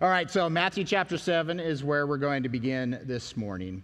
All 0.00 0.08
right, 0.08 0.30
so 0.30 0.48
Matthew 0.48 0.84
chapter 0.84 1.18
7 1.18 1.58
is 1.58 1.82
where 1.82 2.06
we're 2.06 2.18
going 2.18 2.44
to 2.44 2.48
begin 2.48 3.00
this 3.02 3.36
morning. 3.36 3.82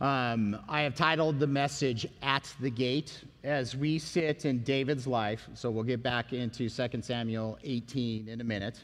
Um, 0.00 0.58
I 0.70 0.80
have 0.80 0.94
titled 0.94 1.38
the 1.38 1.46
message 1.46 2.06
At 2.22 2.50
the 2.60 2.70
Gate 2.70 3.22
as 3.44 3.76
we 3.76 3.98
sit 3.98 4.46
in 4.46 4.62
David's 4.62 5.06
life. 5.06 5.46
So 5.52 5.70
we'll 5.70 5.84
get 5.84 6.02
back 6.02 6.32
into 6.32 6.70
2 6.70 7.02
Samuel 7.02 7.58
18 7.62 8.26
in 8.26 8.40
a 8.40 8.44
minute. 8.44 8.82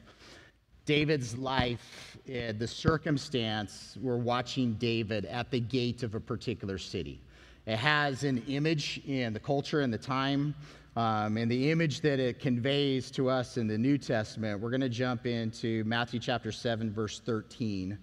David's 0.85 1.39
life, 1.39 2.19
uh, 2.29 2.53
the 2.59 2.69
circumstance, 2.69 3.97
we're 4.03 4.19
watching 4.19 4.75
David 4.75 5.25
at 5.25 5.51
the 5.51 5.61
gate 5.61 6.03
of 6.03 6.15
a 6.15 6.21
particular 6.21 6.77
city. 6.77 7.23
It 7.65 7.79
has 7.79 8.23
an 8.23 8.43
image 8.49 9.01
in 9.07 9.33
the 9.33 9.41
culture 9.41 9.81
and 9.81 9.91
the 9.91 9.97
time 9.97 10.55
um, 10.97 11.37
and 11.37 11.51
the 11.51 11.71
image 11.71 12.01
that 12.01 12.19
it 12.19 12.41
conveys 12.41 13.11
to 13.11 13.29
us 13.29 13.59
in 13.59 13.67
the 13.67 13.77
New 13.77 13.99
Testament, 13.99 14.59
we're 14.59 14.71
going 14.71 14.81
to 14.81 14.89
jump 14.89 15.27
into 15.27 15.85
Matthew 15.85 16.19
chapter 16.19 16.51
7, 16.51 16.91
verse 16.91 17.21
13. 17.21 17.99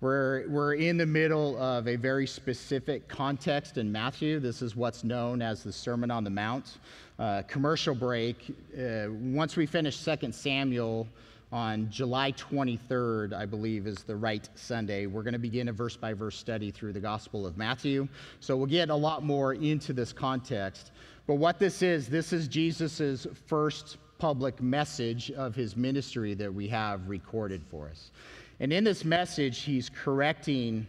We're, 0.00 0.48
we're 0.48 0.74
in 0.74 0.96
the 0.96 1.06
middle 1.06 1.60
of 1.60 1.88
a 1.88 1.96
very 1.96 2.28
specific 2.28 3.08
context 3.08 3.76
in 3.76 3.90
Matthew. 3.90 4.38
This 4.38 4.62
is 4.62 4.76
what's 4.76 5.02
known 5.02 5.42
as 5.42 5.64
the 5.64 5.72
Sermon 5.72 6.12
on 6.12 6.22
the 6.22 6.30
Mount. 6.30 6.78
Uh, 7.18 7.42
commercial 7.48 7.96
break. 7.96 8.54
Uh, 8.78 9.06
once 9.10 9.56
we 9.56 9.66
finish 9.66 10.04
2 10.04 10.30
Samuel 10.30 11.08
on 11.50 11.90
July 11.90 12.30
23rd, 12.32 13.32
I 13.32 13.46
believe, 13.46 13.88
is 13.88 14.04
the 14.04 14.14
right 14.14 14.48
Sunday, 14.54 15.06
we're 15.06 15.24
going 15.24 15.32
to 15.32 15.40
begin 15.40 15.68
a 15.68 15.72
verse 15.72 15.96
by 15.96 16.12
verse 16.12 16.36
study 16.36 16.70
through 16.70 16.92
the 16.92 17.00
Gospel 17.00 17.44
of 17.44 17.56
Matthew. 17.56 18.06
So 18.38 18.56
we'll 18.56 18.66
get 18.66 18.90
a 18.90 18.94
lot 18.94 19.24
more 19.24 19.54
into 19.54 19.92
this 19.92 20.12
context. 20.12 20.92
But 21.28 21.34
what 21.34 21.58
this 21.58 21.82
is, 21.82 22.08
this 22.08 22.32
is 22.32 22.48
Jesus' 22.48 23.26
first 23.46 23.98
public 24.16 24.62
message 24.62 25.30
of 25.32 25.54
his 25.54 25.76
ministry 25.76 26.32
that 26.32 26.52
we 26.52 26.66
have 26.68 27.06
recorded 27.06 27.62
for 27.70 27.86
us. 27.90 28.12
And 28.60 28.72
in 28.72 28.82
this 28.82 29.04
message, 29.04 29.60
he's 29.60 29.90
correcting 29.90 30.86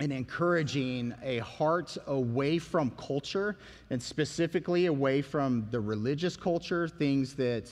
and 0.00 0.10
encouraging 0.10 1.12
a 1.22 1.40
heart 1.40 1.98
away 2.06 2.58
from 2.58 2.92
culture 2.92 3.58
and 3.90 4.02
specifically 4.02 4.86
away 4.86 5.20
from 5.20 5.66
the 5.70 5.80
religious 5.80 6.34
culture, 6.34 6.88
things 6.88 7.34
that 7.34 7.70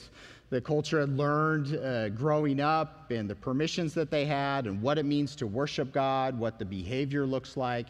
the 0.51 0.61
culture 0.61 0.99
had 0.99 1.17
learned 1.17 1.75
uh, 1.77 2.09
growing 2.09 2.59
up 2.59 3.09
and 3.09 3.27
the 3.27 3.35
permissions 3.35 3.95
that 3.95 4.11
they 4.11 4.23
had 4.23 4.67
and 4.67 4.79
what 4.83 4.99
it 4.99 5.03
means 5.03 5.35
to 5.37 5.47
worship 5.47 5.91
God, 5.91 6.37
what 6.37 6.59
the 6.59 6.65
behavior 6.65 7.25
looks 7.25 7.57
like. 7.57 7.87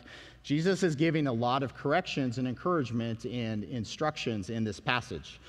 Jesus 0.47 0.81
is 0.81 0.95
giving 0.95 1.27
a 1.27 1.33
lot 1.33 1.61
of 1.61 1.75
corrections 1.75 2.37
and 2.37 2.47
encouragement 2.47 3.25
and 3.25 3.65
instructions 3.65 4.49
in 4.49 4.63
this 4.63 4.79
passage. 4.79 5.41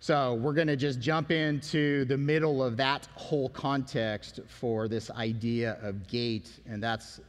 So 0.00 0.32
we're 0.32 0.54
going 0.54 0.66
to 0.68 0.76
just 0.76 0.98
jump 0.98 1.30
into 1.30 2.06
the 2.06 2.16
middle 2.16 2.64
of 2.64 2.78
that 2.78 3.06
whole 3.16 3.50
context 3.50 4.40
for 4.48 4.88
this 4.88 5.10
idea 5.10 5.76
of 5.82 6.08
gate, 6.08 6.48
and 6.66 6.82
that's 6.82 7.20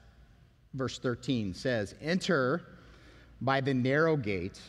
verse 0.73 0.99
13 0.99 1.53
says, 1.53 1.95
Enter 2.01 2.61
by 3.41 3.59
the 3.59 3.73
narrow 3.73 4.15
gate, 4.15 4.61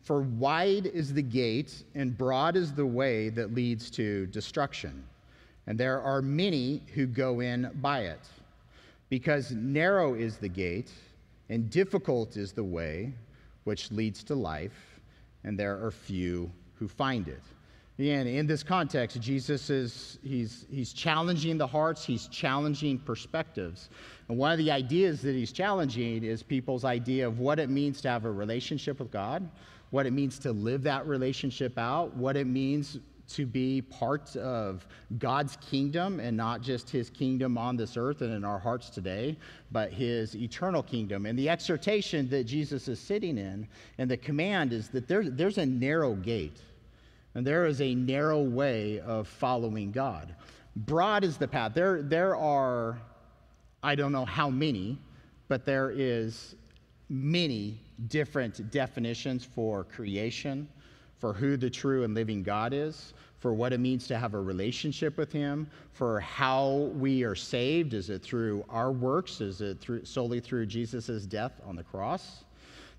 for 0.00 0.20
wide 0.20 0.86
is 0.86 1.12
the 1.12 1.20
gate 1.20 1.82
and 1.96 2.16
broad 2.16 2.54
is 2.54 2.72
the 2.72 2.86
way 2.86 3.28
that 3.30 3.54
leads 3.54 3.90
to 3.90 4.26
destruction, 4.26 5.02
and 5.66 5.76
there 5.76 6.00
are 6.00 6.22
many 6.22 6.80
who 6.94 7.06
go 7.06 7.40
in 7.40 7.68
by 7.82 8.02
it. 8.02 8.20
Because 9.08 9.50
narrow 9.50 10.14
is 10.14 10.36
the 10.36 10.48
gate 10.48 10.92
and 11.48 11.70
difficult 11.70 12.36
is 12.36 12.52
the 12.52 12.64
way 12.64 13.14
which 13.64 13.90
leads 13.90 14.22
to 14.24 14.34
life, 14.34 15.00
and 15.44 15.58
there 15.58 15.84
are 15.84 15.90
few 15.90 16.50
who 16.74 16.88
find 16.88 17.28
it. 17.28 17.42
Again, 17.98 18.28
in 18.28 18.46
this 18.46 18.62
context, 18.62 19.20
Jesus 19.20 19.70
is 19.70 20.18
he's, 20.22 20.66
he's 20.70 20.92
challenging 20.92 21.58
the 21.58 21.66
hearts, 21.66 22.04
he's 22.04 22.28
challenging 22.28 22.98
perspectives. 22.98 23.90
And 24.28 24.38
one 24.38 24.52
of 24.52 24.58
the 24.58 24.70
ideas 24.70 25.20
that 25.22 25.32
he's 25.32 25.50
challenging 25.50 26.22
is 26.22 26.42
people's 26.42 26.84
idea 26.84 27.26
of 27.26 27.40
what 27.40 27.58
it 27.58 27.70
means 27.70 28.00
to 28.02 28.08
have 28.08 28.24
a 28.24 28.30
relationship 28.30 29.00
with 29.00 29.10
God, 29.10 29.48
what 29.90 30.06
it 30.06 30.12
means 30.12 30.38
to 30.40 30.52
live 30.52 30.82
that 30.84 31.06
relationship 31.08 31.76
out, 31.76 32.14
what 32.14 32.36
it 32.36 32.46
means 32.46 32.98
to 33.28 33.46
be 33.46 33.82
part 33.82 34.34
of 34.36 34.86
God's 35.18 35.56
kingdom 35.56 36.18
and 36.18 36.36
not 36.36 36.62
just 36.62 36.88
his 36.88 37.10
kingdom 37.10 37.58
on 37.58 37.76
this 37.76 37.96
earth 37.96 38.22
and 38.22 38.32
in 38.32 38.44
our 38.44 38.58
hearts 38.58 38.90
today, 38.90 39.36
but 39.70 39.92
his 39.92 40.34
eternal 40.34 40.82
kingdom. 40.82 41.26
And 41.26 41.38
the 41.38 41.48
exhortation 41.48 42.28
that 42.30 42.44
Jesus 42.44 42.88
is 42.88 42.98
sitting 42.98 43.36
in 43.36 43.68
and 43.98 44.10
the 44.10 44.16
command 44.16 44.72
is 44.72 44.88
that 44.88 45.06
there, 45.06 45.28
there's 45.28 45.58
a 45.58 45.66
narrow 45.66 46.14
gate 46.14 46.60
and 47.34 47.46
there 47.46 47.66
is 47.66 47.80
a 47.80 47.94
narrow 47.94 48.42
way 48.42 49.00
of 49.00 49.28
following 49.28 49.92
God. 49.92 50.34
Broad 50.74 51.22
is 51.22 51.36
the 51.36 51.48
path. 51.48 51.72
There, 51.74 52.02
there 52.02 52.34
are, 52.34 52.98
I 53.82 53.94
don't 53.94 54.12
know 54.12 54.24
how 54.24 54.48
many, 54.48 54.98
but 55.48 55.64
there 55.64 55.90
is 55.90 56.54
many 57.10 57.80
different 58.08 58.70
definitions 58.70 59.44
for 59.44 59.84
creation 59.84 60.68
for 61.18 61.32
who 61.32 61.56
the 61.56 61.70
true 61.70 62.04
and 62.04 62.14
living 62.14 62.42
God 62.42 62.72
is, 62.72 63.12
for 63.38 63.52
what 63.52 63.72
it 63.72 63.78
means 63.78 64.06
to 64.08 64.18
have 64.18 64.34
a 64.34 64.40
relationship 64.40 65.16
with 65.16 65.32
Him, 65.32 65.68
for 65.92 66.20
how 66.20 66.90
we 66.94 67.22
are 67.22 67.34
saved. 67.34 67.94
Is 67.94 68.10
it 68.10 68.22
through 68.22 68.64
our 68.68 68.90
works? 68.90 69.40
Is 69.40 69.60
it 69.60 69.80
through, 69.80 70.04
solely 70.04 70.40
through 70.40 70.66
Jesus' 70.66 71.26
death 71.26 71.52
on 71.64 71.76
the 71.76 71.84
cross? 71.84 72.44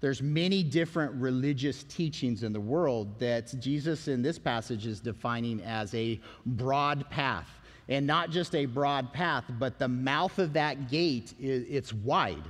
There's 0.01 0.21
many 0.21 0.63
different 0.63 1.13
religious 1.15 1.83
teachings 1.83 2.43
in 2.43 2.53
the 2.53 2.59
world 2.59 3.19
that 3.19 3.53
Jesus 3.59 4.07
in 4.07 4.21
this 4.21 4.39
passage 4.39 4.85
is 4.85 5.01
defining 5.01 5.61
as 5.61 5.93
a 5.93 6.21
broad 6.45 7.09
path. 7.09 7.49
And 7.89 8.05
not 8.05 8.29
just 8.29 8.55
a 8.55 8.65
broad 8.65 9.11
path, 9.11 9.45
but 9.57 9.79
the 9.79 9.87
mouth 9.87 10.37
of 10.39 10.53
that 10.53 10.89
gate, 10.89 11.33
it's 11.39 11.91
wide. 11.91 12.43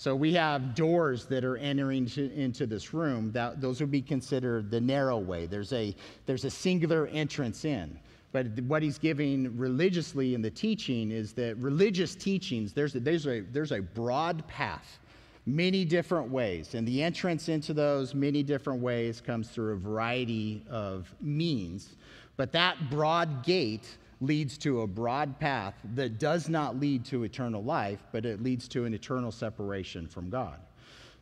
So 0.00 0.16
we 0.16 0.32
have 0.32 0.74
doors 0.74 1.26
that 1.26 1.44
are 1.44 1.58
entering 1.58 2.06
to, 2.06 2.32
into 2.32 2.66
this 2.66 2.94
room. 2.94 3.32
That, 3.32 3.60
those 3.60 3.82
would 3.82 3.90
be 3.90 4.00
considered 4.00 4.70
the 4.70 4.80
narrow 4.80 5.18
way. 5.18 5.44
There's 5.44 5.74
a, 5.74 5.94
there's 6.24 6.46
a 6.46 6.50
singular 6.50 7.06
entrance 7.08 7.66
in. 7.66 8.00
But 8.32 8.46
what 8.62 8.82
he's 8.82 8.96
giving 8.96 9.54
religiously 9.58 10.34
in 10.34 10.40
the 10.40 10.50
teaching 10.50 11.10
is 11.10 11.34
that 11.34 11.58
religious 11.58 12.14
teachings, 12.14 12.72
there's 12.72 12.94
a, 12.94 13.00
there's 13.00 13.26
a, 13.26 13.40
there's 13.40 13.72
a 13.72 13.80
broad 13.80 14.48
path, 14.48 15.00
many 15.44 15.84
different 15.84 16.30
ways. 16.30 16.74
And 16.74 16.88
the 16.88 17.02
entrance 17.02 17.50
into 17.50 17.74
those 17.74 18.14
many 18.14 18.42
different 18.42 18.80
ways 18.80 19.20
comes 19.20 19.50
through 19.50 19.74
a 19.74 19.76
variety 19.76 20.64
of 20.70 21.14
means. 21.20 21.96
But 22.38 22.52
that 22.52 22.88
broad 22.88 23.44
gate 23.44 23.98
leads 24.20 24.58
to 24.58 24.82
a 24.82 24.86
broad 24.86 25.38
path 25.38 25.74
that 25.94 26.18
does 26.18 26.48
not 26.48 26.78
lead 26.78 27.04
to 27.06 27.24
eternal 27.24 27.62
life, 27.62 28.00
but 28.12 28.26
it 28.26 28.42
leads 28.42 28.68
to 28.68 28.84
an 28.84 28.94
eternal 28.94 29.32
separation 29.32 30.06
from 30.06 30.28
God. 30.28 30.58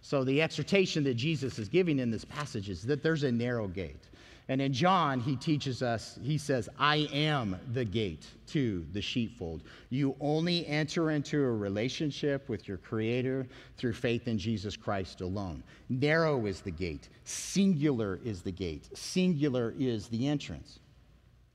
So, 0.00 0.24
the 0.24 0.42
exhortation 0.42 1.04
that 1.04 1.14
Jesus 1.14 1.58
is 1.58 1.68
giving 1.68 1.98
in 1.98 2.10
this 2.10 2.24
passage 2.24 2.68
is 2.68 2.82
that 2.84 3.02
there's 3.02 3.24
a 3.24 3.32
narrow 3.32 3.66
gate. 3.66 4.08
And 4.50 4.62
in 4.62 4.72
John, 4.72 5.20
he 5.20 5.36
teaches 5.36 5.82
us, 5.82 6.18
he 6.22 6.38
says, 6.38 6.70
I 6.78 7.08
am 7.12 7.58
the 7.74 7.84
gate 7.84 8.26
to 8.48 8.86
the 8.92 9.02
sheepfold. 9.02 9.62
You 9.90 10.16
only 10.20 10.66
enter 10.66 11.10
into 11.10 11.38
a 11.38 11.52
relationship 11.52 12.48
with 12.48 12.66
your 12.66 12.78
Creator 12.78 13.46
through 13.76 13.92
faith 13.92 14.26
in 14.26 14.38
Jesus 14.38 14.74
Christ 14.74 15.20
alone. 15.20 15.62
Narrow 15.90 16.46
is 16.46 16.62
the 16.62 16.70
gate, 16.70 17.10
singular 17.24 18.20
is 18.24 18.40
the 18.40 18.52
gate, 18.52 18.88
singular 18.96 19.74
is 19.78 20.08
the 20.08 20.26
entrance. 20.26 20.78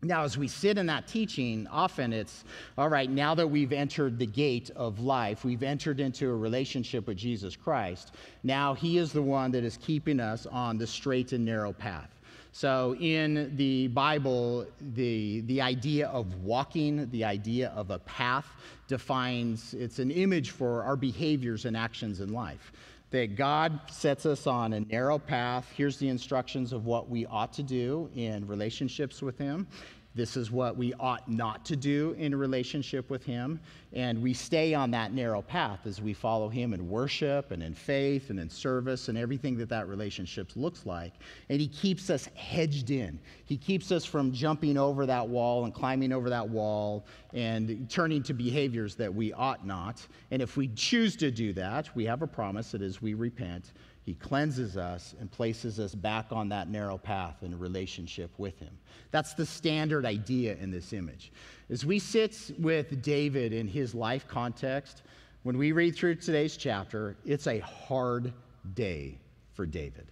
Now, 0.03 0.23
as 0.23 0.37
we 0.37 0.49
sit 0.49 0.77
in 0.77 0.85
that 0.87 1.07
teaching, 1.07 1.65
often 1.71 2.11
it's 2.11 2.43
all 2.77 2.89
right, 2.89 3.09
now 3.09 3.33
that 3.35 3.47
we've 3.47 3.71
entered 3.71 4.19
the 4.19 4.25
gate 4.25 4.69
of 4.75 4.99
life, 4.99 5.45
we've 5.45 5.63
entered 5.63 6.01
into 6.01 6.29
a 6.29 6.35
relationship 6.35 7.07
with 7.07 7.17
Jesus 7.17 7.55
Christ, 7.55 8.13
now 8.43 8.73
He 8.73 8.97
is 8.97 9.13
the 9.13 9.21
one 9.21 9.51
that 9.51 9.63
is 9.63 9.77
keeping 9.77 10.19
us 10.19 10.45
on 10.45 10.77
the 10.77 10.87
straight 10.87 11.31
and 11.31 11.45
narrow 11.45 11.71
path. 11.71 12.09
So, 12.51 12.95
in 12.99 13.55
the 13.55 13.87
Bible, 13.87 14.67
the, 14.93 15.41
the 15.41 15.59
idea 15.59 16.07
of 16.09 16.43
walking, 16.43 17.09
the 17.09 17.23
idea 17.23 17.69
of 17.69 17.89
a 17.89 17.97
path, 17.99 18.45
defines 18.87 19.73
it's 19.73 19.97
an 19.97 20.11
image 20.11 20.51
for 20.51 20.83
our 20.83 20.95
behaviors 20.95 21.65
and 21.65 21.75
actions 21.75 22.19
in 22.19 22.31
life 22.31 22.71
that 23.13 23.35
God 23.35 23.79
sets 23.91 24.25
us 24.25 24.47
on 24.47 24.73
a 24.73 24.79
narrow 24.79 25.19
path. 25.19 25.71
Here's 25.77 25.97
the 25.97 26.09
instructions 26.09 26.73
of 26.73 26.85
what 26.87 27.11
we 27.11 27.27
ought 27.27 27.53
to 27.53 27.61
do 27.61 28.09
in 28.15 28.47
relationships 28.47 29.21
with 29.21 29.37
Him. 29.37 29.67
This 30.15 30.37
is 30.37 30.51
what 30.51 30.77
we 30.77 30.93
ought 30.99 31.29
not 31.29 31.65
to 31.65 31.75
do 31.75 32.15
in 32.19 32.33
a 32.33 32.37
relationship 32.37 33.09
with 33.09 33.23
Him. 33.23 33.59
And 33.93 34.21
we 34.21 34.33
stay 34.33 34.73
on 34.73 34.91
that 34.91 35.11
narrow 35.11 35.41
path 35.41 35.85
as 35.85 36.01
we 36.01 36.13
follow 36.13 36.49
Him 36.49 36.73
in 36.73 36.87
worship 36.87 37.51
and 37.51 37.63
in 37.63 37.73
faith 37.73 38.29
and 38.29 38.39
in 38.39 38.49
service 38.49 39.09
and 39.09 39.17
everything 39.17 39.57
that 39.57 39.69
that 39.69 39.87
relationship 39.87 40.51
looks 40.55 40.85
like. 40.85 41.13
And 41.49 41.59
He 41.59 41.67
keeps 41.67 42.09
us 42.09 42.29
hedged 42.35 42.91
in. 42.91 43.19
He 43.45 43.57
keeps 43.57 43.91
us 43.91 44.05
from 44.05 44.31
jumping 44.31 44.77
over 44.77 45.05
that 45.07 45.27
wall 45.27 45.65
and 45.65 45.73
climbing 45.73 46.11
over 46.11 46.29
that 46.29 46.47
wall 46.47 47.05
and 47.33 47.89
turning 47.89 48.21
to 48.23 48.33
behaviors 48.33 48.95
that 48.95 49.13
we 49.13 49.33
ought 49.33 49.65
not. 49.65 50.05
And 50.29 50.41
if 50.41 50.57
we 50.57 50.67
choose 50.69 51.15
to 51.17 51.31
do 51.31 51.53
that, 51.53 51.95
we 51.95 52.05
have 52.05 52.21
a 52.21 52.27
promise 52.27 52.71
that 52.71 52.81
as 52.81 53.01
we 53.01 53.15
repent, 53.15 53.73
he 54.05 54.15
cleanses 54.15 54.75
us 54.75 55.15
and 55.19 55.31
places 55.31 55.79
us 55.79 55.95
back 55.95 56.27
on 56.31 56.49
that 56.49 56.69
narrow 56.69 56.97
path 56.97 57.41
in 57.41 57.57
relationship 57.57 58.31
with 58.37 58.59
Him. 58.59 58.77
That's 59.11 59.33
the 59.33 59.45
standard 59.45 60.05
idea 60.05 60.57
in 60.57 60.71
this 60.71 60.91
image. 60.91 61.31
As 61.69 61.85
we 61.85 61.99
sit 61.99 62.51
with 62.59 63.01
David 63.01 63.53
in 63.53 63.67
his 63.67 63.95
life 63.95 64.27
context, 64.27 65.03
when 65.43 65.57
we 65.57 65.71
read 65.71 65.95
through 65.95 66.15
today's 66.15 66.57
chapter, 66.57 67.15
it's 67.25 67.47
a 67.47 67.59
hard 67.59 68.33
day 68.73 69.17
for 69.53 69.65
David. 69.65 70.07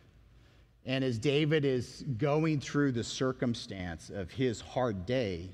And 0.86 1.04
as 1.04 1.18
David 1.18 1.66
is 1.66 2.04
going 2.18 2.60
through 2.60 2.94
the 2.94 3.04
circumstance 3.04 4.10
of 4.10 4.32
his 4.32 4.62
hard 4.62 5.06
day, 5.06 5.50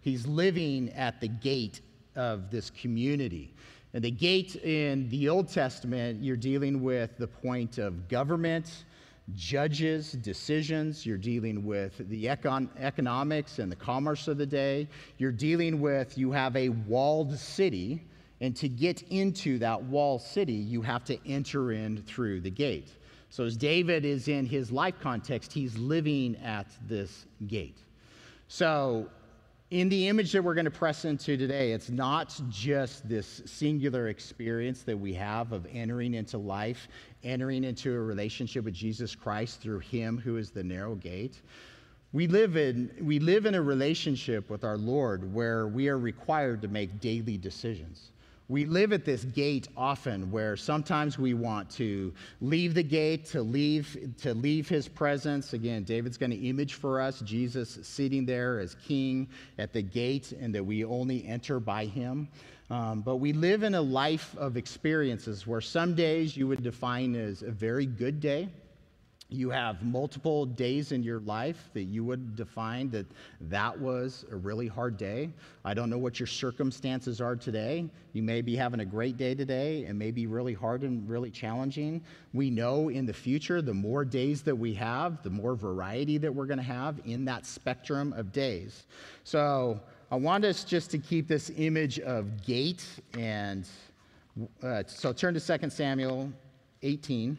he's 0.00 0.26
living 0.26 0.90
at 0.90 1.20
the 1.20 1.28
gate 1.28 1.82
of 2.16 2.50
this 2.50 2.70
community. 2.70 3.54
And 3.94 4.02
the 4.02 4.10
gate 4.10 4.56
in 4.56 5.08
the 5.10 5.28
Old 5.28 5.48
Testament, 5.48 6.22
you're 6.22 6.36
dealing 6.36 6.82
with 6.82 7.18
the 7.18 7.26
point 7.26 7.76
of 7.76 8.08
government, 8.08 8.84
judges, 9.34 10.12
decisions. 10.12 11.04
You're 11.04 11.18
dealing 11.18 11.66
with 11.66 11.98
the 12.08 12.24
econ- 12.26 12.70
economics 12.78 13.58
and 13.58 13.70
the 13.70 13.76
commerce 13.76 14.28
of 14.28 14.38
the 14.38 14.46
day. 14.46 14.88
You're 15.18 15.30
dealing 15.30 15.80
with, 15.80 16.16
you 16.16 16.32
have 16.32 16.56
a 16.56 16.70
walled 16.70 17.38
city. 17.38 18.02
And 18.40 18.56
to 18.56 18.68
get 18.68 19.02
into 19.10 19.58
that 19.58 19.82
walled 19.84 20.22
city, 20.22 20.54
you 20.54 20.82
have 20.82 21.04
to 21.04 21.18
enter 21.28 21.72
in 21.72 22.02
through 22.02 22.40
the 22.40 22.50
gate. 22.50 22.88
So, 23.28 23.44
as 23.44 23.56
David 23.56 24.04
is 24.04 24.28
in 24.28 24.44
his 24.44 24.72
life 24.72 24.96
context, 25.00 25.52
he's 25.52 25.78
living 25.78 26.36
at 26.44 26.66
this 26.86 27.24
gate. 27.46 27.78
So, 28.48 29.08
in 29.72 29.88
the 29.88 30.06
image 30.06 30.32
that 30.32 30.44
we're 30.44 30.52
going 30.52 30.66
to 30.66 30.70
press 30.70 31.06
into 31.06 31.34
today, 31.38 31.72
it's 31.72 31.88
not 31.88 32.38
just 32.50 33.08
this 33.08 33.40
singular 33.46 34.08
experience 34.08 34.82
that 34.82 34.98
we 34.98 35.14
have 35.14 35.50
of 35.52 35.66
entering 35.72 36.12
into 36.12 36.36
life, 36.36 36.88
entering 37.24 37.64
into 37.64 37.90
a 37.90 37.98
relationship 37.98 38.66
with 38.66 38.74
Jesus 38.74 39.14
Christ 39.14 39.62
through 39.62 39.78
Him 39.78 40.18
who 40.18 40.36
is 40.36 40.50
the 40.50 40.62
narrow 40.62 40.94
gate. 40.94 41.40
We 42.12 42.26
live 42.26 42.58
in, 42.58 42.90
we 43.00 43.18
live 43.18 43.46
in 43.46 43.54
a 43.54 43.62
relationship 43.62 44.50
with 44.50 44.62
our 44.62 44.76
Lord 44.76 45.32
where 45.32 45.66
we 45.66 45.88
are 45.88 45.98
required 45.98 46.60
to 46.60 46.68
make 46.68 47.00
daily 47.00 47.38
decisions 47.38 48.12
we 48.52 48.66
live 48.66 48.92
at 48.92 49.06
this 49.06 49.24
gate 49.24 49.68
often 49.78 50.30
where 50.30 50.58
sometimes 50.58 51.18
we 51.18 51.32
want 51.32 51.70
to 51.70 52.12
leave 52.42 52.74
the 52.74 52.82
gate 52.82 53.24
to 53.24 53.40
leave 53.40 54.12
to 54.20 54.34
leave 54.34 54.68
his 54.68 54.86
presence. 54.86 55.54
Again 55.54 55.84
david's 55.84 56.18
going 56.18 56.32
to 56.32 56.36
image 56.36 56.74
for 56.74 57.00
us 57.00 57.20
jesus 57.20 57.78
sitting 57.82 58.26
there 58.26 58.60
as 58.60 58.76
king 58.86 59.26
at 59.56 59.72
the 59.72 59.80
gate 59.80 60.32
and 60.32 60.54
that 60.54 60.62
we 60.62 60.84
only 60.84 61.26
enter 61.26 61.58
by 61.60 61.86
him. 61.86 62.28
Um, 62.68 63.00
but 63.00 63.16
we 63.16 63.32
live 63.32 63.62
in 63.62 63.74
a 63.74 63.80
life 63.80 64.36
of 64.36 64.58
experiences 64.58 65.46
where 65.46 65.62
some 65.62 65.94
days 65.94 66.36
you 66.36 66.46
would 66.46 66.62
define 66.62 67.16
as 67.16 67.40
a 67.40 67.50
very 67.50 67.86
good 67.86 68.20
day 68.20 68.50
you 69.32 69.50
have 69.50 69.82
multiple 69.82 70.46
days 70.46 70.92
in 70.92 71.02
your 71.02 71.20
life 71.20 71.70
that 71.74 71.84
you 71.84 72.04
would 72.04 72.36
define 72.36 72.90
that 72.90 73.06
that 73.42 73.78
was 73.78 74.24
a 74.30 74.36
really 74.36 74.66
hard 74.66 74.96
day. 74.96 75.30
I 75.64 75.74
don't 75.74 75.90
know 75.90 75.98
what 75.98 76.20
your 76.20 76.26
circumstances 76.26 77.20
are 77.20 77.36
today. 77.36 77.88
You 78.12 78.22
may 78.22 78.42
be 78.42 78.56
having 78.56 78.80
a 78.80 78.84
great 78.84 79.16
day 79.16 79.34
today 79.34 79.84
and 79.84 79.98
may 79.98 80.10
be 80.10 80.26
really 80.26 80.54
hard 80.54 80.82
and 80.82 81.08
really 81.08 81.30
challenging. 81.30 82.02
We 82.32 82.50
know 82.50 82.88
in 82.88 83.06
the 83.06 83.12
future, 83.12 83.62
the 83.62 83.74
more 83.74 84.04
days 84.04 84.42
that 84.42 84.56
we 84.56 84.74
have, 84.74 85.22
the 85.22 85.30
more 85.30 85.54
variety 85.54 86.18
that 86.18 86.34
we're 86.34 86.46
going 86.46 86.58
to 86.58 86.64
have 86.64 87.00
in 87.04 87.24
that 87.26 87.46
spectrum 87.46 88.12
of 88.14 88.32
days. 88.32 88.86
So 89.24 89.80
I 90.10 90.16
want 90.16 90.44
us 90.44 90.64
just 90.64 90.90
to 90.90 90.98
keep 90.98 91.28
this 91.28 91.50
image 91.56 91.98
of 92.00 92.42
gate 92.44 92.84
and 93.16 93.66
uh, 94.62 94.82
so 94.86 95.12
turn 95.12 95.34
to 95.34 95.58
2 95.58 95.70
Samuel 95.70 96.32
18 96.82 97.36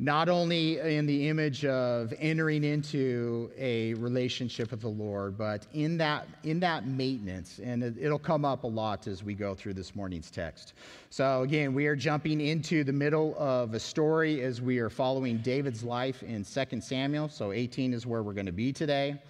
not 0.00 0.28
only 0.28 0.80
in 0.80 1.06
the 1.06 1.28
image 1.28 1.64
of 1.64 2.12
entering 2.18 2.64
into 2.64 3.48
a 3.56 3.94
relationship 3.94 4.72
with 4.72 4.80
the 4.80 4.88
Lord, 4.88 5.38
but 5.38 5.68
in 5.72 5.96
that, 5.98 6.26
in 6.42 6.58
that 6.60 6.86
maintenance. 6.88 7.60
And 7.62 7.84
it, 7.84 8.10
will 8.10 8.18
come 8.18 8.44
up 8.44 8.64
a 8.64 8.66
lot 8.66 9.06
as 9.06 9.22
we 9.22 9.34
go 9.34 9.54
through 9.54 9.74
this 9.74 9.94
morning's 9.94 10.32
text. 10.32 10.74
So, 11.10 11.42
again, 11.42 11.74
we 11.74 11.86
are 11.86 11.94
jumping 11.94 12.40
into 12.40 12.82
the 12.82 12.92
middle 12.92 13.36
of 13.38 13.74
a 13.74 13.80
story 13.80 14.42
as 14.42 14.60
we 14.60 14.78
are 14.78 14.90
following 14.90 15.38
David's 15.38 15.84
life 15.84 16.24
in 16.24 16.44
2 16.44 16.80
Samuel. 16.80 17.28
So, 17.28 17.52
18 17.52 17.94
is 17.94 18.04
where 18.04 18.24
we're 18.24 18.32
going 18.32 18.46
to 18.46 18.52
be 18.52 18.72
today. 18.72 19.22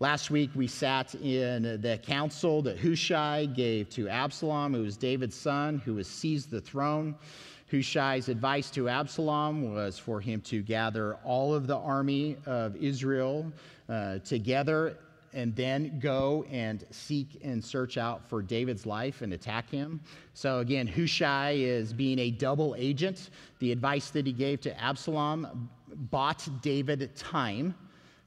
Last 0.00 0.30
week, 0.30 0.50
we 0.54 0.66
sat 0.66 1.14
in 1.14 1.80
the 1.80 1.98
counsel 2.02 2.62
that 2.62 2.78
Hushai 2.78 3.46
gave 3.46 3.88
to 3.90 4.08
Absalom, 4.08 4.74
who 4.74 4.82
was 4.82 4.96
David's 4.96 5.36
son, 5.36 5.78
who 5.78 5.96
has 5.98 6.08
seized 6.08 6.50
the 6.50 6.60
throne. 6.60 7.14
Hushai's 7.70 8.28
advice 8.28 8.70
to 8.70 8.88
Absalom 8.88 9.72
was 9.72 9.98
for 9.98 10.20
him 10.20 10.40
to 10.42 10.62
gather 10.62 11.14
all 11.24 11.54
of 11.54 11.66
the 11.66 11.76
army 11.76 12.36
of 12.46 12.74
Israel 12.76 13.52
uh, 13.88 14.18
together 14.18 14.96
and 15.32 15.54
then 15.54 16.00
go 16.00 16.44
and 16.50 16.84
seek 16.90 17.40
and 17.44 17.64
search 17.64 17.96
out 17.96 18.28
for 18.28 18.42
David's 18.42 18.86
life 18.86 19.22
and 19.22 19.32
attack 19.32 19.70
him. 19.70 20.00
So, 20.34 20.58
again, 20.58 20.88
Hushai 20.88 21.52
is 21.52 21.92
being 21.92 22.18
a 22.18 22.32
double 22.32 22.74
agent. 22.76 23.30
The 23.60 23.70
advice 23.70 24.10
that 24.10 24.26
he 24.26 24.32
gave 24.32 24.60
to 24.62 24.80
Absalom 24.80 25.70
bought 26.10 26.48
David 26.62 27.14
time 27.14 27.74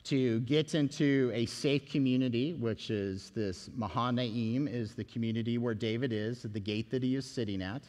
to 0.06 0.42
get 0.42 0.76
into 0.76 1.32
a 1.34 1.46
safe 1.46 1.90
community, 1.90 2.54
which 2.54 2.90
is 2.90 3.32
this 3.32 3.70
Mahanaim, 3.76 4.68
is 4.68 4.96
the 4.96 5.04
community 5.04 5.58
where 5.58 5.74
David 5.74 6.12
is, 6.12 6.44
the 6.44 6.60
gate 6.60 6.90
that 6.92 7.04
he 7.04 7.16
is 7.16 7.26
sitting 7.26 7.62
at. 7.62 7.84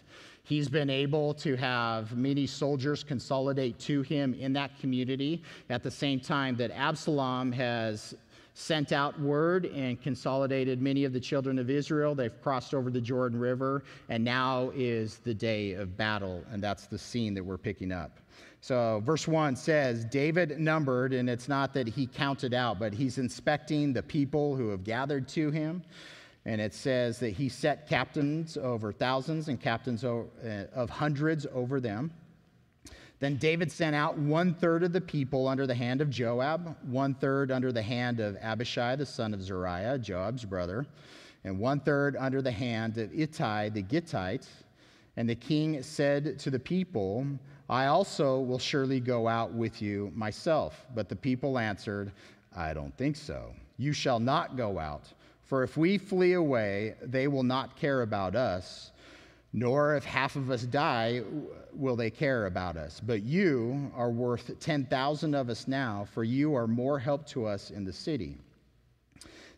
He's 0.44 0.68
been 0.68 0.90
able 0.90 1.34
to 1.34 1.56
have 1.56 2.16
many 2.16 2.46
soldiers 2.46 3.02
consolidate 3.02 3.78
to 3.80 4.02
him 4.02 4.34
in 4.34 4.52
that 4.52 4.78
community 4.78 5.42
at 5.70 5.82
the 5.82 5.90
same 5.90 6.20
time 6.20 6.56
that 6.56 6.70
Absalom 6.70 7.50
has 7.52 8.14
sent 8.54 8.92
out 8.92 9.18
word 9.18 9.66
and 9.66 10.00
consolidated 10.00 10.80
many 10.80 11.04
of 11.04 11.12
the 11.12 11.18
children 11.18 11.58
of 11.58 11.68
Israel. 11.68 12.14
They've 12.14 12.40
crossed 12.42 12.72
over 12.72 12.90
the 12.90 13.00
Jordan 13.00 13.38
River, 13.38 13.82
and 14.08 14.22
now 14.22 14.70
is 14.76 15.18
the 15.18 15.34
day 15.34 15.72
of 15.72 15.96
battle, 15.96 16.44
and 16.52 16.62
that's 16.62 16.86
the 16.86 16.98
scene 16.98 17.34
that 17.34 17.44
we're 17.44 17.58
picking 17.58 17.90
up. 17.90 18.20
So, 18.64 19.02
verse 19.04 19.28
1 19.28 19.56
says, 19.56 20.06
David 20.06 20.58
numbered, 20.58 21.12
and 21.12 21.28
it's 21.28 21.50
not 21.50 21.74
that 21.74 21.86
he 21.86 22.06
counted 22.06 22.54
out, 22.54 22.78
but 22.78 22.94
he's 22.94 23.18
inspecting 23.18 23.92
the 23.92 24.02
people 24.02 24.56
who 24.56 24.70
have 24.70 24.84
gathered 24.84 25.28
to 25.28 25.50
him. 25.50 25.82
And 26.46 26.62
it 26.62 26.72
says 26.72 27.18
that 27.18 27.34
he 27.34 27.50
set 27.50 27.86
captains 27.86 28.56
over 28.56 28.90
thousands 28.90 29.48
and 29.48 29.60
captains 29.60 30.02
uh, 30.02 30.24
of 30.74 30.88
hundreds 30.88 31.46
over 31.52 31.78
them. 31.78 32.10
Then 33.20 33.36
David 33.36 33.70
sent 33.70 33.94
out 33.94 34.16
one 34.16 34.54
third 34.54 34.82
of 34.82 34.94
the 34.94 35.00
people 35.02 35.46
under 35.46 35.66
the 35.66 35.74
hand 35.74 36.00
of 36.00 36.08
Joab, 36.08 36.74
one 36.86 37.12
third 37.12 37.50
under 37.50 37.70
the 37.70 37.82
hand 37.82 38.18
of 38.18 38.38
Abishai, 38.40 38.96
the 38.96 39.04
son 39.04 39.34
of 39.34 39.42
Zeruiah, 39.42 39.98
Joab's 39.98 40.46
brother, 40.46 40.86
and 41.44 41.58
one 41.58 41.80
third 41.80 42.16
under 42.18 42.40
the 42.40 42.50
hand 42.50 42.96
of 42.96 43.12
Ittai 43.12 43.68
the 43.68 43.82
Gittite. 43.82 44.48
And 45.18 45.28
the 45.28 45.34
king 45.34 45.82
said 45.82 46.38
to 46.38 46.50
the 46.50 46.58
people, 46.58 47.26
I 47.68 47.86
also 47.86 48.40
will 48.40 48.58
surely 48.58 49.00
go 49.00 49.26
out 49.26 49.52
with 49.52 49.80
you 49.80 50.12
myself. 50.14 50.86
But 50.94 51.08
the 51.08 51.16
people 51.16 51.58
answered, 51.58 52.12
I 52.54 52.74
don't 52.74 52.96
think 52.96 53.16
so. 53.16 53.52
You 53.78 53.92
shall 53.92 54.20
not 54.20 54.56
go 54.56 54.78
out. 54.78 55.12
For 55.42 55.62
if 55.62 55.76
we 55.76 55.98
flee 55.98 56.34
away, 56.34 56.94
they 57.02 57.28
will 57.28 57.42
not 57.42 57.76
care 57.76 58.02
about 58.02 58.34
us, 58.34 58.92
nor 59.52 59.94
if 59.94 60.04
half 60.04 60.36
of 60.36 60.50
us 60.50 60.62
die, 60.62 61.22
will 61.72 61.96
they 61.96 62.10
care 62.10 62.46
about 62.46 62.76
us. 62.76 63.00
But 63.00 63.22
you 63.22 63.90
are 63.94 64.10
worth 64.10 64.58
10,000 64.58 65.34
of 65.34 65.48
us 65.48 65.68
now, 65.68 66.06
for 66.12 66.24
you 66.24 66.54
are 66.54 66.66
more 66.66 66.98
help 66.98 67.26
to 67.28 67.46
us 67.46 67.70
in 67.70 67.84
the 67.84 67.92
city. 67.92 68.36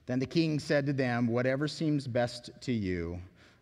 Then 0.07 0.19
the 0.19 0.27
king 0.27 0.59
said 0.59 0.87
to 0.87 0.93
them, 0.93 1.27
Whatever 1.27 1.67
seems 1.67 2.07
best 2.07 2.51
to 2.63 2.73
you, 2.73 3.19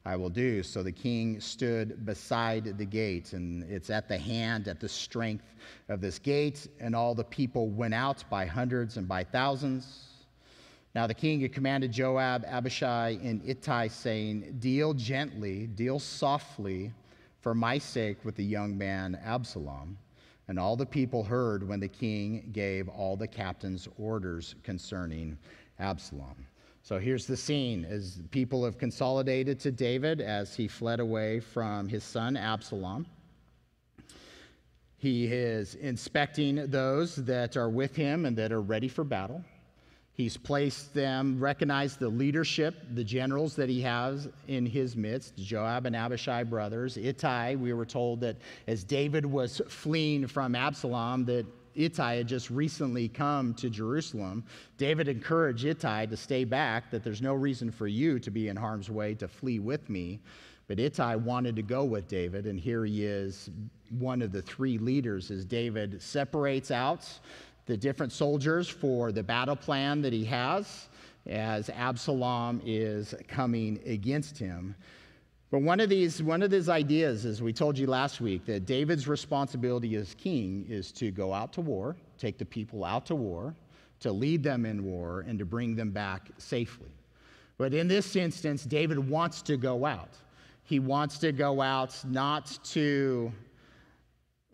I 0.07 0.17
will 0.17 0.29
do. 0.29 0.63
So 0.63 0.83
the 0.83 0.93
king 0.93 1.41
stood 1.41 2.05
beside 2.05 2.77
the 2.77 2.85
gate, 2.85 3.33
and 3.33 3.63
it's 3.71 3.89
at 3.89 4.07
the 4.07 4.19
hand, 4.19 4.69
at 4.69 4.79
the 4.79 4.89
strength 4.89 5.55
of 5.89 6.01
this 6.03 6.19
gate, 6.19 6.69
and 6.79 6.95
all 6.95 7.15
the 7.15 7.25
people 7.25 7.71
went 7.71 7.95
out 7.95 8.23
by 8.29 8.45
hundreds 8.45 8.99
and 8.99 9.09
by 9.09 9.25
thousands. 9.25 10.09
Now 10.95 11.07
the 11.07 11.15
king 11.15 11.41
had 11.41 11.55
commanded 11.55 11.91
Joab, 11.91 12.45
Abishai, 12.47 13.19
and 13.23 13.41
Ittai, 13.49 13.89
saying, 13.89 14.57
Deal 14.59 14.93
gently, 14.93 15.67
deal 15.69 15.99
softly 15.99 16.93
for 17.41 17.55
my 17.55 17.79
sake 17.79 18.25
with 18.25 18.37
the 18.37 18.45
young 18.45 18.77
man 18.77 19.19
Absalom. 19.25 19.97
And 20.49 20.59
all 20.59 20.77
the 20.77 20.85
people 20.85 21.25
heard 21.25 21.67
when 21.67 21.81
the 21.81 21.89
king 21.89 22.51
gave 22.53 22.89
all 22.89 23.17
the 23.17 23.27
captains 23.27 23.89
orders 23.97 24.55
concerning 24.63 25.39
Absalom. 25.79 26.47
So 26.85 26.99
here's 26.99 27.27
the 27.27 27.37
scene 27.37 27.87
as 27.87 28.21
people 28.31 28.63
have 28.67 28.77
consolidated 28.77 29.59
to 29.61 29.73
David 29.73 30.21
as 30.21 30.55
he 30.55 30.69
fled 30.69 31.01
away 31.01 31.41
from 31.41 31.89
his 31.89 32.05
son 32.05 32.37
Absalom. 32.37 33.07
He 34.99 35.25
is 35.25 35.77
inspecting 35.77 36.67
those 36.67 37.17
that 37.17 37.57
are 37.57 37.71
with 37.71 37.97
him 37.97 38.27
and 38.27 38.37
that 38.37 38.53
are 38.53 38.61
ready 38.61 38.89
for 38.89 39.03
battle. 39.03 39.43
He's 40.13 40.37
placed 40.37 40.93
them, 40.93 41.41
recognized 41.41 42.01
the 42.01 42.11
leadership, 42.11 42.75
the 42.93 43.03
generals 43.03 43.57
that 43.57 43.71
he 43.71 43.81
has 43.81 44.29
in 44.49 44.67
his 44.67 44.95
midst 44.95 45.39
Joab 45.39 45.87
and 45.87 45.97
Abishai 45.97 46.43
brothers. 46.43 46.99
Ittai, 46.99 47.57
we 47.57 47.73
were 47.73 47.87
told 47.87 48.21
that 48.21 48.37
as 48.69 48.85
David 48.85 49.25
was 49.25 49.63
fleeing 49.69 50.27
from 50.27 50.55
Absalom, 50.55 51.25
that 51.25 51.47
Ittai 51.75 52.17
had 52.17 52.29
just 52.29 52.51
recently 52.51 53.09
come 53.09 53.55
to 53.55 53.69
Jerusalem. 53.71 54.45
David 54.79 55.09
encouraged 55.09 55.65
Ittai 55.65 56.07
to 56.07 56.17
stay 56.17 56.45
back, 56.45 56.91
that 56.91 57.03
there's 57.03 57.23
no 57.23 57.35
reason 57.35 57.71
for 57.71 57.87
you 57.87 58.19
to 58.21 58.31
be 58.31 58.49
in 58.49 58.57
harm's 58.57 58.91
way 58.91 59.15
to 59.15 59.29
flee 59.29 59.59
with 59.59 59.89
me. 59.91 60.21
But 60.67 60.79
Ittai 60.79 61.17
wanted 61.17 61.57
to 61.57 61.63
go 61.63 61.85
with 61.85 62.09
David, 62.09 62.47
and 62.47 62.59
here 62.59 62.85
he 62.85 63.05
is, 63.05 63.51
one 63.99 64.23
of 64.23 64.33
the 64.33 64.43
three 64.43 64.79
leaders, 64.79 65.31
as 65.31 65.45
David 65.45 66.01
separates 66.01 66.71
out 66.71 67.07
the 67.67 67.77
different 67.77 68.13
soldiers 68.13 68.69
for 68.69 69.13
the 69.13 69.23
battle 69.23 69.57
plan 69.57 70.01
that 70.03 70.13
he 70.13 70.25
has 70.25 70.89
as 71.27 71.71
Absalom 71.71 72.61
is 72.65 73.15
coming 73.29 73.81
against 73.87 74.39
him. 74.39 74.75
But 75.55 75.63
one 75.63 75.79
of 75.79 75.89
these, 75.89 76.21
one 76.21 76.43
of 76.43 76.51
these 76.51 76.69
ideas, 76.69 77.25
as 77.25 77.41
we 77.41 77.53
told 77.53 77.79
you 77.79 77.87
last 77.87 78.21
week, 78.21 78.45
that 78.47 78.67
David's 78.67 79.07
responsibility 79.07 79.95
as 79.95 80.13
king 80.15 80.67
is 80.69 80.91
to 80.91 81.13
go 81.13 81.33
out 81.33 81.53
to 81.53 81.61
war, 81.61 81.95
take 82.19 82.39
the 82.39 82.45
people 82.45 82.85
out 82.85 83.07
to 83.07 83.15
war, 83.15 83.55
to 84.01 84.11
lead 84.11 84.43
them 84.43 84.67
in 84.67 84.85
war, 84.85 85.21
and 85.21 85.39
to 85.39 85.45
bring 85.45 85.77
them 85.77 85.93
back 85.93 86.29
safely. 86.39 86.91
But 87.57 87.73
in 87.73 87.87
this 87.87 88.17
instance, 88.17 88.65
David 88.65 88.99
wants 88.99 89.43
to 89.43 89.57
go 89.57 89.87
out. 89.87 90.17
He 90.65 90.81
wants 90.81 91.19
to 91.19 91.31
go 91.31 91.61
out 91.63 92.05
not 92.05 92.59
to 92.73 93.33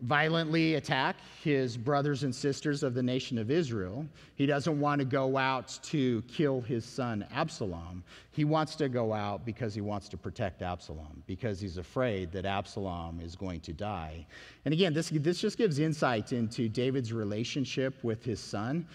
violently 0.01 0.75
attack 0.75 1.15
his 1.43 1.77
brothers 1.77 2.23
and 2.23 2.33
sisters 2.33 2.81
of 2.81 2.93
the 2.93 3.03
nation 3.03 3.37
of 3.37 3.51
Israel. 3.51 4.05
He 4.35 4.45
doesn't 4.45 4.79
want 4.79 4.99
to 4.99 5.05
go 5.05 5.37
out 5.37 5.77
to 5.83 6.23
kill 6.23 6.61
his 6.61 6.85
son 6.85 7.25
Absalom. 7.31 8.03
He 8.31 8.43
wants 8.43 8.75
to 8.77 8.89
go 8.89 9.13
out 9.13 9.45
because 9.45 9.75
he 9.75 9.81
wants 9.81 10.09
to 10.09 10.17
protect 10.17 10.61
Absalom, 10.63 11.21
because 11.27 11.59
he's 11.59 11.77
afraid 11.77 12.31
that 12.31 12.45
Absalom 12.45 13.19
is 13.21 13.35
going 13.35 13.59
to 13.61 13.73
die. 13.73 14.25
And 14.65 14.73
again, 14.73 14.93
this, 14.93 15.09
this 15.09 15.39
just 15.39 15.57
gives 15.57 15.77
insight 15.77 16.33
into 16.33 16.67
David's 16.67 17.13
relationship 17.13 18.03
with 18.03 18.23
his 18.23 18.39
son. 18.39 18.87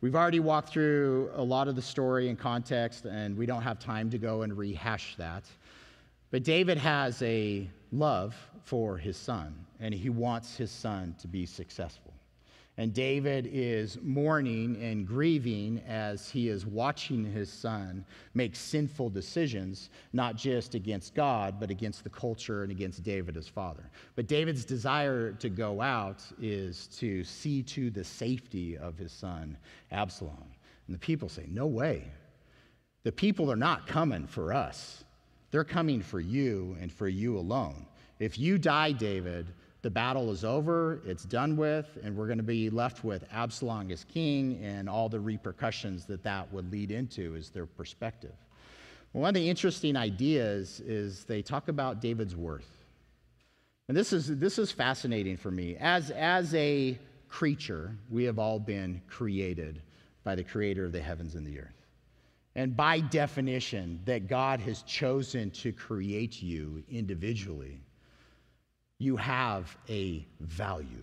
We've 0.00 0.16
already 0.16 0.40
walked 0.40 0.70
through 0.70 1.30
a 1.34 1.42
lot 1.42 1.68
of 1.68 1.76
the 1.76 1.82
story 1.82 2.30
and 2.30 2.38
context, 2.38 3.04
and 3.04 3.36
we 3.36 3.44
don't 3.44 3.60
have 3.60 3.78
time 3.78 4.08
to 4.10 4.18
go 4.18 4.42
and 4.42 4.56
rehash 4.56 5.16
that. 5.16 5.44
But 6.30 6.44
David 6.44 6.78
has 6.78 7.20
a 7.20 7.68
love 7.92 8.34
for 8.64 8.96
his 8.96 9.18
son, 9.18 9.54
and 9.80 9.94
he 9.94 10.10
wants 10.10 10.56
his 10.56 10.70
son 10.70 11.14
to 11.20 11.28
be 11.28 11.46
successful. 11.46 12.12
And 12.76 12.94
David 12.94 13.46
is 13.52 13.98
mourning 14.00 14.80
and 14.80 15.06
grieving 15.06 15.82
as 15.86 16.30
he 16.30 16.48
is 16.48 16.64
watching 16.64 17.24
his 17.24 17.52
son 17.52 18.06
make 18.32 18.56
sinful 18.56 19.10
decisions, 19.10 19.90
not 20.14 20.36
just 20.36 20.74
against 20.74 21.14
God, 21.14 21.60
but 21.60 21.70
against 21.70 22.04
the 22.04 22.10
culture 22.10 22.62
and 22.62 22.70
against 22.70 23.02
David, 23.02 23.34
his 23.34 23.48
father. 23.48 23.90
But 24.14 24.28
David's 24.28 24.64
desire 24.64 25.32
to 25.32 25.50
go 25.50 25.82
out 25.82 26.22
is 26.40 26.86
to 26.98 27.22
see 27.22 27.62
to 27.64 27.90
the 27.90 28.04
safety 28.04 28.78
of 28.78 28.96
his 28.96 29.12
son, 29.12 29.58
Absalom. 29.90 30.46
And 30.86 30.94
the 30.94 31.00
people 31.00 31.28
say, 31.28 31.44
No 31.50 31.66
way. 31.66 32.10
The 33.02 33.12
people 33.12 33.52
are 33.52 33.56
not 33.56 33.86
coming 33.86 34.26
for 34.26 34.54
us. 34.54 35.04
They're 35.50 35.64
coming 35.64 36.00
for 36.00 36.20
you 36.20 36.76
and 36.80 36.92
for 36.92 37.08
you 37.08 37.36
alone. 37.36 37.86
If 38.20 38.38
you 38.38 38.58
die, 38.58 38.92
David, 38.92 39.52
the 39.82 39.90
battle 39.90 40.30
is 40.30 40.44
over, 40.44 41.00
it's 41.06 41.24
done 41.24 41.56
with, 41.56 41.98
and 42.02 42.14
we're 42.14 42.26
going 42.26 42.38
to 42.38 42.44
be 42.44 42.68
left 42.70 43.02
with 43.02 43.24
Absalom 43.32 43.90
as 43.90 44.04
king 44.04 44.60
and 44.62 44.88
all 44.88 45.08
the 45.08 45.20
repercussions 45.20 46.04
that 46.06 46.22
that 46.22 46.52
would 46.52 46.70
lead 46.70 46.90
into 46.90 47.34
is 47.34 47.50
their 47.50 47.66
perspective. 47.66 48.34
One 49.12 49.28
of 49.28 49.34
the 49.34 49.48
interesting 49.48 49.96
ideas 49.96 50.80
is 50.80 51.24
they 51.24 51.42
talk 51.42 51.68
about 51.68 52.00
David's 52.00 52.36
worth. 52.36 52.70
And 53.88 53.96
this 53.96 54.12
is, 54.12 54.38
this 54.38 54.58
is 54.58 54.70
fascinating 54.70 55.36
for 55.36 55.50
me. 55.50 55.76
As, 55.80 56.10
as 56.12 56.54
a 56.54 56.96
creature, 57.28 57.96
we 58.08 58.24
have 58.24 58.38
all 58.38 58.60
been 58.60 59.02
created 59.08 59.82
by 60.22 60.34
the 60.34 60.44
creator 60.44 60.84
of 60.84 60.92
the 60.92 61.00
heavens 61.00 61.34
and 61.34 61.46
the 61.46 61.58
earth. 61.58 61.74
And 62.54 62.76
by 62.76 63.00
definition, 63.00 64.00
that 64.04 64.28
God 64.28 64.60
has 64.60 64.82
chosen 64.82 65.50
to 65.52 65.72
create 65.72 66.42
you 66.42 66.82
individually, 66.88 67.80
you 69.00 69.16
have 69.16 69.76
a 69.88 70.24
value. 70.40 71.02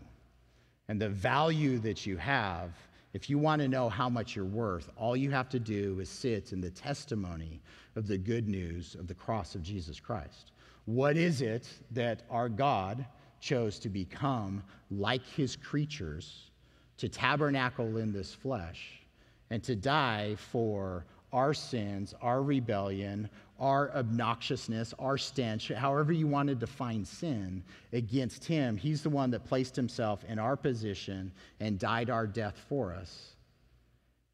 And 0.88 1.01
the 1.01 1.10
value 1.10 1.80
that 1.80 2.06
you 2.06 2.16
have, 2.18 2.70
if 3.13 3.27
you 3.27 3.39
want 3.39 3.60
to 3.63 3.68
know 3.68 3.89
how 3.89 4.08
much 4.08 4.36
you're 4.36 4.46
worth, 4.46 4.89
all 4.96 5.18
you 5.18 5.32
have 5.32 5.50
to 5.50 5.60
do 5.60 6.00
is 6.00 6.08
sit 6.08 6.54
in 6.54 6.62
the 6.62 6.70
testimony 6.70 7.60
of 7.96 8.08
the 8.08 8.18
good 8.18 8.48
news 8.48 8.96
of 8.96 9.08
the 9.08 9.16
cross 9.16 9.56
of 9.56 9.63
Jesus 9.63 10.00
Christ. 10.00 10.51
What 10.86 11.18
is 11.18 11.42
it 11.42 11.68
that 11.92 12.22
our 12.30 12.50
God 12.50 13.04
chose 13.42 13.80
to 13.80 13.89
become 13.89 14.63
like 14.92 15.25
his 15.25 15.56
creatures, 15.56 16.51
to 16.98 17.10
tabernacle 17.10 17.98
in 17.98 18.13
this 18.13 18.32
flesh, 18.32 19.01
and 19.50 19.63
to 19.63 19.75
die 19.75 20.36
for 20.36 21.04
our 21.34 21.54
sins, 21.54 22.13
our 22.22 22.44
rebellion, 22.44 23.27
our 23.60 23.92
obnoxiousness, 23.96 24.94
our 25.00 25.18
stench, 25.18 25.70
however 25.70 26.12
you 26.12 26.28
want 26.28 26.50
to 26.50 26.56
define 26.56 27.04
sin, 27.04 27.64
against 27.94 28.46
him. 28.46 28.78
He's 28.78 29.02
the 29.02 29.10
one 29.10 29.32
that 29.32 29.46
placed 29.46 29.76
himself 29.76 30.24
in 30.28 30.40
our 30.40 30.56
position 30.56 31.32
and 31.60 31.80
died 31.80 32.10
our 32.10 32.28
death 32.28 32.56
for 32.70 32.94
us. 32.94 33.36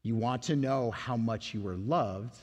You 0.02 0.14
want 0.14 0.42
to 0.44 0.56
know 0.56 0.90
how 0.90 1.16
much 1.16 1.54
you 1.54 1.60
were 1.62 1.76
loved. 1.76 2.36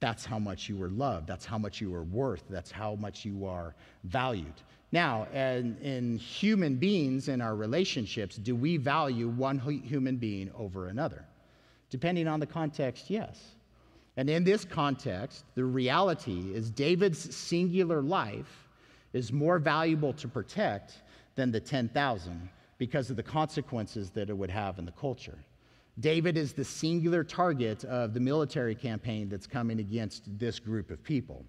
That's 0.00 0.24
how 0.24 0.40
much 0.40 0.68
you 0.68 0.76
were 0.76 0.90
loved. 0.90 1.28
That's 1.28 1.44
how 1.44 1.58
much 1.58 1.80
you 1.80 1.90
were 1.90 2.02
worth. 2.02 2.42
That's 2.50 2.72
how 2.72 2.96
much 2.96 3.24
you 3.24 3.46
are 3.46 3.76
valued. 4.02 4.54
Now, 4.90 5.28
in, 5.32 5.78
in 5.78 6.18
human 6.18 6.74
beings, 6.74 7.28
in 7.28 7.40
our 7.40 7.54
relationships, 7.54 8.36
do 8.36 8.56
we 8.56 8.76
value 8.76 9.28
one 9.28 9.58
human 9.58 10.16
being 10.16 10.50
over 10.58 10.88
another? 10.88 11.24
Depending 11.88 12.26
on 12.26 12.40
the 12.40 12.46
context, 12.46 13.08
yes. 13.08 13.38
And 14.16 14.28
in 14.28 14.44
this 14.44 14.64
context, 14.64 15.44
the 15.54 15.64
reality 15.64 16.52
is 16.52 16.70
David's 16.70 17.34
singular 17.34 18.02
life 18.02 18.68
is 19.12 19.32
more 19.32 19.58
valuable 19.58 20.12
to 20.14 20.28
protect 20.28 21.02
than 21.34 21.50
the 21.50 21.60
10,000 21.60 22.48
because 22.78 23.10
of 23.10 23.16
the 23.16 23.22
consequences 23.22 24.10
that 24.10 24.28
it 24.28 24.36
would 24.36 24.50
have 24.50 24.78
in 24.78 24.84
the 24.84 24.92
culture. 24.92 25.38
David 26.00 26.36
is 26.36 26.52
the 26.52 26.64
singular 26.64 27.22
target 27.22 27.84
of 27.84 28.14
the 28.14 28.20
military 28.20 28.74
campaign 28.74 29.28
that's 29.28 29.46
coming 29.46 29.80
against 29.80 30.24
this 30.38 30.58
group 30.58 30.90
of 30.90 31.02
people. 31.02 31.44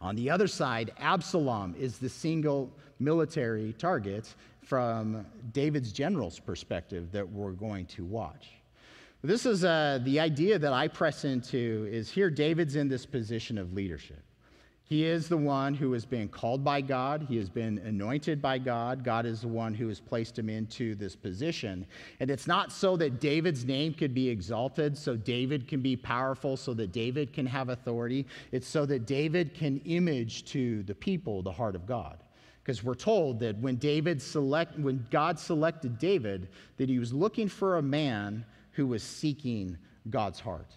On 0.00 0.14
the 0.16 0.28
other 0.28 0.48
side, 0.48 0.92
Absalom 0.98 1.74
is 1.78 1.98
the 1.98 2.08
single 2.08 2.72
military 2.98 3.72
target 3.74 4.34
from 4.62 5.24
David's 5.52 5.92
general's 5.92 6.38
perspective 6.38 7.10
that 7.12 7.28
we're 7.28 7.52
going 7.52 7.86
to 7.86 8.04
watch. 8.04 8.50
This 9.24 9.46
is 9.46 9.64
uh, 9.64 10.00
the 10.02 10.20
idea 10.20 10.58
that 10.58 10.74
I 10.74 10.86
press 10.86 11.24
into 11.24 11.88
is 11.90 12.10
here 12.10 12.28
David's 12.28 12.76
in 12.76 12.88
this 12.88 13.06
position 13.06 13.56
of 13.56 13.72
leadership. 13.72 14.22
He 14.82 15.06
is 15.06 15.30
the 15.30 15.36
one 15.38 15.72
who 15.72 15.92
has 15.92 16.04
been 16.04 16.28
called 16.28 16.62
by 16.62 16.82
God. 16.82 17.24
He 17.26 17.38
has 17.38 17.48
been 17.48 17.78
anointed 17.78 18.42
by 18.42 18.58
God. 18.58 19.02
God 19.02 19.24
is 19.24 19.40
the 19.40 19.48
one 19.48 19.72
who 19.72 19.88
has 19.88 19.98
placed 19.98 20.38
him 20.38 20.50
into 20.50 20.94
this 20.94 21.16
position. 21.16 21.86
And 22.20 22.30
it's 22.30 22.46
not 22.46 22.70
so 22.70 22.98
that 22.98 23.18
David's 23.18 23.64
name 23.64 23.94
could 23.94 24.12
be 24.12 24.28
exalted, 24.28 24.94
so 24.98 25.16
David 25.16 25.66
can 25.66 25.80
be 25.80 25.96
powerful, 25.96 26.54
so 26.54 26.74
that 26.74 26.92
David 26.92 27.32
can 27.32 27.46
have 27.46 27.70
authority. 27.70 28.26
It's 28.52 28.68
so 28.68 28.84
that 28.84 29.06
David 29.06 29.54
can 29.54 29.80
image 29.86 30.44
to 30.52 30.82
the 30.82 30.94
people 30.94 31.40
the 31.40 31.50
heart 31.50 31.76
of 31.76 31.86
God. 31.86 32.18
Because 32.62 32.84
we're 32.84 32.94
told 32.94 33.40
that 33.40 33.56
when 33.56 33.76
David 33.76 34.20
select, 34.20 34.78
when 34.78 35.06
God 35.10 35.38
selected 35.38 35.98
David, 35.98 36.48
that 36.76 36.90
he 36.90 36.98
was 36.98 37.14
looking 37.14 37.48
for 37.48 37.78
a 37.78 37.82
man 37.82 38.44
who 38.74 38.86
was 38.86 39.02
seeking 39.02 39.76
God's 40.10 40.40
heart. 40.40 40.72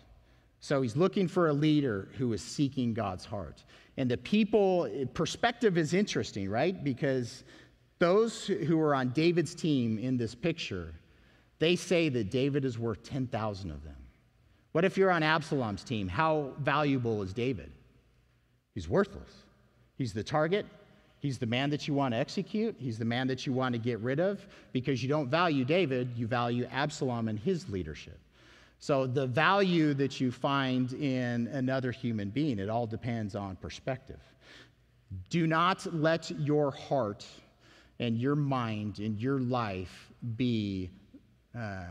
So 0.59 0.81
he's 0.81 0.95
looking 0.95 1.27
for 1.27 1.49
a 1.49 1.53
leader 1.53 2.09
who 2.17 2.33
is 2.33 2.41
seeking 2.41 2.93
God's 2.93 3.25
heart. 3.25 3.63
And 3.97 4.09
the 4.09 4.17
people, 4.17 4.89
perspective 5.13 5.77
is 5.77 5.93
interesting, 5.93 6.49
right? 6.49 6.83
Because 6.83 7.43
those 7.99 8.45
who 8.45 8.79
are 8.79 8.95
on 8.95 9.09
David's 9.09 9.55
team 9.55 9.97
in 9.97 10.17
this 10.17 10.35
picture, 10.35 10.93
they 11.59 11.75
say 11.75 12.09
that 12.09 12.31
David 12.31 12.65
is 12.65 12.77
worth 12.77 13.03
10,000 13.03 13.71
of 13.71 13.83
them. 13.83 13.95
What 14.71 14.85
if 14.85 14.97
you're 14.97 15.11
on 15.11 15.23
Absalom's 15.23 15.83
team? 15.83 16.07
How 16.07 16.51
valuable 16.59 17.23
is 17.23 17.33
David? 17.33 17.71
He's 18.75 18.87
worthless. 18.87 19.31
He's 19.97 20.13
the 20.13 20.23
target, 20.23 20.67
He's 21.27 21.37
the 21.37 21.45
man 21.45 21.69
that 21.71 21.89
you 21.89 21.93
want 21.93 22.13
to 22.13 22.17
execute. 22.17 22.77
He's 22.79 22.97
the 22.97 23.03
man 23.03 23.27
that 23.27 23.45
you 23.45 23.51
want 23.51 23.73
to 23.73 23.79
get 23.79 23.99
rid 23.99 24.21
of 24.21 24.47
because 24.71 25.03
you 25.03 25.09
don't 25.09 25.27
value 25.27 25.65
David, 25.65 26.09
you 26.15 26.25
value 26.25 26.65
Absalom 26.71 27.27
and 27.27 27.37
his 27.37 27.67
leadership. 27.67 28.17
So, 28.79 29.05
the 29.05 29.27
value 29.27 29.93
that 29.95 30.21
you 30.21 30.31
find 30.31 30.93
in 30.93 31.47
another 31.47 31.91
human 31.91 32.29
being, 32.29 32.59
it 32.59 32.69
all 32.69 32.87
depends 32.87 33.35
on 33.35 33.57
perspective. 33.57 34.21
Do 35.29 35.47
not 35.47 35.85
let 35.93 36.31
your 36.31 36.71
heart 36.71 37.25
and 37.99 38.17
your 38.17 38.37
mind 38.37 38.99
and 38.99 39.19
your 39.19 39.41
life 39.41 40.13
be 40.37 40.89
uh, 41.53 41.87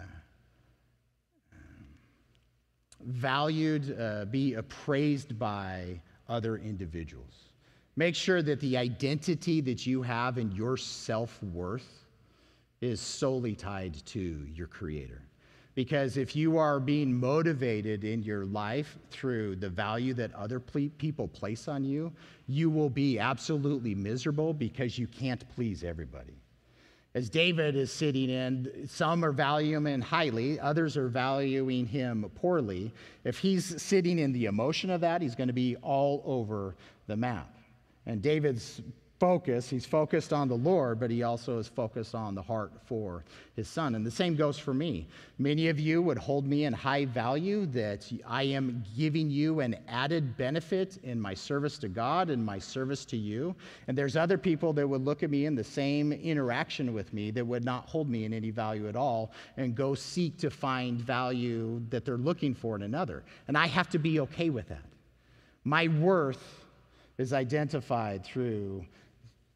valued, 3.04 4.00
uh, 4.00 4.24
be 4.24 4.54
appraised 4.54 5.38
by 5.38 6.00
other 6.26 6.56
individuals. 6.56 7.45
Make 7.96 8.14
sure 8.14 8.42
that 8.42 8.60
the 8.60 8.76
identity 8.76 9.60
that 9.62 9.86
you 9.86 10.02
have 10.02 10.36
and 10.36 10.52
your 10.52 10.76
self 10.76 11.42
worth 11.42 12.04
is 12.82 13.00
solely 13.00 13.54
tied 13.54 13.94
to 14.06 14.46
your 14.54 14.66
Creator. 14.66 15.22
Because 15.74 16.16
if 16.16 16.34
you 16.34 16.56
are 16.56 16.80
being 16.80 17.12
motivated 17.12 18.04
in 18.04 18.22
your 18.22 18.46
life 18.46 18.98
through 19.10 19.56
the 19.56 19.68
value 19.68 20.14
that 20.14 20.34
other 20.34 20.58
people 20.58 21.28
place 21.28 21.68
on 21.68 21.84
you, 21.84 22.12
you 22.46 22.70
will 22.70 22.88
be 22.88 23.18
absolutely 23.18 23.94
miserable 23.94 24.54
because 24.54 24.98
you 24.98 25.06
can't 25.06 25.46
please 25.54 25.84
everybody. 25.84 26.40
As 27.14 27.30
David 27.30 27.76
is 27.76 27.90
sitting 27.90 28.28
in, 28.28 28.86
some 28.86 29.24
are 29.24 29.32
valuing 29.32 29.86
him 29.86 30.00
highly, 30.02 30.60
others 30.60 30.98
are 30.98 31.08
valuing 31.08 31.86
him 31.86 32.30
poorly. 32.34 32.92
If 33.24 33.38
he's 33.38 33.80
sitting 33.80 34.18
in 34.18 34.32
the 34.32 34.46
emotion 34.46 34.90
of 34.90 35.00
that, 35.02 35.22
he's 35.22 35.34
going 35.34 35.48
to 35.48 35.54
be 35.54 35.76
all 35.76 36.22
over 36.26 36.74
the 37.06 37.16
map. 37.16 37.55
And 38.06 38.22
David's 38.22 38.80
focus. 39.18 39.70
He's 39.70 39.86
focused 39.86 40.32
on 40.32 40.48
the 40.48 40.56
Lord, 40.56 41.00
but 41.00 41.10
he 41.10 41.22
also 41.22 41.58
is 41.58 41.68
focused 41.68 42.14
on 42.14 42.34
the 42.34 42.42
heart 42.42 42.72
for 42.84 43.24
his 43.54 43.68
son. 43.68 43.94
And 43.94 44.04
the 44.04 44.10
same 44.10 44.36
goes 44.36 44.58
for 44.58 44.74
me. 44.74 45.06
Many 45.38 45.68
of 45.68 45.80
you 45.80 46.02
would 46.02 46.18
hold 46.18 46.46
me 46.46 46.64
in 46.64 46.72
high 46.72 47.06
value 47.06 47.64
that 47.66 48.10
I 48.26 48.42
am 48.42 48.84
giving 48.96 49.30
you 49.30 49.60
an 49.60 49.76
added 49.88 50.36
benefit 50.36 50.98
in 51.02 51.20
my 51.20 51.32
service 51.32 51.78
to 51.78 51.88
God 51.88 52.28
and 52.28 52.44
my 52.44 52.58
service 52.58 53.04
to 53.06 53.16
you. 53.16 53.54
And 53.88 53.96
there's 53.96 54.16
other 54.16 54.36
people 54.36 54.72
that 54.74 54.86
would 54.86 55.02
look 55.02 55.22
at 55.22 55.30
me 55.30 55.46
in 55.46 55.54
the 55.54 55.64
same 55.64 56.12
interaction 56.12 56.92
with 56.92 57.12
me 57.14 57.30
that 57.30 57.46
would 57.46 57.64
not 57.64 57.88
hold 57.88 58.10
me 58.10 58.24
in 58.24 58.34
any 58.34 58.50
value 58.50 58.88
at 58.88 58.96
all 58.96 59.32
and 59.56 59.74
go 59.74 59.94
seek 59.94 60.36
to 60.38 60.50
find 60.50 61.00
value 61.00 61.82
that 61.88 62.04
they're 62.04 62.18
looking 62.18 62.54
for 62.54 62.76
in 62.76 62.82
another. 62.82 63.24
And 63.48 63.56
I 63.56 63.66
have 63.66 63.88
to 63.90 63.98
be 63.98 64.20
okay 64.20 64.50
with 64.50 64.68
that. 64.68 64.82
My 65.64 65.88
worth 65.88 66.65
is 67.18 67.32
identified 67.32 68.24
through 68.24 68.84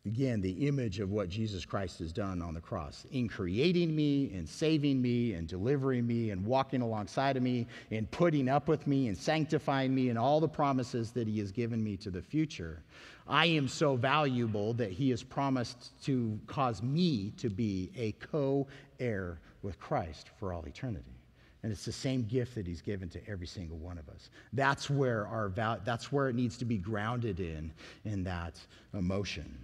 Again, 0.07 0.41
the 0.41 0.67
image 0.67 0.99
of 0.99 1.11
what 1.11 1.29
Jesus 1.29 1.67
Christ 1.67 1.99
has 1.99 2.11
done 2.11 2.41
on 2.41 2.55
the 2.55 2.61
cross 2.61 3.05
in 3.13 3.29
creating 3.29 3.95
me 3.95 4.33
and 4.33 4.49
saving 4.49 5.03
me 5.03 5.35
and 5.35 5.47
delivering 5.47 6.07
me 6.07 6.31
and 6.31 6.43
walking 6.43 6.81
alongside 6.81 7.37
of 7.37 7.43
me 7.43 7.67
and 7.91 8.11
putting 8.11 8.49
up 8.49 8.67
with 8.67 8.87
me 8.87 9.09
and 9.09 9.17
sanctifying 9.17 9.95
me 9.95 10.09
and 10.09 10.19
all 10.19 10.41
the 10.41 10.49
promises 10.49 11.11
that 11.11 11.29
He 11.29 11.39
has 11.41 11.53
given 11.53 11.85
me 11.85 11.99
to 11.99 12.11
the 12.11 12.23
future. 12.23 12.83
I 13.29 13.45
am 13.47 13.69
so 13.69 13.95
valuable 13.95 14.73
that 14.75 14.91
He 14.91 15.11
has 15.11 15.23
promised 15.23 16.03
to 16.05 16.41
cause 16.47 16.83
me 16.83 17.35
to 17.37 17.51
be 17.51 17.93
a 17.95 18.13
co 18.13 18.69
heir 18.99 19.39
with 19.61 19.79
Christ 19.79 20.31
for 20.39 20.55
all 20.55 20.65
eternity. 20.65 21.20
And 21.63 21.71
it's 21.71 21.85
the 21.85 21.93
same 21.93 22.23
gift 22.23 22.55
that 22.55 22.67
he's 22.67 22.81
given 22.81 23.09
to 23.11 23.21
every 23.29 23.47
single 23.47 23.77
one 23.77 23.99
of 23.99 24.09
us. 24.09 24.31
That's 24.53 24.89
where 24.89 25.27
our 25.27 25.49
val- 25.49 25.81
that's 25.85 26.11
where 26.11 26.29
it 26.29 26.35
needs 26.35 26.57
to 26.59 26.65
be 26.65 26.79
grounded 26.79 27.39
in 27.41 27.71
in 28.05 28.25
that 28.25 28.59
emotion. 28.95 29.59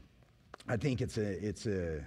I 0.68 0.76
think 0.76 1.00
it's 1.00 1.16
a, 1.16 1.46
it's 1.46 1.66
a, 1.66 2.00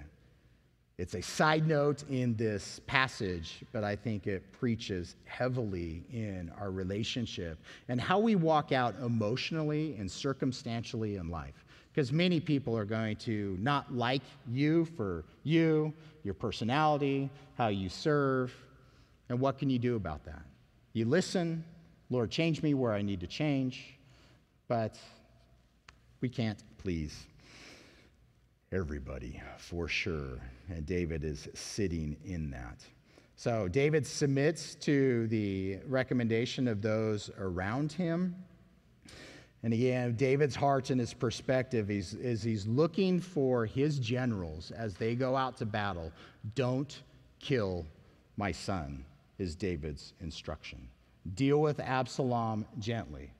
it's 0.98 1.14
a 1.14 1.22
side 1.22 1.66
note 1.66 2.04
in 2.10 2.36
this 2.36 2.80
passage, 2.86 3.64
but 3.72 3.84
I 3.84 3.96
think 3.96 4.26
it 4.26 4.52
preaches 4.52 5.16
heavily 5.24 6.04
in 6.12 6.52
our 6.60 6.70
relationship 6.70 7.58
and 7.88 7.98
how 7.98 8.18
we 8.18 8.34
walk 8.34 8.70
out 8.70 8.94
emotionally 9.02 9.96
and 9.98 10.10
circumstantially 10.10 11.16
in 11.16 11.30
life. 11.30 11.64
Because 11.92 12.12
many 12.12 12.38
people 12.38 12.76
are 12.76 12.84
going 12.84 13.16
to 13.16 13.56
not 13.60 13.92
like 13.94 14.22
you 14.46 14.84
for 14.84 15.24
you, 15.42 15.92
your 16.22 16.34
personality, 16.34 17.30
how 17.56 17.68
you 17.68 17.88
serve. 17.88 18.52
And 19.30 19.38
what 19.38 19.58
can 19.58 19.70
you 19.70 19.78
do 19.78 19.94
about 19.94 20.24
that? 20.24 20.42
You 20.92 21.04
listen, 21.04 21.64
Lord, 22.10 22.32
change 22.32 22.64
me 22.64 22.74
where 22.74 22.92
I 22.92 23.00
need 23.00 23.20
to 23.20 23.28
change, 23.28 23.96
but 24.66 24.98
we 26.20 26.28
can't 26.28 26.58
please 26.78 27.28
everybody 28.72 29.40
for 29.56 29.86
sure. 29.86 30.40
And 30.68 30.84
David 30.84 31.24
is 31.24 31.48
sitting 31.54 32.16
in 32.24 32.50
that. 32.50 32.84
So 33.36 33.68
David 33.68 34.04
submits 34.04 34.74
to 34.76 35.28
the 35.28 35.78
recommendation 35.86 36.66
of 36.66 36.82
those 36.82 37.30
around 37.38 37.92
him. 37.92 38.34
And 39.62 39.72
again, 39.72 40.16
David's 40.16 40.56
heart 40.56 40.90
and 40.90 40.98
his 40.98 41.14
perspective 41.14 41.88
is, 41.88 42.14
is 42.14 42.42
he's 42.42 42.66
looking 42.66 43.20
for 43.20 43.64
his 43.64 44.00
generals 44.00 44.72
as 44.72 44.94
they 44.96 45.14
go 45.14 45.36
out 45.36 45.56
to 45.58 45.66
battle. 45.66 46.10
Don't 46.56 47.02
kill 47.38 47.86
my 48.36 48.50
son, 48.50 49.04
is 49.40 49.56
David's 49.56 50.12
instruction. 50.20 50.86
Deal 51.34 51.60
with 51.60 51.80
Absalom 51.80 52.66
gently. 52.78 53.32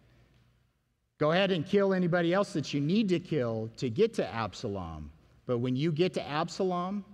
Go 1.18 1.32
ahead 1.32 1.50
and 1.50 1.66
kill 1.66 1.92
anybody 1.92 2.32
else 2.32 2.54
that 2.54 2.72
you 2.72 2.80
need 2.80 3.10
to 3.10 3.20
kill 3.20 3.68
to 3.76 3.90
get 3.90 4.14
to 4.14 4.26
Absalom. 4.34 5.10
But 5.46 5.58
when 5.58 5.76
you 5.76 5.92
get 5.92 6.14
to 6.14 6.26
Absalom, 6.26 7.04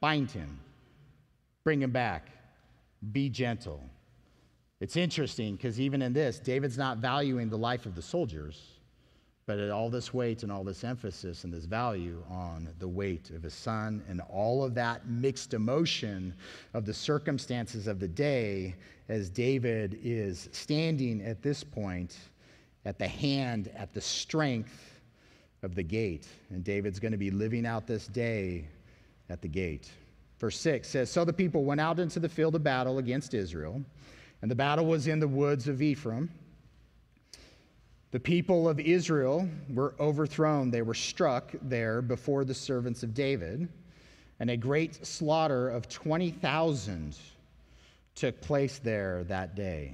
bind 0.00 0.30
him, 0.30 0.60
bring 1.64 1.82
him 1.82 1.90
back, 1.90 2.28
be 3.10 3.28
gentle. 3.28 3.82
It's 4.78 4.96
interesting 4.96 5.56
because 5.56 5.80
even 5.80 6.02
in 6.02 6.12
this, 6.12 6.38
David's 6.38 6.78
not 6.78 6.98
valuing 6.98 7.48
the 7.48 7.58
life 7.58 7.86
of 7.86 7.96
the 7.96 8.02
soldiers, 8.02 8.75
but 9.46 9.70
all 9.70 9.88
this 9.88 10.12
weight 10.12 10.42
and 10.42 10.50
all 10.50 10.64
this 10.64 10.82
emphasis 10.82 11.44
and 11.44 11.52
this 11.52 11.66
value 11.66 12.20
on 12.28 12.68
the 12.80 12.88
weight 12.88 13.30
of 13.30 13.44
his 13.44 13.54
son 13.54 14.02
and 14.08 14.20
all 14.28 14.64
of 14.64 14.74
that 14.74 15.06
mixed 15.06 15.54
emotion 15.54 16.34
of 16.74 16.84
the 16.84 16.92
circumstances 16.92 17.86
of 17.86 18.00
the 18.00 18.08
day 18.08 18.74
as 19.08 19.30
David 19.30 20.00
is 20.02 20.48
standing 20.50 21.22
at 21.22 21.42
this 21.42 21.62
point 21.62 22.16
at 22.84 22.98
the 22.98 23.06
hand, 23.06 23.70
at 23.76 23.94
the 23.94 24.00
strength 24.00 25.00
of 25.62 25.76
the 25.76 25.82
gate. 25.82 26.26
And 26.50 26.64
David's 26.64 26.98
going 26.98 27.12
to 27.12 27.18
be 27.18 27.30
living 27.30 27.66
out 27.66 27.86
this 27.86 28.08
day 28.08 28.66
at 29.28 29.42
the 29.42 29.48
gate. 29.48 29.90
Verse 30.40 30.58
6 30.58 30.88
says 30.88 31.10
So 31.10 31.24
the 31.24 31.32
people 31.32 31.64
went 31.64 31.80
out 31.80 32.00
into 32.00 32.18
the 32.18 32.28
field 32.28 32.56
of 32.56 32.64
battle 32.64 32.98
against 32.98 33.32
Israel, 33.32 33.80
and 34.42 34.50
the 34.50 34.56
battle 34.56 34.86
was 34.86 35.06
in 35.06 35.20
the 35.20 35.28
woods 35.28 35.68
of 35.68 35.82
Ephraim. 35.82 36.30
The 38.16 38.20
people 38.20 38.66
of 38.66 38.80
Israel 38.80 39.46
were 39.68 39.94
overthrown, 40.00 40.70
they 40.70 40.80
were 40.80 40.94
struck 40.94 41.52
there 41.60 42.00
before 42.00 42.46
the 42.46 42.54
servants 42.54 43.02
of 43.02 43.12
David, 43.12 43.68
and 44.40 44.48
a 44.48 44.56
great 44.56 45.04
slaughter 45.04 45.68
of 45.68 45.86
20,000 45.90 47.14
took 48.14 48.40
place 48.40 48.78
there 48.78 49.22
that 49.24 49.54
day. 49.54 49.92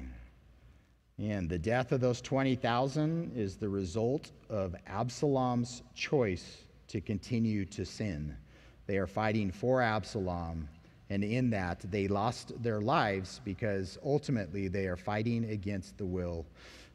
And 1.18 1.48
the 1.48 1.58
death 1.58 1.90
of 1.90 2.00
those 2.00 2.20
20,000 2.20 3.32
is 3.34 3.56
the 3.56 3.68
result 3.68 4.30
of 4.48 4.76
Absalom's 4.86 5.82
choice 5.96 6.58
to 6.86 7.00
continue 7.00 7.64
to 7.64 7.84
sin. 7.84 8.36
They 8.86 8.98
are 8.98 9.08
fighting 9.08 9.50
for 9.50 9.82
Absalom, 9.82 10.68
and 11.10 11.24
in 11.24 11.50
that, 11.50 11.80
they 11.90 12.06
lost 12.06 12.52
their 12.62 12.80
lives 12.80 13.40
because 13.44 13.98
ultimately 14.04 14.68
they 14.68 14.86
are 14.86 14.96
fighting 14.96 15.50
against 15.50 15.98
the 15.98 16.06
will 16.06 16.46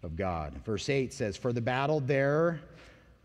of 0.03 0.15
God. 0.15 0.53
Verse 0.65 0.89
8 0.89 1.13
says, 1.13 1.37
For 1.37 1.53
the 1.53 1.61
battle 1.61 1.99
there 1.99 2.59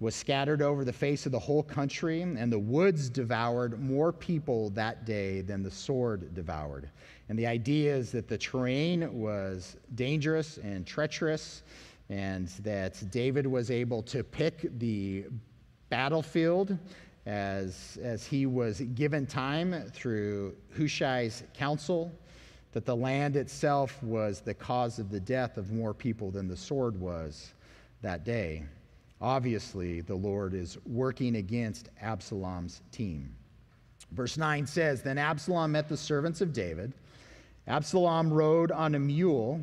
was 0.01 0.17
scattered 0.17 0.63
over 0.63 0.85
the 0.85 0.93
face 0.93 1.27
of 1.27 1.33
the 1.33 1.39
whole 1.39 1.63
country, 1.63 2.23
and 2.23 2.53
the 2.53 2.59
woods 2.59 3.09
devoured 3.09 3.81
more 3.81 4.13
people 4.13 4.71
that 4.71 5.07
day 5.07 5.43
than 5.43 5.63
the 5.63 5.71
sword 5.71 6.35
devoured. 6.35 6.91
And 7.29 7.39
the 7.39 7.47
idea 7.47 7.95
is 7.95 8.11
that 8.13 8.27
the 8.27 8.37
terrain 8.37 9.21
was 9.21 9.77
dangerous 9.95 10.59
and 10.59 10.85
treacherous, 10.85 11.63
and 12.11 12.49
that 12.65 13.01
David 13.13 13.47
was 13.47 13.71
able 13.71 14.03
to 14.03 14.25
pick 14.25 14.77
the 14.79 15.27
battlefield 15.89 16.77
as, 17.27 17.99
as 18.03 18.27
he 18.27 18.47
was 18.47 18.81
given 18.95 19.25
time 19.25 19.89
through 19.93 20.57
Hushai's 20.77 21.45
counsel, 21.55 22.11
that 22.73 22.87
the 22.87 22.97
land 22.97 23.37
itself 23.37 24.03
was 24.03 24.41
the 24.41 24.55
cause 24.55 24.99
of 24.99 25.11
the 25.11 25.21
death 25.21 25.57
of 25.57 25.73
more 25.73 25.95
people 25.95 26.31
than 26.31 26.49
the 26.49 26.57
sword 26.57 26.99
was 26.99 27.53
that 28.01 28.25
day. 28.25 28.65
Obviously, 29.21 30.01
the 30.01 30.15
Lord 30.15 30.55
is 30.55 30.79
working 30.87 31.37
against 31.37 31.91
Absalom's 32.01 32.83
team. 32.91 33.35
Verse 34.11 34.37
9 34.37 34.67
says 34.67 35.03
Then 35.03 35.19
Absalom 35.19 35.73
met 35.73 35.89
the 35.89 35.97
servants 35.97 36.41
of 36.41 36.53
David 36.53 36.93
Absalom 37.69 38.33
rode 38.33 38.73
on 38.73 38.97
a 38.97 38.99
mule. 38.99 39.61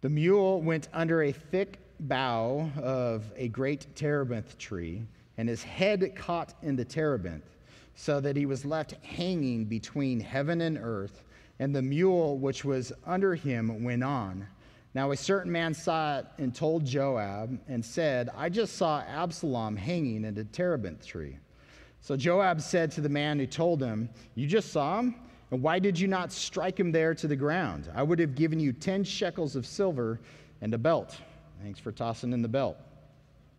The 0.00 0.08
mule 0.08 0.62
went 0.62 0.88
under 0.94 1.22
a 1.22 1.32
thick 1.32 1.78
bough 2.00 2.70
of 2.76 3.30
a 3.36 3.48
great 3.48 3.94
terebinth 3.94 4.56
tree, 4.56 5.02
and 5.36 5.48
his 5.48 5.62
head 5.62 6.16
caught 6.16 6.54
in 6.62 6.76
the 6.76 6.84
terebinth, 6.84 7.56
so 7.94 8.20
that 8.20 8.36
he 8.36 8.46
was 8.46 8.64
left 8.64 8.92
hanging 9.04 9.66
between 9.66 10.18
heaven 10.18 10.62
and 10.62 10.78
earth, 10.78 11.24
and 11.58 11.74
the 11.74 11.82
mule 11.82 12.38
which 12.38 12.64
was 12.64 12.92
under 13.06 13.34
him 13.34 13.84
went 13.84 14.02
on. 14.02 14.46
Now 14.94 15.10
a 15.10 15.16
certain 15.16 15.50
man 15.50 15.74
saw 15.74 16.18
it 16.18 16.26
and 16.38 16.54
told 16.54 16.84
Joab 16.84 17.58
and 17.68 17.84
said, 17.84 18.30
I 18.36 18.48
just 18.48 18.76
saw 18.76 19.00
Absalom 19.00 19.76
hanging 19.76 20.24
in 20.24 20.38
a 20.38 20.44
terebinth 20.44 21.04
tree. 21.04 21.38
So 22.00 22.16
Joab 22.16 22.60
said 22.60 22.92
to 22.92 23.00
the 23.00 23.08
man 23.08 23.38
who 23.38 23.46
told 23.46 23.82
him, 23.82 24.08
You 24.34 24.46
just 24.46 24.70
saw 24.70 25.00
him? 25.00 25.16
And 25.50 25.62
why 25.62 25.78
did 25.78 25.98
you 25.98 26.06
not 26.06 26.32
strike 26.32 26.78
him 26.78 26.92
there 26.92 27.14
to 27.14 27.26
the 27.26 27.36
ground? 27.36 27.90
I 27.94 28.02
would 28.02 28.18
have 28.18 28.34
given 28.34 28.60
you 28.60 28.72
10 28.72 29.04
shekels 29.04 29.56
of 29.56 29.66
silver 29.66 30.20
and 30.60 30.74
a 30.74 30.78
belt. 30.78 31.16
Thanks 31.62 31.80
for 31.80 31.92
tossing 31.92 32.32
in 32.32 32.42
the 32.42 32.48
belt. 32.48 32.76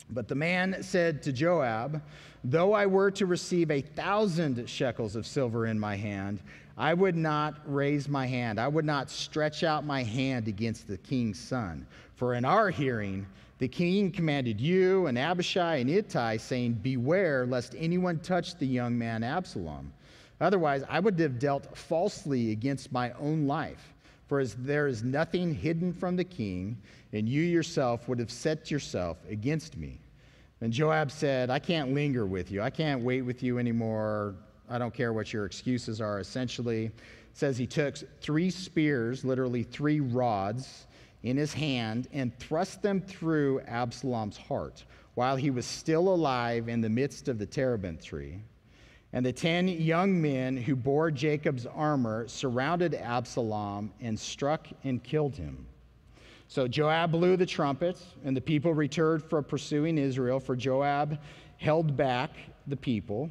But 0.09 0.27
the 0.27 0.35
man 0.35 0.81
said 0.81 1.21
to 1.23 1.31
Joab, 1.31 2.01
Though 2.43 2.73
I 2.73 2.85
were 2.85 3.09
to 3.11 3.25
receive 3.25 3.71
a 3.71 3.81
thousand 3.81 4.69
shekels 4.69 5.15
of 5.15 5.25
silver 5.25 5.65
in 5.65 5.79
my 5.79 5.95
hand, 5.95 6.41
I 6.77 6.93
would 6.93 7.15
not 7.15 7.61
raise 7.65 8.07
my 8.07 8.27
hand. 8.27 8.59
I 8.59 8.67
would 8.67 8.85
not 8.85 9.09
stretch 9.09 9.63
out 9.63 9.85
my 9.85 10.03
hand 10.03 10.47
against 10.47 10.87
the 10.87 10.97
king's 10.97 11.39
son. 11.39 11.87
For 12.15 12.35
in 12.35 12.45
our 12.45 12.69
hearing, 12.69 13.25
the 13.57 13.67
king 13.67 14.11
commanded 14.11 14.59
you 14.59 15.07
and 15.07 15.17
Abishai 15.17 15.77
and 15.77 15.89
Ittai, 15.89 16.37
saying, 16.37 16.73
Beware 16.73 17.45
lest 17.45 17.73
anyone 17.77 18.19
touch 18.19 18.55
the 18.55 18.67
young 18.67 18.97
man 18.97 19.23
Absalom. 19.23 19.91
Otherwise, 20.41 20.83
I 20.89 20.99
would 20.99 21.17
have 21.19 21.39
dealt 21.39 21.77
falsely 21.77 22.51
against 22.51 22.91
my 22.91 23.11
own 23.13 23.47
life. 23.47 23.94
For 24.27 24.39
as 24.39 24.55
there 24.55 24.87
is 24.87 25.03
nothing 25.03 25.53
hidden 25.53 25.93
from 25.93 26.15
the 26.15 26.23
king, 26.23 26.77
and 27.13 27.29
you 27.29 27.41
yourself 27.41 28.07
would 28.07 28.19
have 28.19 28.31
set 28.31 28.71
yourself 28.71 29.17
against 29.29 29.77
me. 29.77 29.99
And 30.61 30.73
Joab 30.73 31.11
said, 31.11 31.49
I 31.49 31.59
can't 31.59 31.93
linger 31.93 32.25
with 32.25 32.51
you. 32.51 32.61
I 32.61 32.69
can't 32.69 33.01
wait 33.01 33.21
with 33.21 33.43
you 33.43 33.59
anymore. 33.59 34.35
I 34.69 34.77
don't 34.77 34.93
care 34.93 35.13
what 35.13 35.31
your 35.31 35.45
excuses 35.45 36.01
are. 36.01 36.19
Essentially, 36.19 36.91
says 37.33 37.57
he 37.57 37.67
took 37.67 37.97
three 38.21 38.49
spears, 38.49 39.23
literally 39.23 39.63
three 39.63 39.99
rods, 39.99 40.87
in 41.25 41.35
his 41.35 41.53
hand 41.53 42.07
and 42.13 42.37
thrust 42.37 42.81
them 42.83 43.01
through 43.01 43.59
Absalom's 43.61 44.37
heart 44.37 44.85
while 45.15 45.35
he 45.35 45.49
was 45.49 45.65
still 45.65 46.07
alive 46.07 46.69
in 46.69 46.81
the 46.81 46.89
midst 46.89 47.27
of 47.27 47.39
the 47.39 47.45
terebinth 47.45 48.03
tree. 48.05 48.39
And 49.15 49.25
the 49.25 49.31
ten 49.31 49.69
young 49.69 50.21
men 50.21 50.57
who 50.57 50.75
bore 50.75 51.09
Joab's 51.09 51.65
armor 51.65 52.27
surrounded 52.27 52.93
Absalom 52.93 53.93
and 54.01 54.19
struck 54.19 54.67
and 54.83 55.01
killed 55.01 55.37
him. 55.37 55.65
So 56.49 56.67
Joab 56.67 57.13
blew 57.13 57.37
the 57.37 57.45
trumpet, 57.45 57.97
and 58.25 58.35
the 58.35 58.41
people 58.41 58.73
returned 58.73 59.23
from 59.23 59.45
pursuing 59.45 59.97
Israel, 59.97 60.41
for 60.41 60.53
Joab 60.53 61.17
held 61.55 61.95
back 61.95 62.31
the 62.67 62.75
people. 62.75 63.29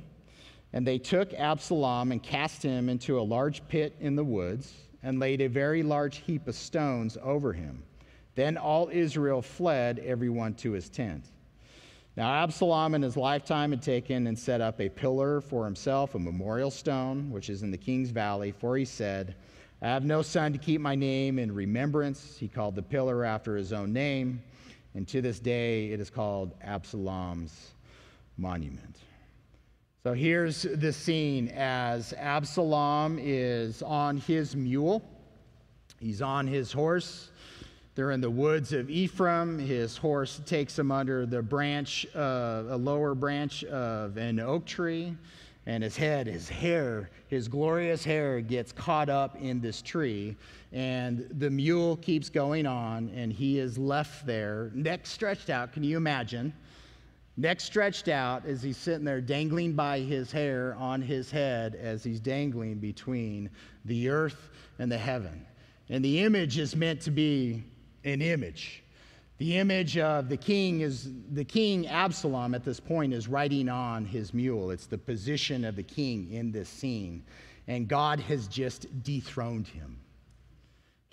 And 0.72 0.86
they 0.86 0.96
took 0.96 1.34
Absalom 1.34 2.12
and 2.12 2.22
cast 2.22 2.62
him 2.62 2.88
into 2.88 3.20
a 3.20 3.22
large 3.22 3.68
pit 3.68 3.94
in 4.00 4.16
the 4.16 4.24
woods 4.24 4.72
and 5.02 5.20
laid 5.20 5.42
a 5.42 5.48
very 5.48 5.82
large 5.82 6.16
heap 6.16 6.48
of 6.48 6.54
stones 6.54 7.18
over 7.22 7.52
him. 7.52 7.82
Then 8.36 8.56
all 8.56 8.88
Israel 8.90 9.42
fled, 9.42 9.98
everyone 9.98 10.54
to 10.54 10.72
his 10.72 10.88
tent. 10.88 11.26
Now, 12.16 12.32
Absalom 12.44 12.94
in 12.94 13.02
his 13.02 13.16
lifetime 13.16 13.72
had 13.72 13.82
taken 13.82 14.28
and 14.28 14.38
set 14.38 14.60
up 14.60 14.80
a 14.80 14.88
pillar 14.88 15.40
for 15.40 15.64
himself, 15.64 16.14
a 16.14 16.18
memorial 16.18 16.70
stone, 16.70 17.28
which 17.30 17.50
is 17.50 17.64
in 17.64 17.72
the 17.72 17.76
king's 17.76 18.10
valley, 18.10 18.52
for 18.52 18.76
he 18.76 18.84
said, 18.84 19.34
I 19.82 19.88
have 19.88 20.04
no 20.04 20.22
son 20.22 20.52
to 20.52 20.58
keep 20.58 20.80
my 20.80 20.94
name 20.94 21.40
in 21.40 21.52
remembrance. 21.52 22.36
He 22.38 22.46
called 22.46 22.76
the 22.76 22.82
pillar 22.82 23.24
after 23.24 23.56
his 23.56 23.72
own 23.72 23.92
name, 23.92 24.40
and 24.94 25.08
to 25.08 25.20
this 25.20 25.40
day 25.40 25.90
it 25.90 25.98
is 25.98 26.08
called 26.08 26.54
Absalom's 26.62 27.72
monument. 28.36 29.00
So 30.04 30.12
here's 30.12 30.62
the 30.62 30.92
scene 30.92 31.48
as 31.48 32.12
Absalom 32.12 33.18
is 33.20 33.82
on 33.82 34.18
his 34.18 34.54
mule. 34.54 35.02
He's 35.98 36.22
on 36.22 36.46
his 36.46 36.70
horse. 36.70 37.32
They're 37.94 38.10
in 38.10 38.20
the 38.20 38.30
woods 38.30 38.72
of 38.72 38.90
Ephraim. 38.90 39.56
His 39.56 39.96
horse 39.96 40.40
takes 40.44 40.76
him 40.76 40.90
under 40.90 41.26
the 41.26 41.42
branch, 41.42 42.06
uh, 42.14 42.64
a 42.68 42.76
lower 42.76 43.14
branch 43.14 43.62
of 43.64 44.16
an 44.16 44.40
oak 44.40 44.64
tree, 44.64 45.16
and 45.66 45.84
his 45.84 45.96
head, 45.96 46.26
his 46.26 46.48
hair, 46.48 47.10
his 47.28 47.46
glorious 47.46 48.02
hair 48.02 48.40
gets 48.40 48.72
caught 48.72 49.08
up 49.08 49.40
in 49.40 49.60
this 49.60 49.80
tree. 49.80 50.36
And 50.72 51.28
the 51.38 51.48
mule 51.48 51.96
keeps 51.98 52.28
going 52.28 52.66
on, 52.66 53.10
and 53.14 53.32
he 53.32 53.60
is 53.60 53.78
left 53.78 54.26
there, 54.26 54.72
neck 54.74 55.06
stretched 55.06 55.48
out. 55.48 55.72
Can 55.72 55.84
you 55.84 55.96
imagine? 55.96 56.52
neck 57.36 57.60
stretched 57.60 58.06
out 58.08 58.46
as 58.46 58.62
he's 58.62 58.76
sitting 58.76 59.04
there 59.04 59.20
dangling 59.20 59.72
by 59.72 59.98
his 59.98 60.30
hair 60.30 60.76
on 60.78 61.02
his 61.02 61.30
head 61.32 61.74
as 61.74 62.04
he's 62.04 62.20
dangling 62.20 62.76
between 62.76 63.50
the 63.84 64.08
earth 64.08 64.50
and 64.78 64.90
the 64.90 64.98
heaven. 64.98 65.44
And 65.88 66.04
the 66.04 66.22
image 66.22 66.58
is 66.58 66.76
meant 66.76 67.00
to 67.02 67.10
be 67.10 67.64
an 68.04 68.22
image. 68.22 68.82
The 69.38 69.56
image 69.56 69.98
of 69.98 70.28
the 70.28 70.36
king 70.36 70.82
is 70.82 71.10
the 71.32 71.44
king 71.44 71.88
Absalom 71.88 72.54
at 72.54 72.64
this 72.64 72.78
point 72.78 73.12
is 73.12 73.26
riding 73.26 73.68
on 73.68 74.04
his 74.04 74.32
mule. 74.32 74.70
It's 74.70 74.86
the 74.86 74.98
position 74.98 75.64
of 75.64 75.74
the 75.74 75.82
king 75.82 76.30
in 76.30 76.52
this 76.52 76.68
scene. 76.68 77.24
And 77.66 77.88
God 77.88 78.20
has 78.20 78.46
just 78.46 78.86
dethroned 79.02 79.66
him. 79.66 79.98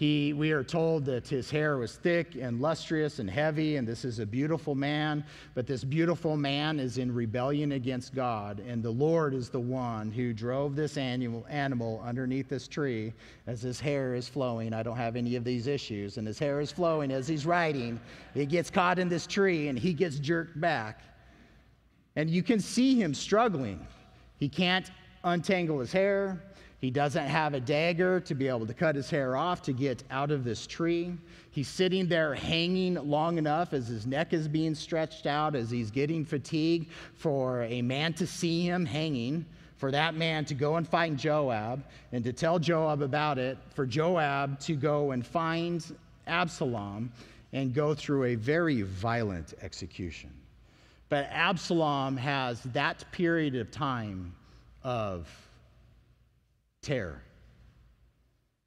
He, 0.02 0.34
we 0.34 0.52
are 0.52 0.64
told 0.64 1.06
that 1.06 1.28
his 1.28 1.52
hair 1.52 1.78
was 1.78 1.96
thick 1.96 2.34
and 2.34 2.60
lustrous 2.60 3.20
and 3.20 3.30
heavy, 3.30 3.76
and 3.76 3.88
this 3.88 4.04
is 4.04 4.18
a 4.18 4.26
beautiful 4.26 4.74
man. 4.74 5.24
But 5.54 5.68
this 5.68 5.84
beautiful 5.84 6.36
man 6.36 6.80
is 6.80 6.98
in 6.98 7.14
rebellion 7.14 7.74
against 7.74 8.16
God, 8.16 8.64
and 8.68 8.82
the 8.82 8.90
Lord 8.90 9.36
is 9.36 9.50
the 9.50 9.60
one 9.60 10.12
who 10.12 10.34
drove 10.34 10.76
this 10.76 10.98
animal, 10.98 11.46
animal 11.48 12.02
underneath 12.04 12.50
this 12.50 12.68
tree 12.68 13.14
as 13.46 13.62
his 13.62 13.80
hair 13.80 14.16
is 14.16 14.28
flowing. 14.28 14.74
I 14.74 14.82
don't 14.82 14.98
have 14.98 15.16
any 15.16 15.36
of 15.36 15.44
these 15.44 15.68
issues, 15.68 16.18
and 16.18 16.26
his 16.26 16.40
hair 16.40 16.62
is 16.62 16.72
flowing 16.72 17.12
as 17.12 17.28
he's 17.28 17.46
riding. 17.46 18.00
He 18.34 18.48
gets 18.48 18.72
caught 18.72 18.98
in 18.98 19.08
this 19.08 19.28
tree, 19.28 19.68
and 19.68 19.78
he 19.78 19.94
gets 19.94 20.18
jerked 20.18 20.60
back. 20.60 21.02
And 22.16 22.28
you 22.28 22.42
can 22.42 22.60
see 22.60 23.00
him 23.00 23.14
struggling. 23.14 23.86
He 24.38 24.50
can't 24.50 24.90
untangle 25.24 25.80
his 25.80 25.92
hair. 25.92 26.42
He 26.82 26.89
doesn't 26.89 27.28
have 27.28 27.54
a 27.54 27.60
dagger 27.60 28.20
to 28.22 28.34
be 28.34 28.48
able 28.48 28.65
to 28.65 28.74
cut 28.74 28.96
his 28.96 29.08
hair 29.08 29.38
off 29.38 29.62
to 29.63 29.72
get 29.72 30.04
out 30.10 30.32
of 30.32 30.44
this 30.44 30.65
tree. 30.65 31.15
He's 31.52 31.67
sitting 31.67 32.08
there 32.08 32.34
hanging 32.34 32.96
long 32.96 33.38
enough 33.38 33.72
as 33.74 33.88
his 33.88 34.08
neck 34.08 34.34
is 34.34 34.48
being 34.48 34.74
stretched 34.74 35.28
out, 35.28 35.56
as 35.56 35.70
he's 35.70 35.91
getting 35.91 36.26
fatigued 36.26 36.91
for 37.13 37.62
a 37.65 37.84
man 37.84 38.13
to 38.13 38.26
see 38.26 38.63
him 38.63 38.84
hanging, 38.88 39.46
for 39.78 39.91
that 39.91 40.15
man 40.15 40.44
to 40.46 40.56
go 40.56 40.78
and 40.78 40.88
find 40.88 41.20
Joab 41.20 41.84
and 42.13 42.24
to 42.24 42.34
tell 42.34 42.58
Joab 42.58 43.04
about 43.04 43.38
it, 43.38 43.60
for 43.76 43.86
Joab 43.86 44.60
to 44.62 44.74
go 44.76 45.12
and 45.12 45.24
find 45.24 45.86
Absalom 46.26 47.12
and 47.54 47.76
go 47.76 47.94
through 47.94 48.24
a 48.24 48.36
very 48.36 48.82
violent 48.82 49.54
execution. 49.62 50.32
But 51.10 51.28
Absalom 51.30 52.17
has 52.17 52.63
that 52.74 53.06
period 53.12 53.56
of 53.56 53.70
time 53.70 54.34
of 54.84 55.28
terror. 56.82 57.22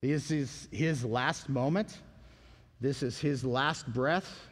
This 0.02 0.30
is 0.30 0.68
his 0.70 1.04
last 1.04 1.48
moment. 1.48 1.98
This 2.80 3.02
is 3.02 3.18
his 3.18 3.44
last 3.44 3.92
breath. 3.92 4.46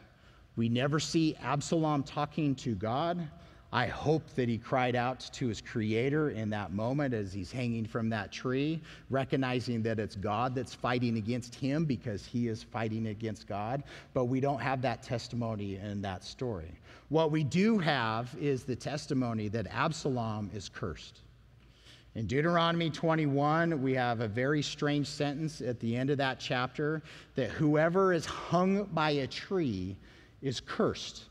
We 0.55 0.67
never 0.67 0.99
see 0.99 1.35
Absalom 1.41 2.03
talking 2.03 2.55
to 2.55 2.75
God. 2.75 3.25
I 3.71 3.87
hope 3.87 4.27
that 4.35 4.49
he 4.49 4.57
cried 4.57 4.95
out 4.95 5.21
to 5.33 5.47
his 5.47 5.61
creator 5.61 6.29
in 6.29 6.49
that 6.51 6.73
moment 6.73 7.13
as 7.13 7.31
he's 7.31 7.51
hanging 7.51 7.85
from 7.85 8.09
that 8.09 8.31
tree, 8.31 8.81
recognizing 9.09 9.81
that 9.83 9.97
it's 9.97 10.15
God 10.15 10.53
that's 10.53 10.75
fighting 10.75 11.17
against 11.17 11.55
him 11.55 11.85
because 11.85 12.25
he 12.25 12.49
is 12.49 12.61
fighting 12.61 13.07
against 13.07 13.47
God. 13.47 13.83
But 14.13 14.25
we 14.25 14.39
don't 14.39 14.61
have 14.61 14.81
that 14.83 15.01
testimony 15.01 15.77
in 15.77 16.01
that 16.03 16.23
story. 16.23 16.71
What 17.09 17.31
we 17.31 17.43
do 17.43 17.79
have 17.79 18.35
is 18.39 18.63
the 18.63 18.75
testimony 18.75 19.47
that 19.47 19.67
Absalom 19.71 20.51
is 20.53 20.69
cursed. 20.69 21.21
In 22.15 22.27
Deuteronomy 22.27 22.91
21, 22.91 23.81
we 23.81 23.93
have 23.93 24.21
a 24.21 24.27
very 24.27 24.61
strange 24.61 25.07
sentence 25.07 25.61
at 25.61 25.79
the 25.79 25.95
end 25.95 26.11
of 26.11 26.17
that 26.19 26.39
chapter 26.39 27.01
that 27.33 27.49
whoever 27.49 28.13
is 28.13 28.25
hung 28.25 28.83
by 28.85 29.11
a 29.11 29.27
tree 29.27 29.97
is 30.43 30.59
cursed. 30.59 31.23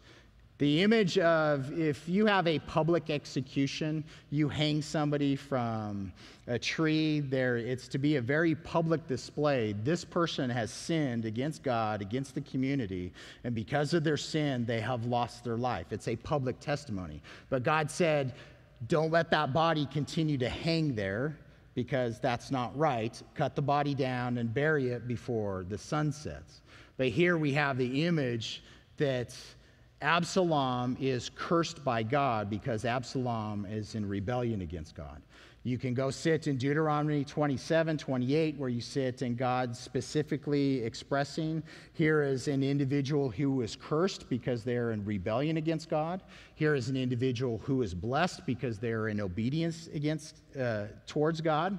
The 0.58 0.82
image 0.82 1.18
of 1.18 1.76
if 1.78 2.08
you 2.08 2.26
have 2.26 2.46
a 2.46 2.58
public 2.60 3.10
execution, 3.10 4.04
you 4.30 4.48
hang 4.48 4.82
somebody 4.82 5.34
from 5.34 6.12
a 6.46 6.58
tree, 6.58 7.20
there 7.20 7.56
it's 7.56 7.88
to 7.88 7.98
be 7.98 8.16
a 8.16 8.20
very 8.20 8.54
public 8.54 9.06
display. 9.06 9.74
This 9.84 10.04
person 10.04 10.50
has 10.50 10.70
sinned 10.70 11.24
against 11.24 11.62
God, 11.62 12.00
against 12.00 12.34
the 12.34 12.42
community, 12.42 13.12
and 13.44 13.54
because 13.54 13.94
of 13.94 14.04
their 14.04 14.16
sin, 14.16 14.64
they 14.64 14.80
have 14.80 15.04
lost 15.04 15.44
their 15.44 15.56
life. 15.56 15.86
It's 15.90 16.08
a 16.08 16.16
public 16.16 16.60
testimony. 16.60 17.22
But 17.50 17.62
God 17.62 17.90
said, 17.90 18.34
don't 18.88 19.10
let 19.10 19.30
that 19.30 19.52
body 19.52 19.86
continue 19.86 20.38
to 20.38 20.48
hang 20.48 20.94
there 20.94 21.36
because 21.74 22.20
that's 22.20 22.50
not 22.50 22.76
right. 22.76 23.20
Cut 23.34 23.54
the 23.54 23.62
body 23.62 23.94
down 23.94 24.38
and 24.38 24.52
bury 24.52 24.90
it 24.90 25.06
before 25.06 25.64
the 25.68 25.78
sun 25.78 26.12
sets. 26.12 26.62
But 26.96 27.08
here 27.08 27.38
we 27.38 27.52
have 27.52 27.78
the 27.78 28.04
image 28.04 28.62
that 28.96 29.34
Absalom 30.02 30.96
is 31.00 31.30
cursed 31.34 31.84
by 31.84 32.02
God 32.02 32.50
because 32.50 32.84
Absalom 32.84 33.66
is 33.66 33.94
in 33.94 34.06
rebellion 34.06 34.60
against 34.60 34.94
God. 34.94 35.22
You 35.64 35.78
can 35.78 35.94
go 35.94 36.10
sit 36.10 36.48
in 36.48 36.56
Deuteronomy 36.56 37.24
27, 37.24 37.96
28, 37.96 38.58
where 38.58 38.68
you 38.68 38.80
sit 38.80 39.22
and 39.22 39.36
God 39.36 39.76
specifically 39.76 40.82
expressing 40.82 41.62
here 41.92 42.22
is 42.22 42.48
an 42.48 42.64
individual 42.64 43.30
who 43.30 43.60
is 43.60 43.76
cursed 43.76 44.28
because 44.28 44.64
they're 44.64 44.90
in 44.90 45.04
rebellion 45.04 45.58
against 45.58 45.88
God. 45.88 46.24
Here 46.56 46.74
is 46.74 46.88
an 46.88 46.96
individual 46.96 47.58
who 47.58 47.82
is 47.82 47.94
blessed 47.94 48.44
because 48.44 48.78
they're 48.80 49.06
in 49.06 49.20
obedience 49.20 49.88
against, 49.94 50.42
uh, 50.58 50.86
towards 51.06 51.40
God. 51.40 51.78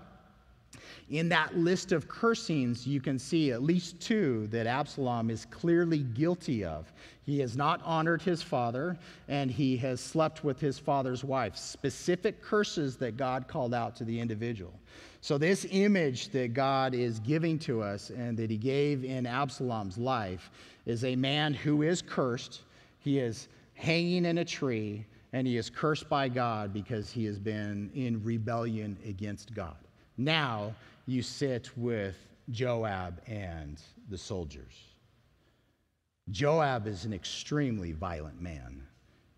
In 1.10 1.30
that 1.30 1.56
list 1.58 1.92
of 1.92 2.08
cursings, 2.08 2.88
you 2.88 3.02
can 3.02 3.20
see 3.20 3.52
at 3.52 3.62
least 3.62 4.00
two 4.00 4.48
that 4.48 4.68
Absalom 4.68 5.30
is 5.30 5.46
clearly 5.46 6.00
guilty 6.00 6.64
of. 6.64 6.92
He 7.26 7.40
has 7.40 7.56
not 7.56 7.82
honored 7.84 8.22
his 8.22 8.42
father, 8.42 8.98
and 9.28 9.50
he 9.50 9.78
has 9.78 10.02
slept 10.02 10.44
with 10.44 10.60
his 10.60 10.78
father's 10.78 11.24
wife. 11.24 11.56
Specific 11.56 12.42
curses 12.42 12.98
that 12.98 13.18
God 13.18 13.48
called 13.48 13.74
out 13.74 13.96
to 13.98 14.04
the 14.04 14.20
individual. 14.20 14.74
So, 15.22 15.38
this 15.38 15.66
image 15.72 16.30
that 16.30 16.54
God 16.54 16.94
is 16.94 17.20
giving 17.20 17.58
to 17.60 17.82
us 17.82 18.10
and 18.10 18.38
that 18.38 18.50
he 18.50 18.58
gave 18.58 19.06
in 19.06 19.26
Absalom's 19.26 19.98
life 19.98 20.52
is 20.86 21.06
a 21.06 21.16
man 21.16 21.54
who 21.54 21.82
is 21.82 22.02
cursed. 22.02 22.64
He 23.00 23.20
is 23.20 23.48
hanging 23.74 24.26
in 24.26 24.40
a 24.40 24.46
tree, 24.46 25.06
and 25.32 25.48
he 25.48 25.56
is 25.56 25.70
cursed 25.70 26.10
by 26.10 26.28
God 26.28 26.74
because 26.74 27.10
he 27.10 27.24
has 27.26 27.40
been 27.40 27.90
in 27.96 28.22
rebellion 28.24 28.98
against 29.06 29.54
God. 29.54 29.78
Now 30.18 30.76
you 31.06 31.22
sit 31.22 31.76
with 31.78 32.16
Joab 32.52 33.22
and 33.28 33.82
the 34.10 34.18
soldiers. 34.18 34.74
Joab 36.32 36.88
is 36.88 37.06
an 37.06 37.14
extremely 37.14 37.92
violent 37.92 38.42
man, 38.42 38.82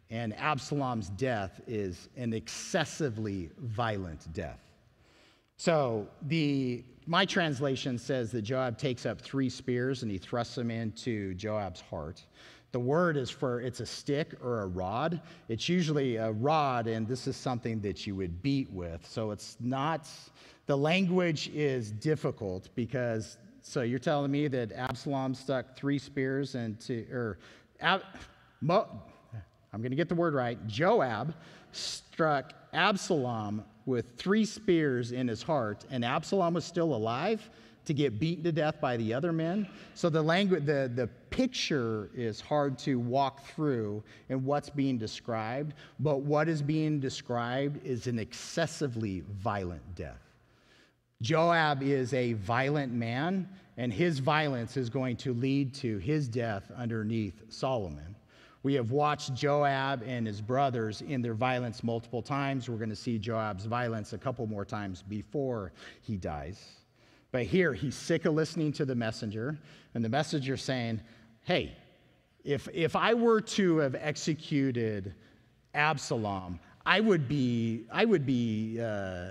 and 0.09 0.35
Absalom's 0.37 1.09
death 1.09 1.61
is 1.65 2.09
an 2.15 2.33
excessively 2.33 3.49
violent 3.57 4.31
death. 4.33 4.59
So 5.57 6.07
the 6.23 6.83
my 7.07 7.23
translation 7.25 7.97
says 7.99 8.31
that 8.31 8.41
Joab 8.41 8.77
takes 8.77 9.05
up 9.05 9.21
three 9.21 9.49
spears 9.49 10.01
and 10.01 10.11
he 10.11 10.17
thrusts 10.17 10.55
them 10.55 10.71
into 10.71 11.35
Joab's 11.35 11.81
heart. 11.81 12.25
The 12.71 12.79
word 12.79 13.15
is 13.15 13.29
for 13.29 13.61
it's 13.61 13.79
a 13.79 13.85
stick 13.85 14.33
or 14.43 14.61
a 14.61 14.65
rod. 14.65 15.21
It's 15.47 15.69
usually 15.69 16.17
a 16.17 16.31
rod, 16.31 16.87
and 16.87 17.07
this 17.07 17.25
is 17.27 17.37
something 17.37 17.79
that 17.81 18.05
you 18.05 18.15
would 18.15 18.41
beat 18.41 18.69
with. 18.71 19.07
So 19.07 19.31
it's 19.31 19.55
not 19.61 20.09
the 20.65 20.77
language 20.77 21.49
is 21.53 21.91
difficult 21.91 22.69
because 22.75 23.37
so 23.61 23.81
you're 23.81 23.99
telling 23.99 24.31
me 24.31 24.47
that 24.47 24.71
Absalom 24.71 25.33
stuck 25.33 25.75
three 25.75 25.97
spears 25.97 26.55
into 26.55 27.05
or 27.11 27.39
Ab, 27.81 28.03
Mo, 28.61 28.87
I'm 29.73 29.81
going 29.81 29.91
to 29.91 29.95
get 29.95 30.07
the 30.07 30.15
word 30.15 30.33
right. 30.33 30.57
Joab 30.67 31.33
struck 31.71 32.53
Absalom 32.73 33.63
with 33.85 34.05
three 34.17 34.45
spears 34.45 35.11
in 35.11 35.27
his 35.27 35.43
heart, 35.43 35.85
and 35.91 36.05
Absalom 36.05 36.53
was 36.53 36.65
still 36.65 36.95
alive 36.95 37.49
to 37.85 37.93
get 37.93 38.19
beaten 38.19 38.43
to 38.43 38.51
death 38.51 38.79
by 38.81 38.97
the 38.97 39.13
other 39.13 39.31
men. 39.31 39.67
So 39.93 40.09
the 40.09 40.21
language, 40.21 40.65
the, 40.65 40.91
the 40.93 41.07
picture 41.29 42.09
is 42.15 42.41
hard 42.41 42.77
to 42.79 42.99
walk 42.99 43.45
through 43.47 44.03
in 44.29 44.43
what's 44.43 44.69
being 44.69 44.97
described, 44.97 45.73
but 45.99 46.21
what 46.21 46.47
is 46.49 46.61
being 46.61 46.99
described 46.99 47.85
is 47.85 48.07
an 48.07 48.17
excessively 48.17 49.23
violent 49.41 49.83
death. 49.95 50.34
Joab 51.21 51.81
is 51.81 52.13
a 52.13 52.33
violent 52.33 52.93
man, 52.93 53.47
and 53.77 53.91
his 53.91 54.19
violence 54.19 54.77
is 54.77 54.89
going 54.89 55.17
to 55.17 55.33
lead 55.33 55.73
to 55.75 55.97
his 55.97 56.27
death 56.27 56.71
underneath 56.75 57.41
Solomon. 57.49 58.15
We 58.63 58.73
have 58.73 58.91
watched 58.91 59.33
Joab 59.33 60.03
and 60.05 60.25
his 60.25 60.41
brothers 60.41 61.01
in 61.01 61.21
their 61.21 61.35
violence 61.35 61.83
multiple 61.83 62.21
times. 62.21 62.67
We're 62.67 62.77
going 62.77 62.89
to 62.89 62.95
see 62.95 63.19
Joab's 63.19 63.65
violence 63.65 64.13
a 64.13 64.17
couple 64.17 64.47
more 64.47 64.65
times 64.65 65.03
before 65.03 65.71
he 66.01 66.17
dies. 66.17 66.63
But 67.31 67.43
here, 67.43 67.73
he's 67.73 67.95
sick 67.95 68.25
of 68.25 68.33
listening 68.33 68.71
to 68.73 68.85
the 68.85 68.95
messenger, 68.95 69.57
and 69.93 70.03
the 70.03 70.09
messenger 70.09 70.57
saying, 70.57 71.01
Hey, 71.43 71.77
if, 72.43 72.67
if 72.73 72.95
I 72.95 73.13
were 73.13 73.41
to 73.41 73.77
have 73.77 73.95
executed 73.95 75.13
Absalom, 75.73 76.59
I 76.85 76.99
would 77.01 77.27
be, 77.27 77.85
I 77.91 78.05
would 78.05 78.25
be 78.25 78.79
uh, 78.81 79.29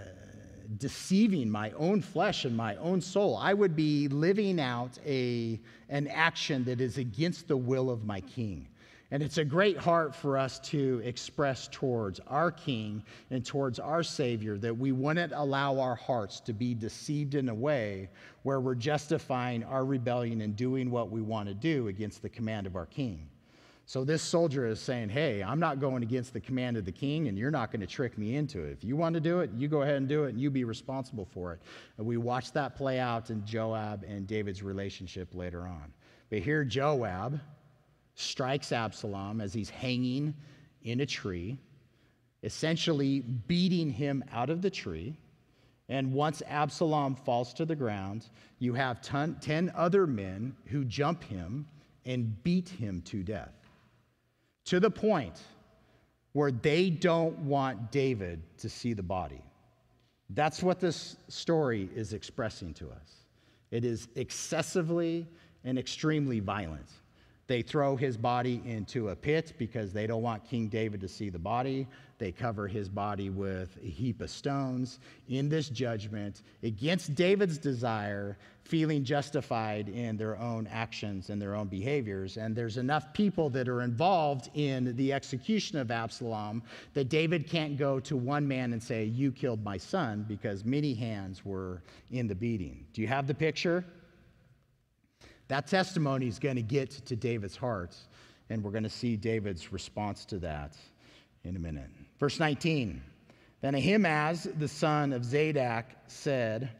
deceiving 0.78 1.50
my 1.50 1.70
own 1.72 2.00
flesh 2.00 2.44
and 2.44 2.56
my 2.56 2.76
own 2.76 3.00
soul. 3.00 3.36
I 3.36 3.54
would 3.54 3.76
be 3.76 4.08
living 4.08 4.60
out 4.60 4.98
a, 5.06 5.60
an 5.88 6.08
action 6.08 6.64
that 6.64 6.80
is 6.80 6.98
against 6.98 7.48
the 7.48 7.56
will 7.56 7.90
of 7.90 8.04
my 8.04 8.20
king. 8.20 8.68
And 9.10 9.22
it's 9.22 9.38
a 9.38 9.44
great 9.44 9.76
heart 9.76 10.12
for 10.12 10.36
us 10.36 10.58
to 10.70 11.00
express 11.04 11.68
towards 11.70 12.20
our 12.26 12.50
King 12.50 13.00
and 13.30 13.46
towards 13.46 13.78
our 13.78 14.02
Savior 14.02 14.58
that 14.58 14.76
we 14.76 14.90
wouldn't 14.90 15.32
allow 15.32 15.78
our 15.78 15.94
hearts 15.94 16.40
to 16.40 16.52
be 16.52 16.74
deceived 16.74 17.36
in 17.36 17.48
a 17.48 17.54
way 17.54 18.08
where 18.42 18.60
we're 18.60 18.74
justifying 18.74 19.62
our 19.62 19.84
rebellion 19.84 20.40
and 20.40 20.56
doing 20.56 20.90
what 20.90 21.10
we 21.10 21.20
want 21.20 21.48
to 21.48 21.54
do 21.54 21.86
against 21.88 22.22
the 22.22 22.28
command 22.28 22.66
of 22.66 22.74
our 22.74 22.86
King. 22.86 23.28
So 23.86 24.02
this 24.02 24.22
soldier 24.22 24.66
is 24.66 24.80
saying, 24.80 25.10
Hey, 25.10 25.42
I'm 25.42 25.60
not 25.60 25.78
going 25.78 26.02
against 26.02 26.32
the 26.32 26.40
command 26.40 26.76
of 26.76 26.84
the 26.84 26.92
king, 26.92 27.28
and 27.28 27.36
you're 27.36 27.50
not 27.50 27.70
going 27.70 27.80
to 27.80 27.86
trick 27.86 28.16
me 28.16 28.36
into 28.36 28.62
it. 28.62 28.72
If 28.72 28.84
you 28.84 28.96
want 28.96 29.14
to 29.14 29.20
do 29.20 29.40
it, 29.40 29.50
you 29.56 29.68
go 29.68 29.82
ahead 29.82 29.96
and 29.96 30.08
do 30.08 30.24
it, 30.24 30.30
and 30.30 30.40
you 30.40 30.50
be 30.50 30.64
responsible 30.64 31.26
for 31.26 31.52
it. 31.52 31.60
And 31.98 32.06
we 32.06 32.16
watch 32.16 32.52
that 32.52 32.76
play 32.76 32.98
out 32.98 33.30
in 33.30 33.44
Joab 33.44 34.04
and 34.08 34.26
David's 34.26 34.62
relationship 34.62 35.34
later 35.34 35.66
on. 35.66 35.92
But 36.30 36.38
here, 36.38 36.64
Joab, 36.64 37.38
strikes 38.14 38.72
Absalom 38.72 39.40
as 39.40 39.52
he's 39.52 39.68
hanging 39.68 40.34
in 40.82 41.00
a 41.00 41.06
tree, 41.06 41.58
essentially 42.42 43.20
beating 43.20 43.90
him 43.90 44.24
out 44.32 44.48
of 44.48 44.62
the 44.62 44.70
tree. 44.70 45.14
And 45.90 46.14
once 46.14 46.42
Absalom 46.48 47.16
falls 47.16 47.52
to 47.54 47.66
the 47.66 47.76
ground, 47.76 48.30
you 48.58 48.72
have 48.72 49.02
ton, 49.02 49.36
10 49.42 49.72
other 49.76 50.06
men 50.06 50.56
who 50.66 50.86
jump 50.86 51.22
him 51.22 51.66
and 52.06 52.42
beat 52.42 52.68
him 52.70 53.02
to 53.02 53.22
death 53.22 53.63
to 54.66 54.80
the 54.80 54.90
point 54.90 55.40
where 56.32 56.50
they 56.50 56.90
don't 56.90 57.38
want 57.40 57.92
David 57.92 58.42
to 58.58 58.68
see 58.68 58.92
the 58.92 59.02
body. 59.02 59.42
That's 60.30 60.62
what 60.62 60.80
this 60.80 61.16
story 61.28 61.88
is 61.94 62.12
expressing 62.12 62.74
to 62.74 62.90
us. 62.90 63.24
It 63.70 63.84
is 63.84 64.08
excessively 64.16 65.26
and 65.64 65.78
extremely 65.78 66.40
violent. 66.40 66.90
They 67.46 67.60
throw 67.62 67.96
his 67.96 68.16
body 68.16 68.62
into 68.64 69.10
a 69.10 69.16
pit 69.16 69.52
because 69.58 69.92
they 69.92 70.06
don't 70.06 70.22
want 70.22 70.44
King 70.44 70.68
David 70.68 71.00
to 71.02 71.08
see 71.08 71.28
the 71.28 71.38
body. 71.38 71.86
They 72.18 72.32
cover 72.32 72.66
his 72.66 72.88
body 72.88 73.28
with 73.28 73.76
a 73.82 73.86
heap 73.86 74.22
of 74.22 74.30
stones. 74.30 74.98
In 75.28 75.48
this 75.48 75.68
judgment, 75.68 76.42
against 76.62 77.14
David's 77.14 77.58
desire, 77.58 78.38
feeling 78.62 79.04
justified 79.04 79.90
in 79.90 80.16
their 80.16 80.38
own 80.38 80.66
actions 80.68 81.28
and 81.28 81.40
their 81.40 81.54
own 81.54 81.66
behaviors. 81.66 82.38
And 82.38 82.56
there's 82.56 82.78
enough 82.78 83.12
people 83.12 83.50
that 83.50 83.68
are 83.68 83.82
involved 83.82 84.48
in 84.54 84.96
the 84.96 85.12
execution 85.12 85.76
of 85.78 85.90
Absalom 85.90 86.62
that 86.94 87.10
David 87.10 87.46
can't 87.46 87.76
go 87.76 88.00
to 88.00 88.16
one 88.16 88.48
man 88.48 88.72
and 88.72 88.82
say, 88.82 89.04
You 89.04 89.30
killed 89.32 89.62
my 89.62 89.76
son, 89.76 90.24
because 90.26 90.64
many 90.64 90.94
hands 90.94 91.44
were 91.44 91.82
in 92.10 92.26
the 92.26 92.34
beating. 92.34 92.86
Do 92.94 93.02
you 93.02 93.08
have 93.08 93.26
the 93.26 93.34
picture? 93.34 93.84
That 95.48 95.66
testimony 95.66 96.26
is 96.26 96.38
going 96.38 96.56
to 96.56 96.62
get 96.62 96.90
to 96.90 97.16
David's 97.16 97.56
heart, 97.56 97.94
and 98.48 98.62
we're 98.62 98.70
going 98.70 98.84
to 98.84 98.90
see 98.90 99.16
David's 99.16 99.72
response 99.72 100.24
to 100.26 100.38
that 100.38 100.76
in 101.44 101.56
a 101.56 101.58
minute. 101.58 101.90
Verse 102.18 102.40
19 102.40 103.02
Then 103.60 103.74
Ahimaaz, 103.74 104.48
the 104.58 104.68
son 104.68 105.12
of 105.12 105.22
Zadok, 105.22 105.84
said, 106.06 106.70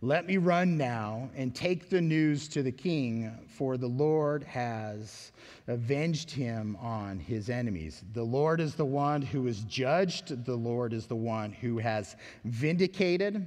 Let 0.00 0.26
me 0.26 0.38
run 0.38 0.78
now 0.78 1.28
and 1.36 1.54
take 1.54 1.90
the 1.90 2.00
news 2.00 2.48
to 2.48 2.62
the 2.62 2.72
king, 2.72 3.30
for 3.46 3.76
the 3.76 3.88
Lord 3.88 4.42
has 4.44 5.32
avenged 5.68 6.30
him 6.30 6.78
on 6.80 7.18
his 7.18 7.50
enemies. 7.50 8.02
The 8.14 8.24
Lord 8.24 8.58
is 8.58 8.74
the 8.74 8.86
one 8.86 9.20
who 9.20 9.46
is 9.48 9.64
judged, 9.64 10.46
the 10.46 10.56
Lord 10.56 10.94
is 10.94 11.06
the 11.06 11.16
one 11.16 11.52
who 11.52 11.76
has 11.76 12.16
vindicated. 12.44 13.46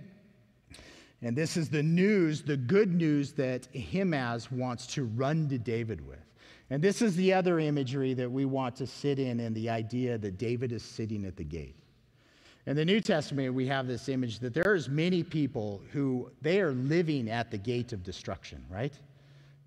And 1.21 1.35
this 1.35 1.57
is 1.57 1.69
the 1.69 1.83
news, 1.83 2.43
the 2.43 2.57
good 2.57 2.93
news 2.93 3.31
that 3.33 3.67
Ahimaaz 3.75 4.51
wants 4.51 4.85
to 4.87 5.05
run 5.05 5.49
to 5.49 5.57
David 5.57 6.05
with. 6.05 6.19
And 6.69 6.83
this 6.83 7.01
is 7.01 7.15
the 7.15 7.33
other 7.33 7.59
imagery 7.59 8.13
that 8.13 8.31
we 8.31 8.45
want 8.45 8.75
to 8.75 8.87
sit 8.87 9.19
in, 9.19 9.39
and 9.39 9.55
the 9.55 9.69
idea 9.69 10.17
that 10.17 10.37
David 10.37 10.71
is 10.71 10.83
sitting 10.83 11.25
at 11.25 11.37
the 11.37 11.43
gate. 11.43 11.75
In 12.65 12.75
the 12.75 12.83
New 12.83 12.99
Testament, 12.99 13.53
we 13.53 13.65
have 13.67 13.87
this 13.87 14.09
image 14.09 14.39
that 14.39 14.53
there's 14.53 14.89
many 14.89 15.23
people 15.23 15.81
who 15.93 16.29
they 16.41 16.59
are 16.59 16.73
living 16.73 17.29
at 17.29 17.49
the 17.49 17.57
gate 17.57 17.93
of 17.93 18.03
destruction, 18.03 18.63
right? 18.69 18.93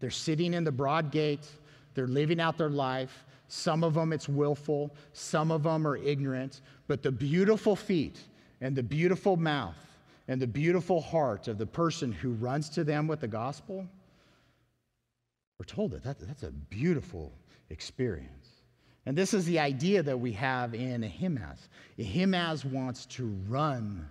They're 0.00 0.10
sitting 0.10 0.52
in 0.52 0.64
the 0.64 0.72
broad 0.72 1.10
gate, 1.10 1.48
they're 1.94 2.06
living 2.06 2.40
out 2.40 2.58
their 2.58 2.70
life. 2.70 3.24
Some 3.48 3.82
of 3.82 3.94
them 3.94 4.12
it's 4.12 4.28
willful, 4.28 4.94
some 5.12 5.50
of 5.50 5.64
them 5.64 5.86
are 5.86 5.96
ignorant, 5.96 6.60
but 6.86 7.02
the 7.02 7.10
beautiful 7.10 7.74
feet 7.74 8.20
and 8.60 8.76
the 8.76 8.82
beautiful 8.82 9.36
mouth 9.36 9.89
and 10.30 10.40
the 10.40 10.46
beautiful 10.46 11.00
heart 11.00 11.48
of 11.48 11.58
the 11.58 11.66
person 11.66 12.12
who 12.12 12.30
runs 12.34 12.68
to 12.68 12.84
them 12.84 13.08
with 13.08 13.18
the 13.18 13.26
gospel, 13.26 13.84
we're 15.58 15.64
told 15.64 15.90
that, 15.90 16.04
that 16.04 16.20
that's 16.20 16.44
a 16.44 16.52
beautiful 16.52 17.32
experience. 17.70 18.46
And 19.06 19.18
this 19.18 19.34
is 19.34 19.44
the 19.44 19.58
idea 19.58 20.04
that 20.04 20.16
we 20.16 20.30
have 20.34 20.72
in 20.72 21.02
Ahimaaz. 21.02 21.68
Ahimaaz 21.98 22.64
wants 22.64 23.06
to 23.06 23.26
run 23.48 24.08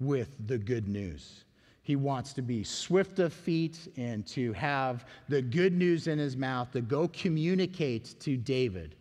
with 0.00 0.28
the 0.48 0.58
good 0.58 0.86
news. 0.86 1.44
He 1.80 1.96
wants 1.96 2.34
to 2.34 2.42
be 2.42 2.62
swift 2.62 3.18
of 3.18 3.32
feet 3.32 3.88
and 3.96 4.26
to 4.26 4.52
have 4.52 5.06
the 5.30 5.40
good 5.40 5.72
news 5.72 6.08
in 6.08 6.18
his 6.18 6.36
mouth 6.36 6.72
to 6.72 6.82
go 6.82 7.08
communicate 7.08 8.20
to 8.20 8.36
David 8.36 8.96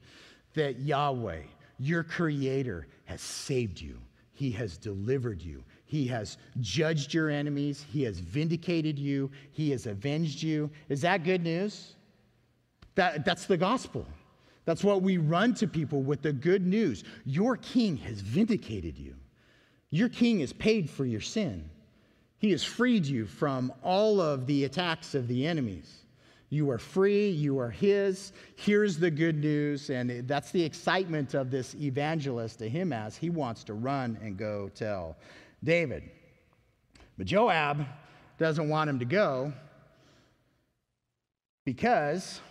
that 0.53 0.79
Yahweh, 0.79 1.41
your 1.77 2.03
creator, 2.03 2.87
has 3.03 3.19
saved 3.19 3.81
you. 3.81 3.97
He 4.31 4.49
has 4.51 4.77
delivered 4.77 5.41
you. 5.41 5.61
He 5.85 6.07
has 6.07 6.37
judged 6.59 7.13
your 7.13 7.29
enemies. 7.29 7.85
He 7.91 8.03
has 8.03 8.19
vindicated 8.19 8.97
you. 8.97 9.29
He 9.51 9.71
has 9.71 9.85
avenged 9.85 10.41
you. 10.41 10.69
Is 10.89 11.01
that 11.01 11.23
good 11.23 11.43
news? 11.43 11.95
That, 12.95 13.25
that's 13.25 13.45
the 13.45 13.57
gospel. 13.57 14.05
That's 14.65 14.83
what 14.83 15.01
we 15.01 15.17
run 15.17 15.53
to 15.55 15.67
people 15.67 16.01
with 16.01 16.21
the 16.21 16.33
good 16.33 16.65
news. 16.65 17.03
Your 17.25 17.57
king 17.57 17.97
has 17.97 18.21
vindicated 18.21 18.97
you. 18.97 19.15
Your 19.89 20.09
king 20.09 20.39
has 20.39 20.53
paid 20.53 20.89
for 20.89 21.05
your 21.05 21.21
sin. 21.21 21.69
He 22.39 22.51
has 22.51 22.63
freed 22.63 23.05
you 23.05 23.25
from 23.25 23.71
all 23.83 24.19
of 24.19 24.47
the 24.47 24.63
attacks 24.65 25.15
of 25.15 25.27
the 25.27 25.45
enemies. 25.45 26.03
You 26.49 26.69
are 26.69 26.77
free, 26.77 27.29
you 27.29 27.57
are 27.59 27.69
his. 27.69 28.31
Here's 28.55 28.99
the 28.99 29.09
good 29.09 29.37
news. 29.37 29.89
And 29.89 30.27
that's 30.27 30.51
the 30.51 30.63
excitement 30.63 31.33
of 31.33 31.49
this 31.49 31.75
evangelist, 31.75 32.61
Ahimaaz. 32.61 33.17
He 33.17 33.29
wants 33.29 33.63
to 33.65 33.73
run 33.73 34.17
and 34.21 34.37
go 34.37 34.69
tell 34.75 35.17
David. 35.63 36.03
But 37.17 37.27
Joab 37.27 37.85
doesn't 38.37 38.67
want 38.67 38.89
him 38.89 38.99
to 38.99 39.05
go 39.05 39.53
because 41.65 42.41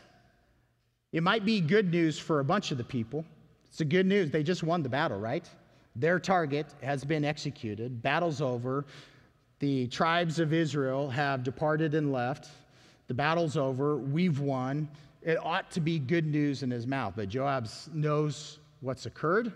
it 1.13 1.23
might 1.23 1.45
be 1.45 1.61
good 1.61 1.91
news 1.91 2.19
for 2.19 2.41
a 2.41 2.45
bunch 2.45 2.71
of 2.71 2.79
the 2.79 2.85
people. 2.85 3.25
It's 3.67 3.81
a 3.81 3.85
good 3.85 4.07
news. 4.07 4.31
They 4.31 4.43
just 4.43 4.63
won 4.63 4.83
the 4.83 4.89
battle, 4.89 5.19
right? 5.19 5.49
Their 5.97 6.19
target 6.19 6.67
has 6.83 7.05
been 7.05 7.25
executed. 7.25 8.03
Battle's 8.03 8.41
over. 8.41 8.85
The 9.59 9.87
tribes 9.89 10.39
of 10.39 10.53
Israel 10.53 11.11
have 11.11 11.43
departed 11.43 11.95
and 11.95 12.13
left. 12.13 12.49
The 13.09 13.15
battle's 13.15 13.57
over. 13.57 13.97
We've 13.97 14.41
won. 14.41 14.89
It 15.23 15.39
ought 15.43 15.71
to 15.73 15.81
be 15.81 15.99
good 15.99 16.27
news 16.27 16.63
in 16.63 16.71
his 16.71 16.87
mouth. 16.87 17.15
But 17.15 17.29
Joab 17.29 17.69
knows 17.93 18.59
what's 18.81 19.07
occurred. 19.07 19.53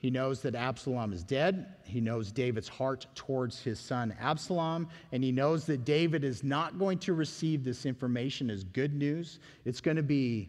He 0.00 0.10
knows 0.10 0.40
that 0.40 0.54
Absalom 0.54 1.12
is 1.12 1.22
dead. 1.22 1.74
He 1.84 2.00
knows 2.00 2.32
David's 2.32 2.68
heart 2.68 3.06
towards 3.14 3.60
his 3.60 3.78
son 3.78 4.14
Absalom. 4.18 4.88
And 5.12 5.22
he 5.22 5.30
knows 5.30 5.66
that 5.66 5.84
David 5.84 6.24
is 6.24 6.42
not 6.42 6.78
going 6.78 6.98
to 7.00 7.12
receive 7.12 7.64
this 7.64 7.84
information 7.84 8.48
as 8.48 8.64
good 8.64 8.94
news. 8.94 9.40
It's 9.66 9.82
going 9.82 9.98
to 9.98 10.02
be 10.02 10.48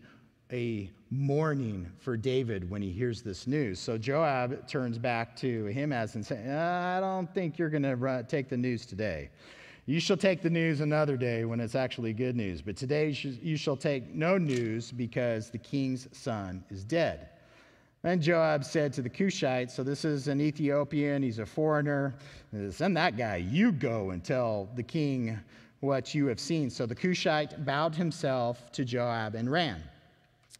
a 0.54 0.90
mourning 1.10 1.92
for 2.00 2.16
David 2.16 2.70
when 2.70 2.82
he 2.82 2.92
hears 2.92 3.22
this 3.22 3.46
news. 3.46 3.78
So 3.78 3.98
Joab 3.98 4.70
turns 4.70 4.98
back 4.98 5.36
to 5.38 5.68
Ahimaaz 5.68 6.16
and 6.16 6.26
says, 6.26 6.50
I 6.50 7.02
don't 7.02 7.34
think 7.34 7.58
you're 7.58 7.70
going 7.70 7.84
to 7.84 8.26
take 8.30 8.48
the 8.48 8.56
news 8.56 8.86
today. 8.86 9.30
You 9.86 10.00
shall 10.00 10.16
take 10.16 10.42
the 10.42 10.50
news 10.50 10.80
another 10.80 11.18
day 11.18 11.44
when 11.44 11.60
it's 11.60 11.76
actually 11.76 12.14
good 12.14 12.38
news. 12.38 12.62
But 12.62 12.78
today 12.78 13.10
you 13.42 13.58
shall 13.58 13.76
take 13.76 14.14
no 14.14 14.38
news 14.38 14.94
because 14.94 15.50
the 15.50 15.58
king's 15.58 16.08
son 16.14 16.64
is 16.70 16.86
dead. 16.86 17.31
Then 18.04 18.20
Joab 18.20 18.64
said 18.66 18.94
to 18.94 19.02
the 19.04 19.10
Cushite, 19.10 19.70
so 19.70 19.84
this 19.84 20.06
is 20.06 20.28
an 20.28 20.42
Ethiopian, 20.42 21.22
he's 21.22 21.38
a 21.38 21.46
foreigner, 21.46 22.16
send 22.72 22.98
that 22.98 23.16
guy, 23.16 23.36
you 23.36 23.72
go 23.72 24.10
and 24.10 24.24
tell 24.24 24.70
the 24.76 24.82
king 24.82 25.40
what 25.82 26.16
you 26.16 26.26
have 26.26 26.40
seen. 26.40 26.72
So 26.72 26.88
the 26.88 26.96
Cushite 26.96 27.64
bowed 27.64 27.94
himself 27.94 28.72
to 28.72 28.84
Joab 28.84 29.36
and 29.36 29.52
ran. 29.52 29.84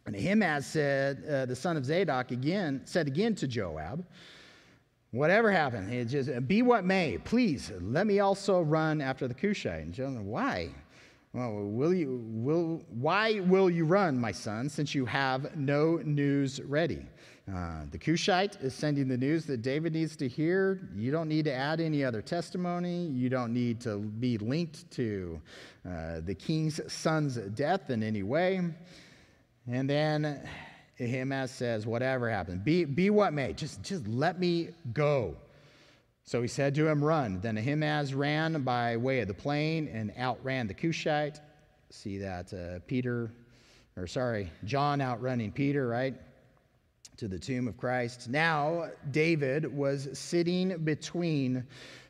And 0.06 0.14
Ahimaaz 0.14 0.66
said, 0.66 1.24
uh, 1.28 1.46
the 1.46 1.56
son 1.56 1.76
of 1.76 1.84
Zadok 1.84 2.30
again, 2.30 2.80
said 2.84 3.08
again 3.08 3.34
to 3.36 3.48
Joab, 3.48 4.04
Whatever 5.12 5.52
happened, 5.52 5.92
it 5.92 6.06
just 6.06 6.48
be 6.48 6.62
what 6.62 6.86
may, 6.86 7.18
please 7.18 7.70
let 7.82 8.06
me 8.06 8.20
also 8.20 8.62
run 8.62 9.02
after 9.02 9.28
the 9.28 9.34
Cushite. 9.34 9.82
And 9.82 9.92
Jonathan, 9.92 10.26
why? 10.26 10.70
Well, 11.34 11.52
will 11.52 11.92
you, 11.92 12.24
will, 12.28 12.82
why 12.88 13.40
will 13.40 13.68
you 13.68 13.84
run, 13.84 14.18
my 14.18 14.32
son, 14.32 14.70
since 14.70 14.94
you 14.94 15.04
have 15.04 15.54
no 15.54 16.00
news 16.04 16.62
ready? 16.62 17.04
Uh, 17.50 17.82
the 17.90 17.98
Cushite 17.98 18.56
is 18.62 18.72
sending 18.72 19.08
the 19.08 19.16
news 19.16 19.46
that 19.46 19.62
David 19.62 19.94
needs 19.94 20.14
to 20.16 20.28
hear. 20.28 20.88
You 20.94 21.10
don't 21.10 21.28
need 21.28 21.44
to 21.46 21.52
add 21.52 21.80
any 21.80 22.04
other 22.04 22.22
testimony. 22.22 23.06
You 23.06 23.28
don't 23.28 23.52
need 23.52 23.80
to 23.80 23.98
be 23.98 24.38
linked 24.38 24.88
to 24.92 25.40
uh, 25.84 26.20
the 26.24 26.36
king's 26.36 26.80
son's 26.92 27.36
death 27.36 27.90
in 27.90 28.04
any 28.04 28.22
way. 28.22 28.60
And 29.66 29.90
then 29.90 30.48
Ahimaaz 31.00 31.50
says, 31.50 31.84
Whatever 31.84 32.30
happens, 32.30 32.62
be, 32.62 32.84
be 32.84 33.10
what 33.10 33.32
may, 33.32 33.52
just, 33.54 33.82
just 33.82 34.06
let 34.06 34.38
me 34.38 34.68
go. 34.92 35.36
So 36.24 36.42
he 36.42 36.48
said 36.48 36.76
to 36.76 36.86
him, 36.86 37.02
Run. 37.02 37.40
Then 37.40 37.58
Ahimaaz 37.58 38.14
ran 38.14 38.62
by 38.62 38.96
way 38.96 39.18
of 39.20 39.26
the 39.26 39.34
plain 39.34 39.88
and 39.88 40.12
outran 40.16 40.68
the 40.68 40.74
Cushite. 40.74 41.40
See 41.90 42.18
that 42.18 42.54
uh, 42.54 42.78
Peter, 42.86 43.32
or 43.96 44.06
sorry, 44.06 44.48
John 44.64 45.00
outrunning 45.00 45.50
Peter, 45.50 45.88
right? 45.88 46.14
To 47.18 47.28
the 47.28 47.38
tomb 47.38 47.68
of 47.68 47.76
Christ. 47.76 48.28
Now, 48.30 48.88
David 49.10 49.72
was 49.72 50.08
sitting 50.12 50.76
between 50.78 51.62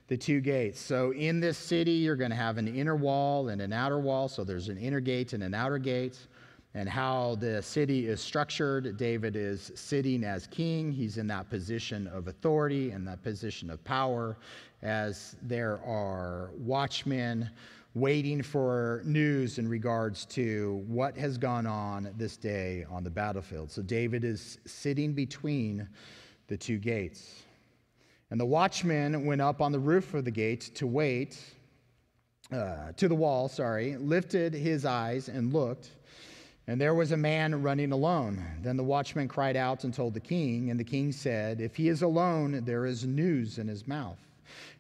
the 0.06 0.16
two 0.16 0.40
gates. 0.40 0.80
So, 0.80 1.12
in 1.12 1.40
this 1.40 1.58
city, 1.58 1.92
you're 1.92 2.16
going 2.16 2.30
to 2.30 2.36
have 2.36 2.56
an 2.56 2.68
inner 2.68 2.96
wall 2.96 3.48
and 3.48 3.60
an 3.60 3.72
outer 3.72 3.98
wall. 3.98 4.28
So, 4.28 4.44
there's 4.44 4.68
an 4.68 4.78
inner 4.78 5.00
gate 5.00 5.32
and 5.32 5.42
an 5.42 5.54
outer 5.54 5.78
gate 5.78 6.18
and 6.74 6.88
how 6.88 7.36
the 7.40 7.60
city 7.62 8.06
is 8.06 8.20
structured. 8.20 8.96
David 8.96 9.36
is 9.36 9.72
sitting 9.74 10.24
as 10.24 10.46
king. 10.46 10.92
He's 10.92 11.18
in 11.18 11.26
that 11.26 11.50
position 11.50 12.06
of 12.06 12.28
authority 12.28 12.92
and 12.92 13.06
that 13.06 13.22
position 13.22 13.70
of 13.70 13.82
power, 13.84 14.36
as 14.82 15.36
there 15.42 15.80
are 15.84 16.50
watchmen 16.58 17.50
waiting 17.94 18.42
for 18.42 19.02
news 19.04 19.58
in 19.58 19.68
regards 19.68 20.24
to 20.24 20.82
what 20.86 21.16
has 21.16 21.36
gone 21.36 21.66
on 21.66 22.12
this 22.16 22.36
day 22.36 22.86
on 22.90 23.04
the 23.04 23.10
battlefield. 23.10 23.70
So 23.70 23.82
David 23.82 24.24
is 24.24 24.58
sitting 24.64 25.12
between 25.12 25.86
the 26.48 26.56
two 26.56 26.78
gates. 26.78 27.42
And 28.30 28.40
the 28.40 28.46
watchman 28.46 29.26
went 29.26 29.42
up 29.42 29.60
on 29.60 29.72
the 29.72 29.78
roof 29.78 30.14
of 30.14 30.24
the 30.24 30.30
gate 30.30 30.70
to 30.76 30.86
wait, 30.86 31.38
uh, 32.50 32.92
to 32.96 33.08
the 33.08 33.14
wall, 33.14 33.48
sorry, 33.48 33.96
lifted 33.98 34.54
his 34.54 34.86
eyes 34.86 35.28
and 35.28 35.52
looked. 35.52 35.90
And 36.66 36.80
there 36.80 36.94
was 36.94 37.12
a 37.12 37.16
man 37.16 37.60
running 37.60 37.92
alone. 37.92 38.42
Then 38.62 38.78
the 38.78 38.84
watchman 38.84 39.28
cried 39.28 39.56
out 39.56 39.84
and 39.84 39.92
told 39.92 40.14
the 40.14 40.20
king, 40.20 40.70
and 40.70 40.80
the 40.80 40.84
king 40.84 41.12
said, 41.12 41.60
If 41.60 41.76
he 41.76 41.88
is 41.88 42.00
alone, 42.00 42.62
there 42.64 42.86
is 42.86 43.04
news 43.04 43.58
in 43.58 43.68
his 43.68 43.86
mouth. 43.86 44.18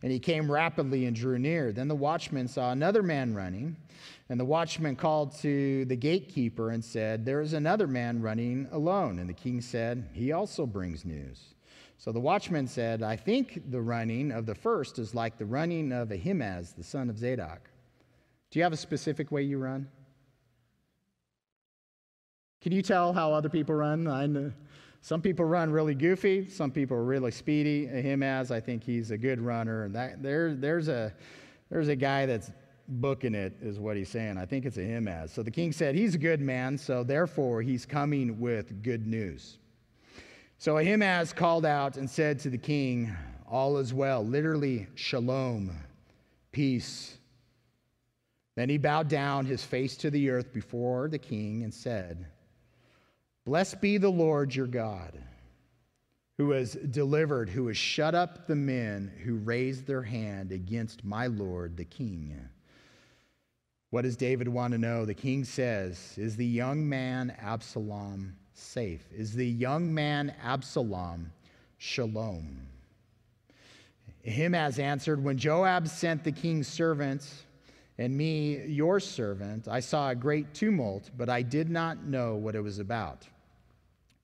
And 0.02 0.12
he 0.12 0.18
came 0.18 0.50
rapidly 0.50 1.06
and 1.06 1.16
drew 1.16 1.38
near. 1.38 1.72
Then 1.72 1.88
the 1.88 1.94
watchman 1.94 2.48
saw 2.48 2.72
another 2.72 3.02
man 3.02 3.34
running, 3.34 3.76
and 4.28 4.38
the 4.38 4.44
watchman 4.44 4.96
called 4.96 5.36
to 5.40 5.84
the 5.84 5.96
gatekeeper 5.96 6.70
and 6.70 6.84
said, 6.84 7.24
There 7.24 7.40
is 7.40 7.52
another 7.52 7.86
man 7.86 8.22
running 8.22 8.68
alone. 8.72 9.18
And 9.18 9.28
the 9.28 9.34
king 9.34 9.60
said, 9.60 10.08
He 10.12 10.32
also 10.32 10.66
brings 10.66 11.04
news. 11.04 11.54
So 11.98 12.10
the 12.10 12.20
watchman 12.20 12.66
said, 12.66 13.02
I 13.02 13.14
think 13.14 13.70
the 13.70 13.80
running 13.80 14.32
of 14.32 14.44
the 14.44 14.54
first 14.56 14.98
is 14.98 15.14
like 15.14 15.38
the 15.38 15.46
running 15.46 15.92
of 15.92 16.10
Ahimaaz, 16.10 16.72
the 16.72 16.82
son 16.82 17.08
of 17.08 17.16
Zadok. 17.16 17.70
Do 18.50 18.58
you 18.58 18.64
have 18.64 18.72
a 18.72 18.76
specific 18.76 19.30
way 19.30 19.42
you 19.42 19.58
run? 19.58 19.88
Can 22.60 22.72
you 22.72 22.82
tell 22.82 23.12
how 23.12 23.32
other 23.32 23.48
people 23.48 23.74
run? 23.74 24.06
I 24.08 24.26
know 24.26 24.52
some 25.04 25.20
people 25.20 25.44
run 25.44 25.72
really 25.72 25.96
goofy. 25.96 26.48
Some 26.48 26.70
people 26.70 26.96
are 26.96 27.02
really 27.02 27.32
speedy. 27.32 27.88
Ahimaaz, 27.88 28.52
I 28.52 28.60
think 28.60 28.84
he's 28.84 29.10
a 29.10 29.18
good 29.18 29.40
runner. 29.40 29.82
And 29.82 29.94
that, 29.96 30.22
there, 30.22 30.54
there's, 30.54 30.86
a, 30.86 31.12
there's 31.70 31.88
a 31.88 31.96
guy 31.96 32.24
that's 32.24 32.52
booking 32.86 33.34
it, 33.34 33.52
is 33.60 33.80
what 33.80 33.96
he's 33.96 34.08
saying. 34.08 34.38
I 34.38 34.46
think 34.46 34.64
it's 34.64 34.78
Ahimaaz. 34.78 35.32
So 35.32 35.42
the 35.42 35.50
king 35.50 35.72
said, 35.72 35.96
He's 35.96 36.14
a 36.14 36.18
good 36.18 36.40
man, 36.40 36.78
so 36.78 37.02
therefore 37.02 37.62
he's 37.62 37.84
coming 37.84 38.38
with 38.38 38.84
good 38.84 39.04
news. 39.04 39.58
So 40.58 40.78
Ahimaaz 40.78 41.32
called 41.32 41.66
out 41.66 41.96
and 41.96 42.08
said 42.08 42.38
to 42.40 42.50
the 42.50 42.58
king, 42.58 43.12
All 43.50 43.78
is 43.78 43.92
well. 43.92 44.24
Literally, 44.24 44.86
shalom, 44.94 45.76
peace. 46.52 47.18
Then 48.54 48.68
he 48.68 48.78
bowed 48.78 49.08
down 49.08 49.46
his 49.46 49.64
face 49.64 49.96
to 49.96 50.10
the 50.10 50.30
earth 50.30 50.52
before 50.52 51.08
the 51.08 51.18
king 51.18 51.64
and 51.64 51.74
said, 51.74 52.26
Blessed 53.44 53.80
be 53.80 53.98
the 53.98 54.08
Lord 54.08 54.54
your 54.54 54.68
God, 54.68 55.18
who 56.38 56.50
has 56.50 56.74
delivered, 56.74 57.48
who 57.48 57.66
has 57.68 57.76
shut 57.76 58.14
up 58.14 58.46
the 58.46 58.54
men 58.54 59.12
who 59.24 59.34
raised 59.36 59.86
their 59.86 60.02
hand 60.02 60.52
against 60.52 61.04
my 61.04 61.26
Lord 61.26 61.76
the 61.76 61.84
king. 61.84 62.48
What 63.90 64.02
does 64.02 64.16
David 64.16 64.48
want 64.48 64.72
to 64.72 64.78
know? 64.78 65.04
The 65.04 65.12
king 65.12 65.44
says, 65.44 66.14
Is 66.16 66.36
the 66.36 66.46
young 66.46 66.88
man 66.88 67.36
Absalom 67.42 68.36
safe? 68.54 69.06
Is 69.12 69.34
the 69.34 69.46
young 69.46 69.92
man 69.92 70.34
Absalom 70.42 71.32
shalom? 71.78 72.68
Ahimaaz 74.26 74.78
answered, 74.78 75.22
When 75.22 75.36
Joab 75.36 75.88
sent 75.88 76.22
the 76.22 76.32
king's 76.32 76.68
servants, 76.68 77.42
and 78.02 78.16
me, 78.16 78.64
your 78.66 78.98
servant, 78.98 79.68
I 79.68 79.78
saw 79.78 80.10
a 80.10 80.14
great 80.16 80.52
tumult, 80.54 81.10
but 81.16 81.28
I 81.28 81.40
did 81.40 81.70
not 81.70 82.04
know 82.04 82.34
what 82.34 82.56
it 82.56 82.60
was 82.60 82.80
about. 82.80 83.28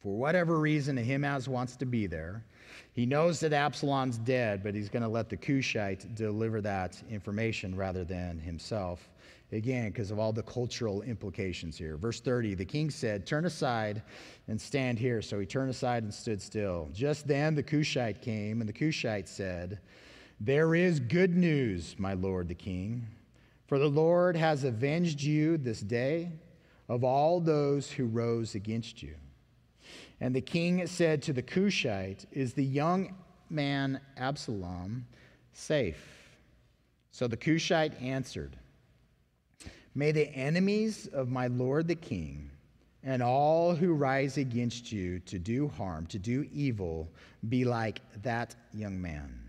For 0.01 0.17
whatever 0.17 0.59
reason, 0.59 0.99
Ahimaaz 0.99 1.49
wants 1.49 1.77
to 1.77 1.87
be 1.87 2.09
there. 2.09 2.45
He 2.93 3.07
knows 3.07 3.39
that 3.39 3.53
Absalom's 3.53 4.19
dead, 4.19 4.65
but 4.65 4.75
he's 4.75 4.89
going 4.89 5.05
to 5.05 5.09
let 5.09 5.29
the 5.29 5.37
Cushite 5.37 6.13
deliver 6.17 6.61
that 6.61 7.01
information 7.09 7.77
rather 7.77 8.03
than 8.03 8.41
himself. 8.41 9.09
Again, 9.53 9.91
because 9.91 10.11
of 10.11 10.19
all 10.19 10.33
the 10.33 10.43
cultural 10.43 11.03
implications 11.03 11.79
here. 11.79 11.97
Verse 11.97 12.19
30 12.19 12.55
The 12.55 12.65
king 12.65 12.91
said, 12.91 13.27
Turn 13.27 13.45
aside 13.45 14.03
and 14.49 14.61
stand 14.61 14.99
here. 14.99 15.23
So 15.23 15.39
he 15.39 15.47
turned 15.47 15.71
aside 15.71 16.03
and 16.03 16.13
stood 16.13 16.43
still. 16.43 16.89
Just 16.93 17.29
then 17.29 17.55
the 17.55 17.63
Cushite 17.63 18.21
came, 18.23 18.61
and 18.61 18.69
the 18.69 18.73
Cushite 18.73 19.29
said, 19.29 19.79
There 20.41 20.75
is 20.75 20.99
good 20.99 21.37
news, 21.37 21.95
my 21.97 22.15
lord 22.15 22.49
the 22.49 22.55
king, 22.57 23.07
for 23.69 23.79
the 23.79 23.89
Lord 23.89 24.35
has 24.35 24.65
avenged 24.65 25.23
you 25.23 25.59
this 25.59 25.81
day 25.81 26.33
of 26.89 27.05
all 27.05 27.39
those 27.39 27.91
who 27.91 28.07
rose 28.07 28.55
against 28.55 29.03
you. 29.03 29.15
And 30.21 30.35
the 30.35 30.41
king 30.41 30.87
said 30.87 31.23
to 31.23 31.35
the 31.35 31.43
Cushite, 31.43 32.25
Is 32.33 32.55
the 32.55 32.65
young 32.65 33.15
man 33.51 34.01
Absalom 34.17 35.07
safe? 35.53 36.03
So 37.13 37.29
the 37.29 37.37
Cushite 37.37 38.01
answered, 38.01 38.57
May 39.95 40.13
the 40.13 40.35
enemies 40.35 41.07
of 41.07 41.29
my 41.29 41.49
lord 41.49 41.89
the 41.89 41.95
king 41.95 42.51
and 43.05 43.23
all 43.23 43.75
who 43.75 43.93
rise 43.93 44.39
against 44.39 44.91
you 44.91 45.19
to 45.21 45.39
do 45.39 45.69
harm, 45.69 46.07
to 46.07 46.19
do 46.19 46.49
evil, 46.53 47.09
be 47.49 47.65
like 47.65 48.01
that 48.23 48.55
young 48.73 49.01
man. 49.01 49.48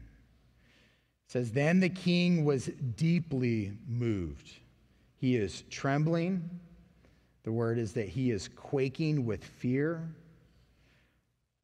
Says, 1.30 1.52
Then 1.52 1.80
the 1.80 1.90
king 1.90 2.44
was 2.44 2.72
deeply 2.98 3.74
moved. 3.88 4.50
He 5.16 5.36
is 5.36 5.64
trembling. 5.70 6.50
The 7.44 7.52
word 7.52 7.78
is 7.78 7.94
that 7.94 8.10
he 8.10 8.32
is 8.32 8.48
quaking 8.48 9.28
with 9.28 9.46
fear. 9.46 10.10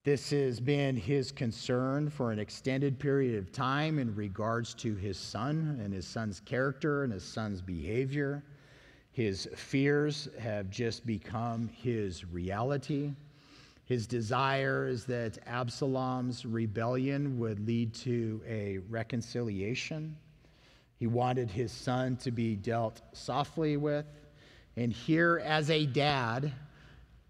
This 0.04 0.30
has 0.30 0.60
been 0.60 0.96
his 0.96 1.32
concern 1.32 2.12
for 2.12 2.32
an 2.32 2.38
extended 2.38 3.00
period 3.00 3.40
of 3.40 3.52
time 3.52 3.98
in 3.98 4.14
regards 4.14 4.76
to 4.76 4.94
his 4.94 5.18
son 5.18 5.80
and 5.84 5.92
his 5.92 6.06
son's 6.06 6.40
character 6.42 7.04
and 7.04 7.12
his 7.12 7.24
son's 7.24 7.60
behavior. 7.60 8.44
His 9.14 9.50
fears 9.56 10.30
have 10.38 10.70
just 10.70 11.08
become 11.08 11.70
his 11.70 12.24
reality. 12.24 13.14
His 13.86 14.08
desire 14.08 14.88
is 14.88 15.06
that 15.06 15.38
Absalom's 15.46 16.44
rebellion 16.46 17.38
would 17.40 17.66
lead 17.66 17.94
to 17.96 18.42
a 18.48 18.80
reconciliation. 18.90 20.18
He 20.98 21.06
wanted 21.06 21.52
his 21.52 21.72
son 21.72 22.18
to 22.18 22.32
be 22.32 22.56
dealt 22.56 23.02
softly 23.14 23.78
with. 23.78 24.06
And 24.76 24.92
here, 24.92 25.42
as 25.44 25.70
a 25.70 25.86
dad, 25.86 26.52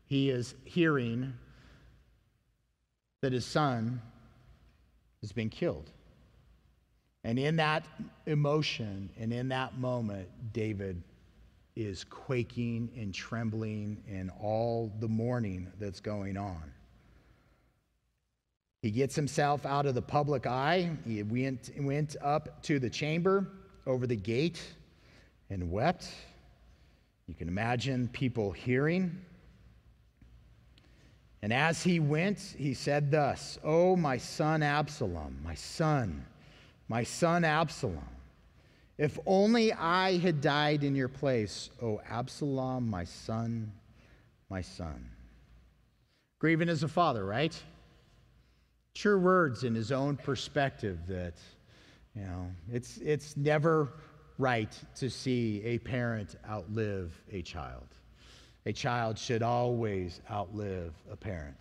he 0.06 0.30
is 0.30 0.56
hearing 0.64 1.34
that 3.22 3.34
his 3.34 3.46
son 3.46 4.02
has 5.22 5.34
been 5.34 5.50
killed. 5.50 5.92
And 7.26 7.38
in 7.38 7.58
that 7.58 7.86
emotion 8.28 9.10
and 9.20 9.34
in 9.34 9.50
that 9.50 9.78
moment, 9.78 10.30
David 10.54 11.02
is 11.76 12.04
quaking 12.06 12.90
and 12.96 13.14
trembling 13.14 14.02
in 14.08 14.30
all 14.42 14.92
the 15.00 15.08
mourning 15.08 15.72
that's 15.80 16.00
going 16.00 16.38
on. 16.38 16.72
He 18.82 18.92
gets 18.92 19.16
himself 19.16 19.66
out 19.66 19.86
of 19.86 19.96
the 19.96 20.02
public 20.02 20.46
eye. 20.46 20.92
He 21.06 21.22
went, 21.24 21.72
went 21.78 22.16
up 22.22 22.62
to 22.64 22.80
the 22.80 22.90
chamber 22.90 23.48
over 23.88 24.08
the 24.08 24.16
gate 24.16 24.62
and 25.50 25.72
wept. 25.72 26.08
You 27.28 27.34
can 27.34 27.48
imagine 27.48 28.08
people 28.10 28.52
hearing. 28.52 29.20
And 31.42 31.52
as 31.52 31.84
he 31.84 32.00
went, 32.00 32.40
he 32.58 32.74
said 32.74 33.12
thus, 33.12 33.60
Oh, 33.64 33.96
my 33.96 34.18
son 34.18 34.64
Absalom, 34.64 35.40
my 35.44 35.56
son, 35.56 36.26
my 36.88 37.04
son 37.04 37.44
Absalom. 37.44 38.15
If 38.98 39.20
only 39.26 39.74
I 39.74 40.18
had 40.18 40.40
died 40.40 40.84
in 40.84 40.96
your 40.96 41.10
place, 41.10 41.70
O 41.82 42.00
Absalom, 42.10 42.90
my 42.90 43.04
son, 43.04 43.72
my 44.50 44.62
son. 44.62 45.10
Grieving 46.40 46.70
as 46.70 46.84
a 46.84 46.88
father, 46.88 47.26
right? 47.26 47.62
True 48.94 49.20
words 49.20 49.66
in 49.66 49.76
his 49.76 49.92
own 49.92 50.16
perspective 50.16 51.00
that, 51.08 51.34
you 52.16 52.22
know, 52.22 52.50
it's, 52.72 52.98
it's 52.98 53.36
never 53.36 53.90
right 54.38 54.72
to 54.96 55.10
see 55.10 55.62
a 55.66 55.78
parent 55.80 56.38
outlive 56.50 57.12
a 57.32 57.42
child. 57.42 57.88
A 58.66 58.72
child 58.72 59.20
should 59.20 59.44
always 59.44 60.22
outlive 60.32 60.94
a 61.12 61.18
parent. 61.18 61.60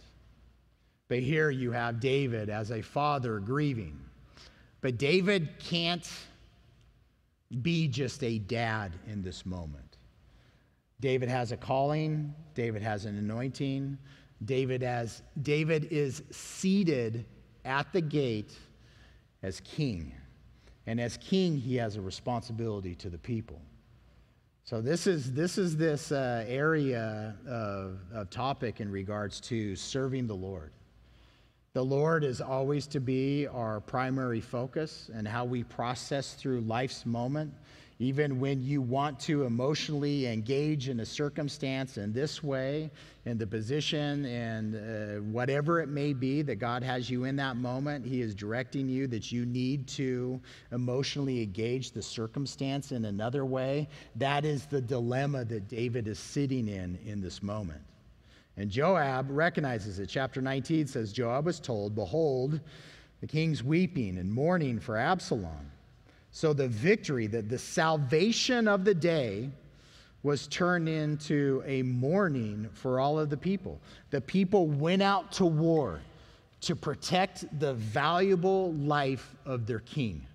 But 1.08 1.18
here 1.18 1.50
you 1.50 1.72
have 1.72 2.00
David 2.00 2.48
as 2.48 2.70
a 2.70 2.80
father 2.80 3.40
grieving. 3.40 3.98
But 4.80 4.98
David 4.98 5.48
can't 5.58 6.08
be 7.62 7.88
just 7.88 8.22
a 8.22 8.38
dad 8.38 8.92
in 9.06 9.22
this 9.22 9.46
moment. 9.46 9.98
David 11.00 11.28
has 11.28 11.52
a 11.52 11.56
calling, 11.56 12.34
David 12.54 12.82
has 12.82 13.04
an 13.04 13.18
anointing. 13.18 13.98
David 14.44 14.82
as 14.82 15.22
David 15.42 15.88
is 15.90 16.22
seated 16.30 17.24
at 17.64 17.92
the 17.92 18.00
gate 18.00 18.52
as 19.42 19.60
king. 19.60 20.12
And 20.86 21.00
as 21.00 21.16
king, 21.16 21.56
he 21.56 21.76
has 21.76 21.96
a 21.96 22.00
responsibility 22.00 22.94
to 22.96 23.08
the 23.08 23.18
people. 23.18 23.60
So 24.64 24.80
this 24.80 25.06
is 25.06 25.32
this 25.32 25.58
is 25.58 25.76
this 25.76 26.10
uh, 26.10 26.44
area 26.48 27.36
of, 27.46 27.98
of 28.12 28.30
topic 28.30 28.80
in 28.80 28.90
regards 28.90 29.40
to 29.42 29.76
serving 29.76 30.26
the 30.26 30.34
Lord. 30.34 30.72
The 31.74 31.84
Lord 31.84 32.22
is 32.22 32.40
always 32.40 32.86
to 32.86 33.00
be 33.00 33.48
our 33.48 33.80
primary 33.80 34.40
focus 34.40 35.10
and 35.12 35.26
how 35.26 35.44
we 35.44 35.64
process 35.64 36.34
through 36.34 36.60
life's 36.60 37.04
moment. 37.04 37.52
Even 37.98 38.38
when 38.38 38.62
you 38.62 38.80
want 38.80 39.18
to 39.20 39.42
emotionally 39.42 40.28
engage 40.28 40.88
in 40.88 41.00
a 41.00 41.04
circumstance 41.04 41.98
in 41.98 42.12
this 42.12 42.44
way, 42.44 42.92
in 43.24 43.38
the 43.38 43.46
position 43.48 44.24
and 44.26 44.76
uh, 44.76 45.20
whatever 45.32 45.80
it 45.80 45.88
may 45.88 46.12
be 46.12 46.42
that 46.42 46.60
God 46.60 46.84
has 46.84 47.10
you 47.10 47.24
in 47.24 47.34
that 47.36 47.56
moment, 47.56 48.06
He 48.06 48.20
is 48.20 48.36
directing 48.36 48.88
you 48.88 49.08
that 49.08 49.32
you 49.32 49.44
need 49.44 49.88
to 49.88 50.40
emotionally 50.70 51.42
engage 51.42 51.90
the 51.90 52.02
circumstance 52.02 52.92
in 52.92 53.06
another 53.06 53.44
way. 53.44 53.88
That 54.14 54.44
is 54.44 54.66
the 54.66 54.80
dilemma 54.80 55.44
that 55.46 55.66
David 55.66 56.06
is 56.06 56.20
sitting 56.20 56.68
in 56.68 57.00
in 57.04 57.20
this 57.20 57.42
moment. 57.42 57.82
And 58.56 58.70
Joab 58.70 59.26
recognizes 59.30 59.98
it. 59.98 60.06
Chapter 60.08 60.40
19 60.40 60.86
says 60.86 61.12
Joab 61.12 61.46
was 61.46 61.58
told, 61.58 61.94
Behold, 61.94 62.60
the 63.20 63.26
king's 63.26 63.64
weeping 63.64 64.18
and 64.18 64.32
mourning 64.32 64.78
for 64.78 64.96
Absalom. 64.96 65.70
So 66.30 66.52
the 66.52 66.68
victory, 66.68 67.26
the, 67.26 67.42
the 67.42 67.58
salvation 67.58 68.68
of 68.68 68.84
the 68.84 68.94
day, 68.94 69.50
was 70.22 70.46
turned 70.46 70.88
into 70.88 71.62
a 71.66 71.82
mourning 71.82 72.68
for 72.72 72.98
all 72.98 73.18
of 73.18 73.28
the 73.28 73.36
people. 73.36 73.80
The 74.10 74.20
people 74.20 74.66
went 74.66 75.02
out 75.02 75.30
to 75.32 75.44
war 75.44 76.00
to 76.62 76.74
protect 76.74 77.44
the 77.60 77.74
valuable 77.74 78.72
life 78.72 79.34
of 79.44 79.66
their 79.66 79.80
king. 79.80 80.26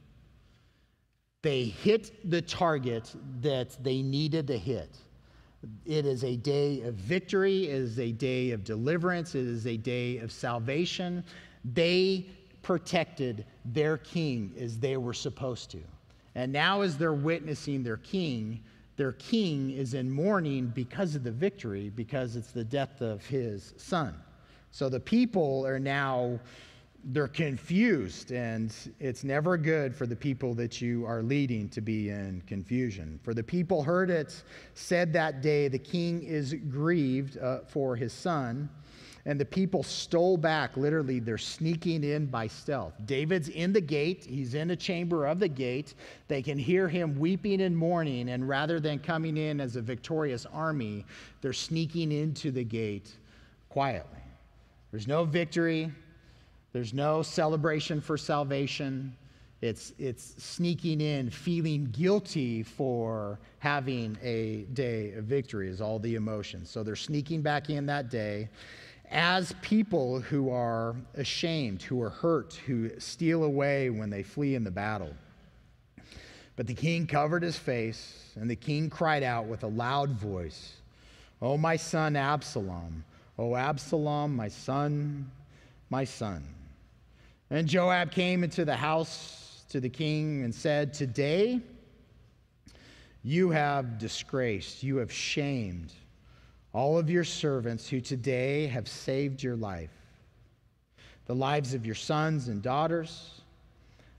They 1.41 1.63
hit 1.63 2.29
the 2.29 2.41
target 2.41 3.11
that 3.41 3.83
they 3.83 4.01
needed 4.01 4.47
to 4.47 4.57
hit. 4.57 4.95
It 5.85 6.05
is 6.05 6.23
a 6.23 6.37
day 6.37 6.81
of 6.81 6.95
victory. 6.95 7.65
It 7.65 7.75
is 7.75 7.99
a 7.99 8.11
day 8.11 8.51
of 8.51 8.63
deliverance. 8.63 9.35
It 9.35 9.45
is 9.45 9.67
a 9.67 9.77
day 9.77 10.17
of 10.17 10.31
salvation. 10.31 11.23
They 11.65 12.27
protected 12.61 13.45
their 13.65 13.97
king 13.97 14.53
as 14.59 14.79
they 14.79 14.97
were 14.97 15.13
supposed 15.13 15.71
to. 15.71 15.79
And 16.35 16.53
now, 16.53 16.81
as 16.81 16.97
they're 16.97 17.13
witnessing 17.13 17.83
their 17.83 17.97
king, 17.97 18.63
their 18.95 19.13
king 19.13 19.71
is 19.71 19.93
in 19.93 20.09
mourning 20.11 20.67
because 20.67 21.15
of 21.15 21.23
the 21.23 21.31
victory, 21.31 21.89
because 21.89 22.35
it's 22.35 22.51
the 22.51 22.63
death 22.63 23.01
of 23.01 23.25
his 23.25 23.73
son. 23.77 24.13
So 24.71 24.89
the 24.89 24.99
people 24.99 25.65
are 25.65 25.79
now 25.79 26.39
they're 27.05 27.27
confused, 27.27 28.31
and 28.31 28.75
it's 28.99 29.23
never 29.23 29.57
good 29.57 29.95
for 29.95 30.05
the 30.05 30.15
people 30.15 30.53
that 30.55 30.81
you 30.81 31.05
are 31.05 31.23
leading 31.23 31.69
to 31.69 31.81
be 31.81 32.09
in 32.09 32.41
confusion. 32.45 33.19
For 33.23 33.33
the 33.33 33.43
people 33.43 33.83
heard 33.83 34.09
it 34.09 34.43
said 34.73 35.13
that 35.13 35.41
day, 35.41 35.67
the 35.67 35.79
king 35.79 36.21
is 36.23 36.53
grieved 36.69 37.37
uh, 37.37 37.59
for 37.67 37.95
his 37.95 38.13
son. 38.13 38.69
And 39.25 39.39
the 39.39 39.45
people 39.45 39.83
stole 39.83 40.37
back. 40.37 40.77
Literally, 40.77 41.19
they're 41.19 41.37
sneaking 41.37 42.03
in 42.03 42.25
by 42.25 42.47
stealth. 42.47 42.93
David's 43.05 43.49
in 43.49 43.73
the 43.73 43.81
gate. 43.81 44.25
He's 44.25 44.53
in 44.53 44.71
a 44.71 44.75
chamber 44.75 45.27
of 45.27 45.39
the 45.39 45.47
gate. 45.47 45.93
They 46.29 46.41
can 46.41 46.57
hear 46.57 46.87
him 46.87 47.19
weeping 47.19 47.61
and 47.61 47.75
mourning. 47.75 48.29
And 48.29 48.47
rather 48.47 48.79
than 48.79 48.97
coming 48.97 49.37
in 49.37 49.59
as 49.59 49.75
a 49.75 49.81
victorious 49.81 50.47
army, 50.51 51.05
they're 51.41 51.53
sneaking 51.53 52.11
into 52.11 52.49
the 52.49 52.63
gate 52.63 53.11
quietly. 53.67 54.21
There's 54.91 55.07
no 55.07 55.25
victory, 55.25 55.91
there's 56.71 56.93
no 56.93 57.21
celebration 57.21 57.99
for 57.99 58.17
salvation. 58.17 59.15
It's, 59.61 59.93
it's 59.97 60.41
sneaking 60.41 61.01
in, 61.01 61.29
feeling 61.29 61.89
guilty 61.91 62.63
for 62.63 63.39
having 63.57 64.17
a 64.23 64.61
day 64.73 65.13
of 65.13 65.25
victory, 65.25 65.69
is 65.69 65.81
all 65.81 65.99
the 65.99 66.15
emotions. 66.15 66.69
So 66.69 66.83
they're 66.83 66.95
sneaking 66.95 67.41
back 67.41 67.69
in 67.69 67.85
that 67.87 68.09
day 68.09 68.49
as 69.11 69.53
people 69.61 70.21
who 70.21 70.51
are 70.51 70.95
ashamed, 71.15 71.81
who 71.81 72.01
are 72.01 72.11
hurt, 72.11 72.53
who 72.65 72.91
steal 72.99 73.43
away 73.43 73.89
when 73.89 74.09
they 74.09 74.23
flee 74.23 74.55
in 74.55 74.63
the 74.63 74.71
battle. 74.71 75.13
But 76.55 76.67
the 76.67 76.75
king 76.75 77.07
covered 77.07 77.41
his 77.41 77.57
face, 77.57 78.33
and 78.35 78.49
the 78.49 78.55
king 78.55 78.89
cried 78.89 79.23
out 79.23 79.45
with 79.45 79.63
a 79.63 79.67
loud 79.67 80.11
voice, 80.11 80.73
O 81.41 81.57
my 81.57 81.75
son 81.75 82.15
Absalom, 82.15 83.03
O 83.37 83.55
Absalom, 83.55 84.35
my 84.35 84.49
son, 84.49 85.31
my 85.89 86.03
son. 86.03 86.43
And 87.49 87.67
Joab 87.67 88.11
came 88.11 88.43
into 88.43 88.63
the 88.63 88.75
house 88.75 89.63
to 89.69 89.79
the 89.79 89.89
king 89.89 90.43
and 90.43 90.53
said, 90.53 90.93
Today 90.93 91.61
you 93.23 93.49
have 93.49 93.97
disgraced, 93.97 94.83
you 94.83 94.97
have 94.97 95.11
shamed 95.11 95.93
all 96.73 96.97
of 96.97 97.09
your 97.09 97.23
servants 97.23 97.89
who 97.89 97.99
today 97.99 98.67
have 98.67 98.87
saved 98.87 99.41
your 99.41 99.55
life, 99.55 99.89
the 101.25 101.33
lives 101.33 101.73
of 101.73 101.85
your 101.85 101.95
sons 101.95 102.47
and 102.47 102.61
daughters, 102.61 103.41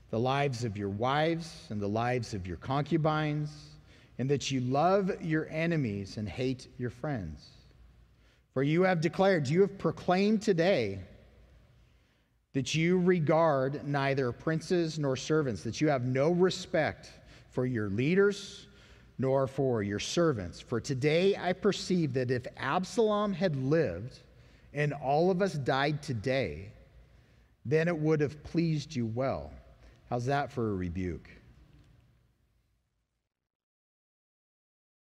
the 0.09 0.19
lives 0.19 0.65
of 0.65 0.77
your 0.77 0.89
wives, 0.89 1.67
and 1.69 1.79
the 1.79 1.87
lives 1.87 2.33
of 2.33 2.45
your 2.45 2.57
concubines, 2.57 3.49
and 4.19 4.29
that 4.29 4.51
you 4.51 4.59
love 4.59 5.09
your 5.21 5.47
enemies 5.49 6.17
and 6.17 6.27
hate 6.27 6.67
your 6.77 6.89
friends. 6.89 7.47
For 8.53 8.63
you 8.63 8.81
have 8.81 8.99
declared, 8.99 9.47
you 9.47 9.61
have 9.61 9.77
proclaimed 9.77 10.41
today 10.41 10.99
that 12.53 12.75
you 12.75 12.99
regard 12.99 13.87
neither 13.87 14.31
princes 14.31 14.99
nor 14.99 15.15
servants, 15.15 15.63
that 15.63 15.79
you 15.79 15.89
have 15.89 16.03
no 16.03 16.31
respect 16.31 17.11
for 17.49 17.65
your 17.65 17.89
leaders 17.89 18.67
nor 19.17 19.47
for 19.47 19.83
your 19.83 19.99
servants. 19.99 20.59
For 20.59 20.81
today 20.81 21.35
I 21.37 21.53
perceive 21.53 22.13
that 22.13 22.31
if 22.31 22.45
Absalom 22.57 23.33
had 23.33 23.55
lived 23.55 24.19
and 24.73 24.93
all 24.93 25.31
of 25.31 25.41
us 25.41 25.53
died 25.53 26.01
today, 26.01 26.71
then 27.65 27.87
it 27.87 27.97
would 27.97 28.19
have 28.21 28.43
pleased 28.43 28.95
you 28.95 29.05
well. 29.05 29.51
How's 30.09 30.25
that 30.25 30.51
for 30.51 30.71
a 30.71 30.73
rebuke? 30.73 31.29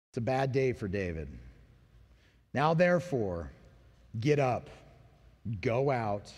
It's 0.09 0.17
a 0.17 0.21
bad 0.21 0.51
day 0.51 0.73
for 0.73 0.89
David. 0.89 1.29
Now, 2.53 2.73
therefore, 2.73 3.49
get 4.19 4.39
up, 4.39 4.69
go 5.61 5.89
out, 5.89 6.33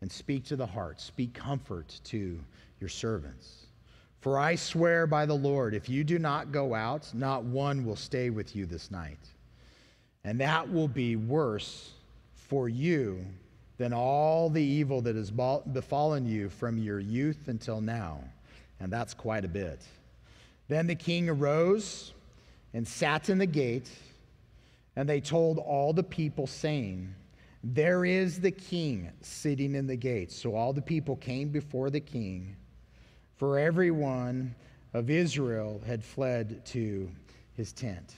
and 0.00 0.10
speak 0.10 0.44
to 0.44 0.56
the 0.56 0.66
heart. 0.66 1.00
Speak 1.00 1.34
comfort 1.34 2.00
to 2.04 2.38
your 2.80 2.88
servants. 2.88 3.66
For 4.20 4.38
I 4.38 4.54
swear 4.54 5.06
by 5.06 5.26
the 5.26 5.34
Lord, 5.34 5.74
if 5.74 5.88
you 5.88 6.02
do 6.02 6.18
not 6.18 6.50
go 6.50 6.74
out, 6.74 7.12
not 7.12 7.44
one 7.44 7.84
will 7.84 7.96
stay 7.96 8.30
with 8.30 8.56
you 8.56 8.64
this 8.64 8.90
night. 8.90 9.18
And 10.24 10.40
that 10.40 10.72
will 10.72 10.88
be 10.88 11.16
worse 11.16 11.92
for 12.34 12.68
you 12.68 13.24
than 13.76 13.92
all 13.92 14.48
the 14.48 14.62
evil 14.62 15.02
that 15.02 15.16
has 15.16 15.30
befallen 15.30 16.26
you 16.26 16.48
from 16.48 16.78
your 16.78 17.00
youth 17.00 17.48
until 17.48 17.80
now. 17.80 18.20
And 18.80 18.92
that's 18.92 19.12
quite 19.14 19.44
a 19.44 19.48
bit. 19.48 19.82
Then 20.68 20.86
the 20.86 20.94
king 20.94 21.28
arose 21.28 22.14
and 22.72 22.86
sat 22.86 23.28
in 23.28 23.38
the 23.38 23.46
gate, 23.46 23.90
and 24.96 25.08
they 25.08 25.20
told 25.20 25.58
all 25.58 25.92
the 25.92 26.02
people, 26.02 26.46
saying, 26.46 27.14
There 27.66 28.04
is 28.04 28.40
the 28.40 28.50
king 28.50 29.10
sitting 29.22 29.74
in 29.74 29.86
the 29.86 29.96
gates. 29.96 30.36
So 30.36 30.54
all 30.54 30.74
the 30.74 30.82
people 30.82 31.16
came 31.16 31.48
before 31.48 31.88
the 31.88 32.00
king 32.00 32.56
for 33.36 33.58
everyone 33.58 34.54
of 34.92 35.08
Israel 35.08 35.80
had 35.86 36.04
fled 36.04 36.64
to 36.66 37.10
his 37.54 37.72
tent. 37.72 38.16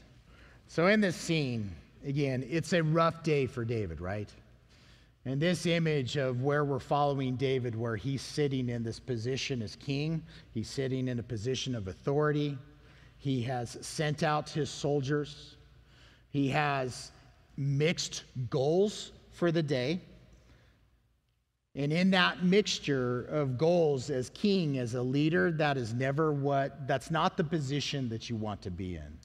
So, 0.69 0.89
in 0.89 1.01
this 1.01 1.17
scene, 1.17 1.75
again, 2.05 2.45
it's 2.49 2.73
a 2.73 2.83
rough 2.83 3.23
day 3.23 3.47
for 3.47 3.65
David, 3.65 4.01
right? 4.01 4.29
And 5.25 5.41
this 5.41 5.65
image 5.65 6.17
of 6.17 6.43
where 6.43 6.65
we're 6.65 6.79
following 6.79 7.37
David, 7.37 7.75
where 7.75 7.97
he's 7.97 8.23
sitting 8.23 8.69
in 8.69 8.83
this 8.83 9.01
position 9.01 9.63
as 9.63 9.77
king, 9.77 10.23
he's 10.53 10.69
sitting 10.69 11.09
in 11.09 11.19
a 11.19 11.23
position 11.23 11.75
of 11.75 11.89
authority. 11.89 12.59
He 13.19 13.43
has 13.43 13.79
sent 13.81 14.23
out 14.23 14.51
his 14.51 14.71
soldiers. 14.71 15.57
He 16.31 16.49
has 16.49 17.11
mixed 17.57 18.25
goals 18.51 19.13
for 19.37 19.53
the 19.53 19.63
day. 19.63 20.01
And 21.75 21.93
in 21.93 22.11
that 22.13 22.43
mixture 22.43 23.27
of 23.27 23.59
goals 23.59 24.09
as 24.09 24.31
king, 24.31 24.79
as 24.79 24.95
a 24.95 25.03
leader, 25.03 25.53
that 25.53 25.77
is 25.77 25.93
never 25.93 26.33
what, 26.33 26.89
that's 26.89 27.11
not 27.11 27.37
the 27.37 27.45
position 27.45 28.09
that 28.09 28.31
you 28.31 28.37
want 28.37 28.63
to 28.63 28.71
be 28.71 28.97
in. 28.97 29.19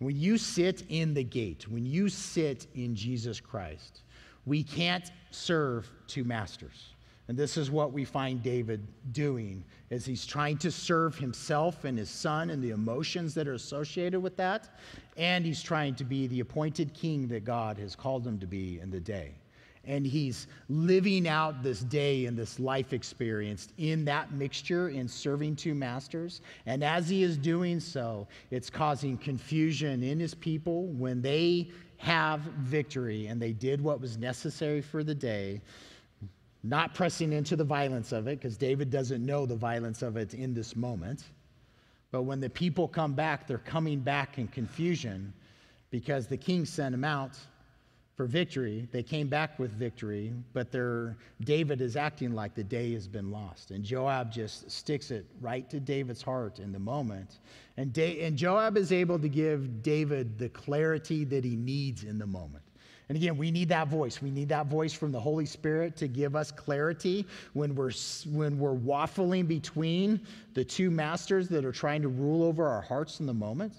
When 0.00 0.16
you 0.16 0.36
sit 0.36 0.82
in 0.88 1.14
the 1.14 1.22
gate, 1.22 1.68
when 1.68 1.86
you 1.86 2.08
sit 2.08 2.66
in 2.74 2.96
Jesus 2.96 3.38
Christ, 3.38 4.00
we 4.46 4.64
can't 4.64 5.12
serve 5.30 5.88
two 6.08 6.24
masters. 6.24 6.88
And 7.28 7.38
this 7.38 7.56
is 7.56 7.70
what 7.70 7.92
we 7.92 8.04
find 8.04 8.42
David 8.42 8.84
doing 9.12 9.62
as 9.92 10.04
he's 10.04 10.26
trying 10.26 10.58
to 10.58 10.72
serve 10.72 11.16
himself 11.16 11.84
and 11.84 11.96
his 11.96 12.10
son 12.10 12.50
and 12.50 12.60
the 12.60 12.70
emotions 12.70 13.32
that 13.34 13.46
are 13.46 13.54
associated 13.54 14.18
with 14.18 14.36
that. 14.38 14.76
And 15.16 15.46
he's 15.46 15.62
trying 15.62 15.94
to 15.94 16.04
be 16.04 16.26
the 16.26 16.40
appointed 16.40 16.92
king 16.94 17.28
that 17.28 17.44
God 17.44 17.78
has 17.78 17.94
called 17.94 18.26
him 18.26 18.40
to 18.40 18.46
be 18.48 18.80
in 18.80 18.90
the 18.90 18.98
day 18.98 19.34
and 19.84 20.06
he's 20.06 20.46
living 20.68 21.26
out 21.26 21.62
this 21.62 21.80
day 21.80 22.26
and 22.26 22.36
this 22.38 22.60
life 22.60 22.92
experience 22.92 23.68
in 23.78 24.04
that 24.04 24.32
mixture 24.32 24.90
in 24.90 25.08
serving 25.08 25.56
two 25.56 25.74
masters. 25.74 26.40
And 26.66 26.84
as 26.84 27.08
he 27.08 27.22
is 27.22 27.36
doing 27.36 27.80
so, 27.80 28.28
it's 28.50 28.70
causing 28.70 29.16
confusion 29.18 30.02
in 30.02 30.20
his 30.20 30.34
people 30.34 30.86
when 30.86 31.20
they 31.20 31.70
have 31.96 32.40
victory 32.40 33.26
and 33.26 33.40
they 33.40 33.52
did 33.52 33.80
what 33.80 34.00
was 34.00 34.16
necessary 34.18 34.80
for 34.80 35.02
the 35.02 35.14
day. 35.14 35.60
Not 36.64 36.94
pressing 36.94 37.32
into 37.32 37.56
the 37.56 37.64
violence 37.64 38.12
of 38.12 38.28
it, 38.28 38.38
because 38.38 38.56
David 38.56 38.88
doesn't 38.88 39.24
know 39.24 39.46
the 39.46 39.56
violence 39.56 40.00
of 40.02 40.16
it 40.16 40.32
in 40.32 40.54
this 40.54 40.76
moment. 40.76 41.24
But 42.12 42.22
when 42.22 42.38
the 42.38 42.50
people 42.50 42.86
come 42.86 43.14
back, 43.14 43.48
they're 43.48 43.58
coming 43.58 43.98
back 43.98 44.38
in 44.38 44.46
confusion 44.46 45.32
because 45.90 46.28
the 46.28 46.36
king 46.36 46.64
sent 46.64 46.92
them 46.92 47.04
out 47.04 47.36
for 48.14 48.26
victory. 48.26 48.88
They 48.92 49.02
came 49.02 49.28
back 49.28 49.58
with 49.58 49.72
victory, 49.72 50.32
but 50.52 50.70
their, 50.70 51.16
David 51.40 51.80
is 51.80 51.96
acting 51.96 52.34
like 52.34 52.54
the 52.54 52.64
day 52.64 52.92
has 52.92 53.08
been 53.08 53.30
lost. 53.30 53.70
And 53.70 53.82
Joab 53.82 54.30
just 54.30 54.70
sticks 54.70 55.10
it 55.10 55.26
right 55.40 55.68
to 55.70 55.80
David's 55.80 56.22
heart 56.22 56.58
in 56.58 56.72
the 56.72 56.78
moment. 56.78 57.38
And, 57.76 57.92
da- 57.92 58.20
and 58.22 58.36
Joab 58.36 58.76
is 58.76 58.92
able 58.92 59.18
to 59.18 59.28
give 59.28 59.82
David 59.82 60.38
the 60.38 60.50
clarity 60.50 61.24
that 61.24 61.44
he 61.44 61.56
needs 61.56 62.04
in 62.04 62.18
the 62.18 62.26
moment. 62.26 62.62
And 63.08 63.16
again, 63.16 63.36
we 63.36 63.50
need 63.50 63.68
that 63.70 63.88
voice. 63.88 64.22
We 64.22 64.30
need 64.30 64.48
that 64.50 64.66
voice 64.66 64.92
from 64.92 65.10
the 65.12 65.20
Holy 65.20 65.44
Spirit 65.44 65.96
to 65.96 66.08
give 66.08 66.36
us 66.36 66.50
clarity 66.50 67.26
when 67.52 67.74
we're, 67.74 67.92
when 68.30 68.58
we're 68.58 68.76
waffling 68.76 69.48
between 69.48 70.20
the 70.54 70.64
two 70.64 70.90
masters 70.90 71.48
that 71.48 71.64
are 71.64 71.72
trying 71.72 72.02
to 72.02 72.08
rule 72.08 72.42
over 72.42 72.66
our 72.66 72.80
hearts 72.80 73.20
in 73.20 73.26
the 73.26 73.34
moment. 73.34 73.74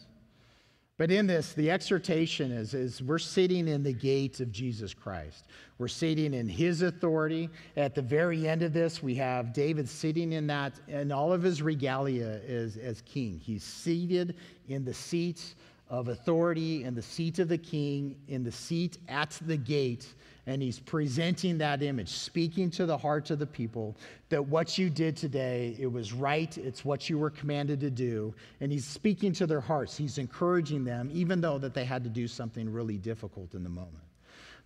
But 0.98 1.10
in 1.10 1.26
this, 1.26 1.54
the 1.54 1.72
exhortation 1.72 2.52
is, 2.52 2.76
is 2.76 3.02
we're 3.02 3.18
sitting 3.18 3.68
in 3.68 3.82
the 3.82 3.94
gate 3.94 4.40
of 4.40 4.52
Jesus 4.52 4.94
Christ. 4.94 5.48
We're 5.80 5.88
sitting 5.88 6.36
in 6.36 6.48
his 6.48 6.84
authority. 6.84 7.50
At 7.76 7.96
the 7.96 8.02
very 8.04 8.48
end 8.48 8.62
of 8.62 8.74
this, 8.74 9.02
we 9.02 9.16
have 9.16 9.54
David 9.54 9.90
sitting 9.90 10.34
in 10.34 10.46
that, 10.48 10.74
and 10.88 11.12
all 11.12 11.34
of 11.34 11.42
his 11.42 11.64
regalia 11.64 12.40
is, 12.46 12.78
as 12.78 13.02
king. 13.02 13.40
He's 13.40 13.64
seated 13.64 14.36
in 14.68 14.86
the 14.86 14.94
seat 14.94 15.56
of 15.90 16.10
authority, 16.10 16.84
in 16.84 16.94
the 16.94 17.02
seat 17.02 17.40
of 17.40 17.48
the 17.48 17.58
king, 17.58 18.16
in 18.28 18.44
the 18.44 18.52
seat 18.52 19.00
at 19.08 19.32
the 19.48 19.58
gate 19.58 20.14
and 20.46 20.62
he's 20.62 20.80
presenting 20.80 21.58
that 21.60 21.82
image, 21.82 22.10
speaking 22.10 22.70
to 22.72 22.86
the 22.86 22.98
hearts 22.98 23.32
of 23.32 23.40
the 23.40 23.48
people 23.48 23.96
that 24.30 24.46
what 24.46 24.78
you 24.78 24.90
did 24.90 25.16
today, 25.16 25.76
it 25.80 25.92
was 25.92 26.12
right, 26.12 26.58
it's 26.58 26.84
what 26.84 27.10
you 27.10 27.18
were 27.18 27.30
commanded 27.30 27.80
to 27.80 27.90
do. 27.90 28.34
And 28.60 28.72
he's 28.72 28.86
speaking 28.86 29.32
to 29.34 29.48
their 29.48 29.62
hearts. 29.62 29.96
He's 29.96 30.18
encouraging 30.18 30.84
them, 30.84 31.10
even 31.14 31.40
though 31.40 31.58
that 31.60 31.74
they 31.74 31.86
had 31.86 32.04
to 32.04 32.10
do 32.10 32.28
something 32.28 32.72
really 32.72 32.98
difficult 32.98 33.54
in 33.54 33.64
the 33.64 33.70
moment. 33.70 34.04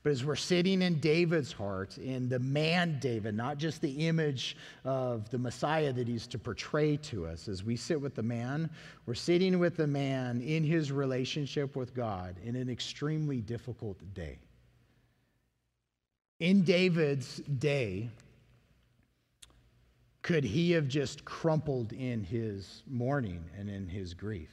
But 0.04 0.12
as 0.12 0.24
we're 0.24 0.36
sitting 0.36 0.82
in 0.82 1.00
David's 1.00 1.52
heart, 1.52 1.98
in 1.98 2.30
the 2.30 2.40
man 2.40 2.98
David, 3.00 3.36
not 3.36 3.58
just 3.58 3.82
the 3.82 4.08
image 4.08 4.56
of 4.86 5.30
the 5.32 5.38
Messiah 5.38 5.92
that 5.92 6.08
he's 6.08 6.28
to 6.28 6.40
portray 6.40 6.98
to 6.98 7.28
us, 7.28 7.48
as 7.48 7.64
we 7.64 7.76
sit 7.76 8.00
with 8.00 8.16
the 8.16 8.24
man, 8.24 8.70
we're 9.06 9.16
sitting 9.16 9.60
with 9.60 9.76
the 9.76 9.88
man 9.88 10.40
in 10.42 10.64
his 10.64 10.92
relationship 10.92 11.76
with 11.76 11.94
God 11.94 12.36
in 12.44 12.56
an 12.56 12.70
extremely 12.70 13.42
difficult 13.42 13.98
day. 14.14 14.38
In 16.40 16.64
David's 16.64 17.38
day, 17.38 18.10
could 20.22 20.44
he 20.44 20.72
have 20.72 20.88
just 20.88 21.26
crumpled 21.26 21.94
in 21.94 22.24
his 22.24 22.84
mourning 22.86 23.44
and 23.58 23.70
in 23.70 23.88
his 23.88 24.14
grief? 24.14 24.52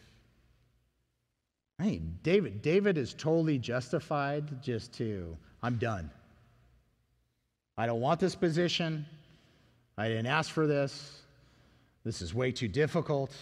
I 1.79 1.87
mean, 1.87 2.19
David, 2.23 2.63
David 2.63 2.97
is 2.97 3.13
totally 3.13 3.59
justified 3.59 4.63
just 4.63 4.93
to, 4.95 5.37
I'm 5.63 5.77
done. 5.77 6.11
I 7.77 7.87
don't 7.87 8.01
want 8.01 8.21
this 8.21 8.37
position. 8.37 9.05
I 9.99 10.09
didn't 10.09 10.27
ask 10.27 10.51
for 10.51 10.67
this. 10.67 11.23
This 12.05 12.23
is 12.23 12.33
way 12.33 12.53
too 12.53 12.69
difficult. 12.69 13.35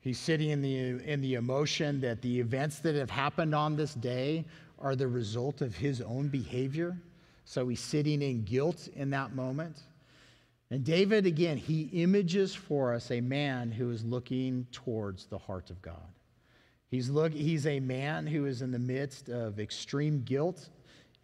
He's 0.00 0.18
sitting 0.18 0.50
in 0.50 0.60
the, 0.60 1.02
in 1.10 1.20
the 1.20 1.34
emotion 1.34 2.00
that 2.02 2.20
the 2.20 2.38
events 2.38 2.80
that 2.80 2.94
have 2.94 3.10
happened 3.10 3.54
on 3.54 3.76
this 3.76 3.94
day 3.94 4.44
are 4.78 4.94
the 4.94 5.08
result 5.08 5.62
of 5.62 5.74
his 5.74 6.00
own 6.02 6.28
behavior. 6.28 6.96
So 7.44 7.68
he's 7.68 7.80
sitting 7.80 8.22
in 8.22 8.44
guilt 8.44 8.88
in 8.94 9.10
that 9.10 9.34
moment. 9.34 9.80
And 10.70 10.84
David, 10.84 11.26
again, 11.26 11.58
he 11.58 11.90
images 11.92 12.54
for 12.54 12.94
us 12.94 13.10
a 13.10 13.20
man 13.20 13.70
who 13.70 13.90
is 13.90 14.04
looking 14.04 14.66
towards 14.72 15.26
the 15.26 15.38
heart 15.38 15.70
of 15.70 15.82
God. 15.82 15.96
He's, 16.88 17.10
look, 17.10 17.32
he's 17.32 17.66
a 17.66 17.80
man 17.80 18.26
who 18.26 18.46
is 18.46 18.62
in 18.62 18.70
the 18.70 18.78
midst 18.78 19.28
of 19.28 19.60
extreme 19.60 20.22
guilt 20.22 20.68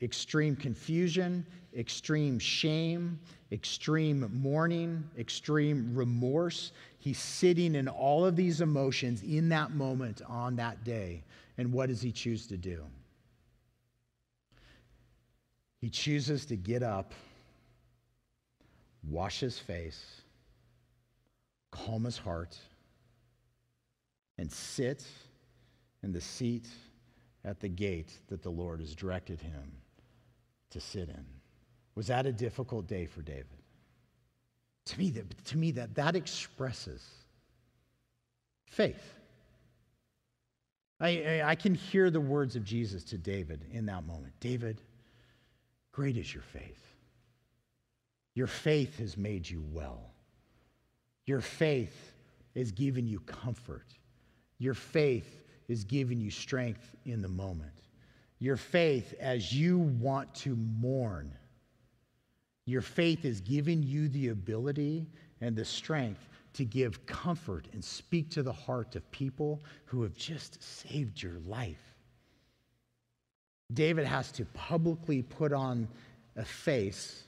extreme 0.02 0.54
confusion, 0.54 1.46
extreme 1.76 2.38
shame, 2.38 3.18
extreme 3.52 4.28
mourning, 4.32 5.08
extreme 5.18 5.94
remorse. 5.94 6.72
He's 6.98 7.18
sitting 7.18 7.74
in 7.74 7.88
all 7.88 8.24
of 8.24 8.36
these 8.36 8.60
emotions 8.60 9.22
in 9.22 9.48
that 9.50 9.72
moment 9.72 10.22
on 10.26 10.56
that 10.56 10.84
day. 10.84 11.24
And 11.56 11.72
what 11.72 11.88
does 11.88 12.00
he 12.00 12.12
choose 12.12 12.46
to 12.48 12.56
do? 12.56 12.84
He 15.80 15.90
chooses 15.90 16.46
to 16.46 16.56
get 16.56 16.82
up, 16.82 17.14
wash 19.08 19.40
his 19.40 19.58
face, 19.58 20.22
calm 21.70 22.04
his 22.04 22.18
heart, 22.18 22.56
and 24.38 24.50
sit 24.50 25.04
in 26.02 26.12
the 26.12 26.20
seat 26.20 26.66
at 27.44 27.60
the 27.60 27.68
gate 27.68 28.12
that 28.28 28.42
the 28.42 28.50
Lord 28.50 28.80
has 28.80 28.94
directed 28.94 29.40
him 29.40 29.72
to 30.70 30.80
sit 30.80 31.08
in. 31.08 31.24
Was 31.94 32.08
that 32.08 32.26
a 32.26 32.32
difficult 32.32 32.86
day 32.86 33.06
for 33.06 33.22
David? 33.22 33.46
To 34.86 34.98
me, 34.98 35.10
that, 35.10 35.44
to 35.46 35.58
me 35.58 35.70
that, 35.72 35.94
that 35.96 36.16
expresses 36.16 37.04
faith. 38.66 39.14
I, 41.00 41.42
I, 41.44 41.54
can 41.54 41.74
hear 41.74 42.10
the 42.10 42.20
words 42.20 42.56
of 42.56 42.64
Jesus 42.64 43.04
to 43.04 43.18
David 43.18 43.64
in 43.70 43.86
that 43.86 44.04
moment. 44.04 44.32
David, 44.40 44.80
great 45.98 46.16
is 46.16 46.32
your 46.32 46.44
faith. 46.44 46.94
Your 48.36 48.46
faith 48.46 49.00
has 49.00 49.16
made 49.16 49.50
you 49.50 49.64
well. 49.72 50.12
Your 51.26 51.40
faith 51.40 52.14
has 52.54 52.70
given 52.70 53.04
you 53.04 53.18
comfort. 53.18 53.88
Your 54.58 54.74
faith 54.74 55.42
is 55.66 55.82
giving 55.82 56.20
you 56.20 56.30
strength 56.30 56.94
in 57.04 57.20
the 57.20 57.28
moment. 57.28 57.82
Your 58.38 58.56
faith, 58.56 59.12
as 59.18 59.52
you 59.52 59.76
want 59.76 60.32
to 60.36 60.54
mourn, 60.54 61.34
your 62.64 62.80
faith 62.80 63.24
is 63.24 63.40
giving 63.40 63.82
you 63.82 64.08
the 64.08 64.28
ability 64.28 65.04
and 65.40 65.56
the 65.56 65.64
strength 65.64 66.28
to 66.52 66.64
give 66.64 67.06
comfort 67.06 67.66
and 67.72 67.84
speak 67.84 68.30
to 68.30 68.44
the 68.44 68.52
heart 68.52 68.94
of 68.94 69.10
people 69.10 69.64
who 69.84 70.04
have 70.04 70.14
just 70.14 70.62
saved 70.62 71.20
your 71.20 71.40
life. 71.44 71.87
David 73.72 74.06
has 74.06 74.32
to 74.32 74.44
publicly 74.46 75.22
put 75.22 75.52
on 75.52 75.88
a 76.36 76.44
face 76.44 77.24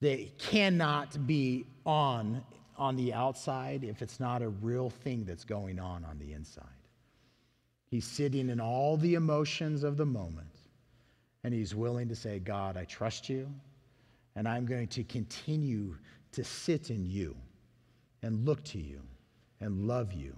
that 0.00 0.38
cannot 0.38 1.26
be 1.26 1.66
on 1.84 2.42
on 2.78 2.96
the 2.96 3.12
outside 3.12 3.84
if 3.84 4.00
it's 4.00 4.18
not 4.18 4.40
a 4.40 4.48
real 4.48 4.88
thing 4.88 5.24
that's 5.26 5.44
going 5.44 5.78
on 5.78 6.02
on 6.06 6.18
the 6.18 6.32
inside. 6.32 6.64
He's 7.90 8.06
sitting 8.06 8.48
in 8.48 8.58
all 8.58 8.96
the 8.96 9.14
emotions 9.14 9.84
of 9.84 9.98
the 9.98 10.06
moment, 10.06 10.48
and 11.44 11.52
he's 11.52 11.74
willing 11.74 12.08
to 12.08 12.16
say, 12.16 12.38
God, 12.38 12.78
I 12.78 12.84
trust 12.84 13.28
you, 13.28 13.46
and 14.34 14.48
I'm 14.48 14.64
going 14.64 14.86
to 14.88 15.04
continue 15.04 15.94
to 16.32 16.42
sit 16.42 16.88
in 16.88 17.04
you 17.04 17.36
and 18.22 18.46
look 18.46 18.64
to 18.64 18.78
you 18.78 19.02
and 19.60 19.86
love 19.86 20.14
you 20.14 20.34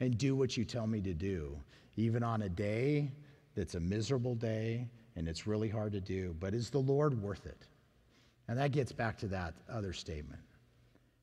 and 0.00 0.18
do 0.18 0.36
what 0.36 0.58
you 0.58 0.66
tell 0.66 0.86
me 0.86 1.00
to 1.00 1.14
do, 1.14 1.56
even 1.96 2.22
on 2.22 2.42
a 2.42 2.48
day 2.50 3.10
that's 3.58 3.74
a 3.74 3.80
miserable 3.80 4.36
day 4.36 4.88
and 5.16 5.28
it's 5.28 5.46
really 5.46 5.68
hard 5.68 5.92
to 5.92 6.00
do. 6.00 6.34
But 6.38 6.54
is 6.54 6.70
the 6.70 6.78
Lord 6.78 7.20
worth 7.20 7.44
it? 7.44 7.66
And 8.46 8.56
that 8.58 8.70
gets 8.70 8.92
back 8.92 9.18
to 9.18 9.26
that 9.28 9.54
other 9.68 9.92
statement. 9.92 10.40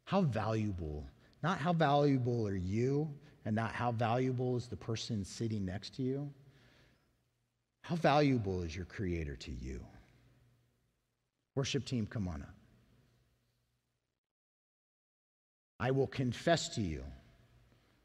How 0.04 0.22
valuable, 0.22 1.06
not 1.42 1.60
how 1.60 1.72
valuable 1.72 2.46
are 2.46 2.56
you, 2.56 3.10
and 3.46 3.56
not 3.56 3.72
how 3.72 3.94
valuable 3.94 4.58
is 4.58 4.68
the 4.68 4.76
person 4.76 5.24
sitting 5.24 5.66
next 5.66 5.96
to 5.96 6.04
you? 6.04 6.30
How 7.82 7.96
valuable 7.96 8.64
is 8.64 8.76
your 8.76 8.86
Creator 8.86 9.38
to 9.38 9.52
you? 9.52 9.80
Worship 11.56 11.86
team, 11.86 12.06
come 12.06 12.28
on 12.28 12.42
up. 12.42 12.54
I 15.80 15.92
will 15.92 16.08
confess 16.08 16.68
to 16.76 16.82
you 16.82 17.04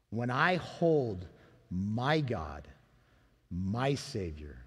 when 0.09 0.29
I 0.29 0.55
hold 0.55 1.27
my 1.69 2.21
God, 2.21 2.67
my 3.51 3.93
Savior, 3.95 4.57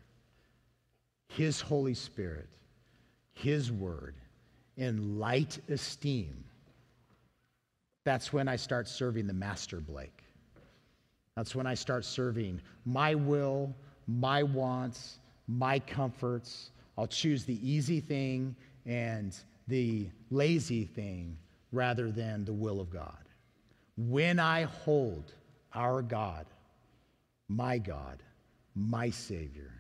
His 1.29 1.61
Holy 1.61 1.95
Spirit, 1.95 2.49
His 3.33 3.73
Word 3.73 4.15
in 4.77 5.19
light 5.19 5.59
esteem, 5.69 6.45
that's 8.05 8.33
when 8.33 8.49
I 8.49 8.57
start 8.57 8.87
serving 8.87 9.27
the 9.27 9.33
Master 9.33 9.81
Blake. 9.81 10.25
That's 11.37 11.55
when 11.55 11.67
I 11.67 11.75
start 11.75 12.05
serving 12.05 12.61
my 12.85 13.15
will, 13.15 13.75
my 14.07 14.43
wants, 14.43 15.19
my 15.49 15.79
comforts. 15.79 16.71
I'll 16.97 17.07
choose 17.07 17.45
the 17.45 17.59
easy 17.69 18.01
thing 18.01 18.55
and 18.87 19.35
the 19.67 20.07
lazy 20.31 20.85
thing 20.85 21.37
rather 21.73 22.11
than 22.11 22.45
the 22.45 22.53
will 22.53 22.81
of 22.81 22.91
God. 22.91 23.17
When 23.97 24.39
I 24.39 24.65
hold 24.65 25.33
our 25.73 26.03
God, 26.03 26.47
my 27.49 27.79
God, 27.79 28.23
my 28.75 29.11
Savior, 29.11 29.73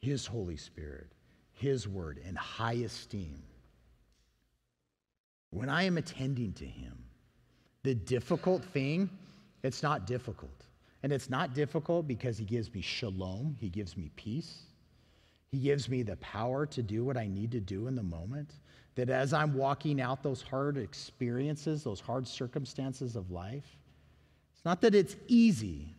His 0.00 0.26
Holy 0.26 0.56
Spirit, 0.56 1.12
His 1.52 1.86
Word 1.86 2.20
in 2.26 2.34
high 2.34 2.74
esteem, 2.74 3.42
when 5.50 5.68
I 5.68 5.84
am 5.84 5.96
attending 5.98 6.52
to 6.54 6.64
Him, 6.64 7.04
the 7.82 7.94
difficult 7.94 8.64
thing, 8.64 9.08
it's 9.62 9.82
not 9.82 10.06
difficult. 10.06 10.66
And 11.02 11.12
it's 11.12 11.30
not 11.30 11.54
difficult 11.54 12.08
because 12.08 12.36
he 12.36 12.44
gives 12.44 12.74
me 12.74 12.80
shalom, 12.80 13.56
he 13.60 13.68
gives 13.68 13.96
me 13.96 14.10
peace. 14.16 14.62
He 15.52 15.58
gives 15.58 15.88
me 15.88 16.02
the 16.02 16.16
power 16.16 16.66
to 16.66 16.82
do 16.82 17.04
what 17.04 17.16
I 17.16 17.28
need 17.28 17.52
to 17.52 17.60
do 17.60 17.86
in 17.86 17.94
the 17.94 18.02
moment. 18.02 18.54
That 18.96 19.08
as 19.08 19.32
I'm 19.32 19.54
walking 19.54 20.00
out 20.00 20.22
those 20.22 20.42
hard 20.42 20.76
experiences, 20.76 21.84
those 21.84 22.00
hard 22.00 22.26
circumstances 22.26 23.14
of 23.14 23.30
life, 23.30 23.76
it's 24.52 24.64
not 24.64 24.80
that 24.80 24.94
it's 24.94 25.14
easy, 25.28 25.94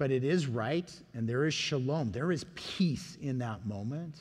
but 0.00 0.10
it 0.10 0.24
is 0.24 0.46
right 0.46 0.90
and 1.12 1.28
there 1.28 1.44
is 1.44 1.52
shalom. 1.52 2.10
There 2.10 2.32
is 2.32 2.46
peace 2.54 3.18
in 3.20 3.36
that 3.40 3.66
moment 3.66 4.14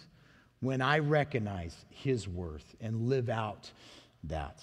when 0.60 0.82
I 0.82 1.00
recognize 1.00 1.86
his 1.90 2.28
worth 2.28 2.76
and 2.82 3.08
live 3.08 3.30
out 3.30 3.72
that 4.26 4.62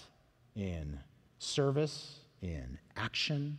in 0.57 1.01
service, 1.39 2.19
in 2.43 2.79
action, 2.99 3.59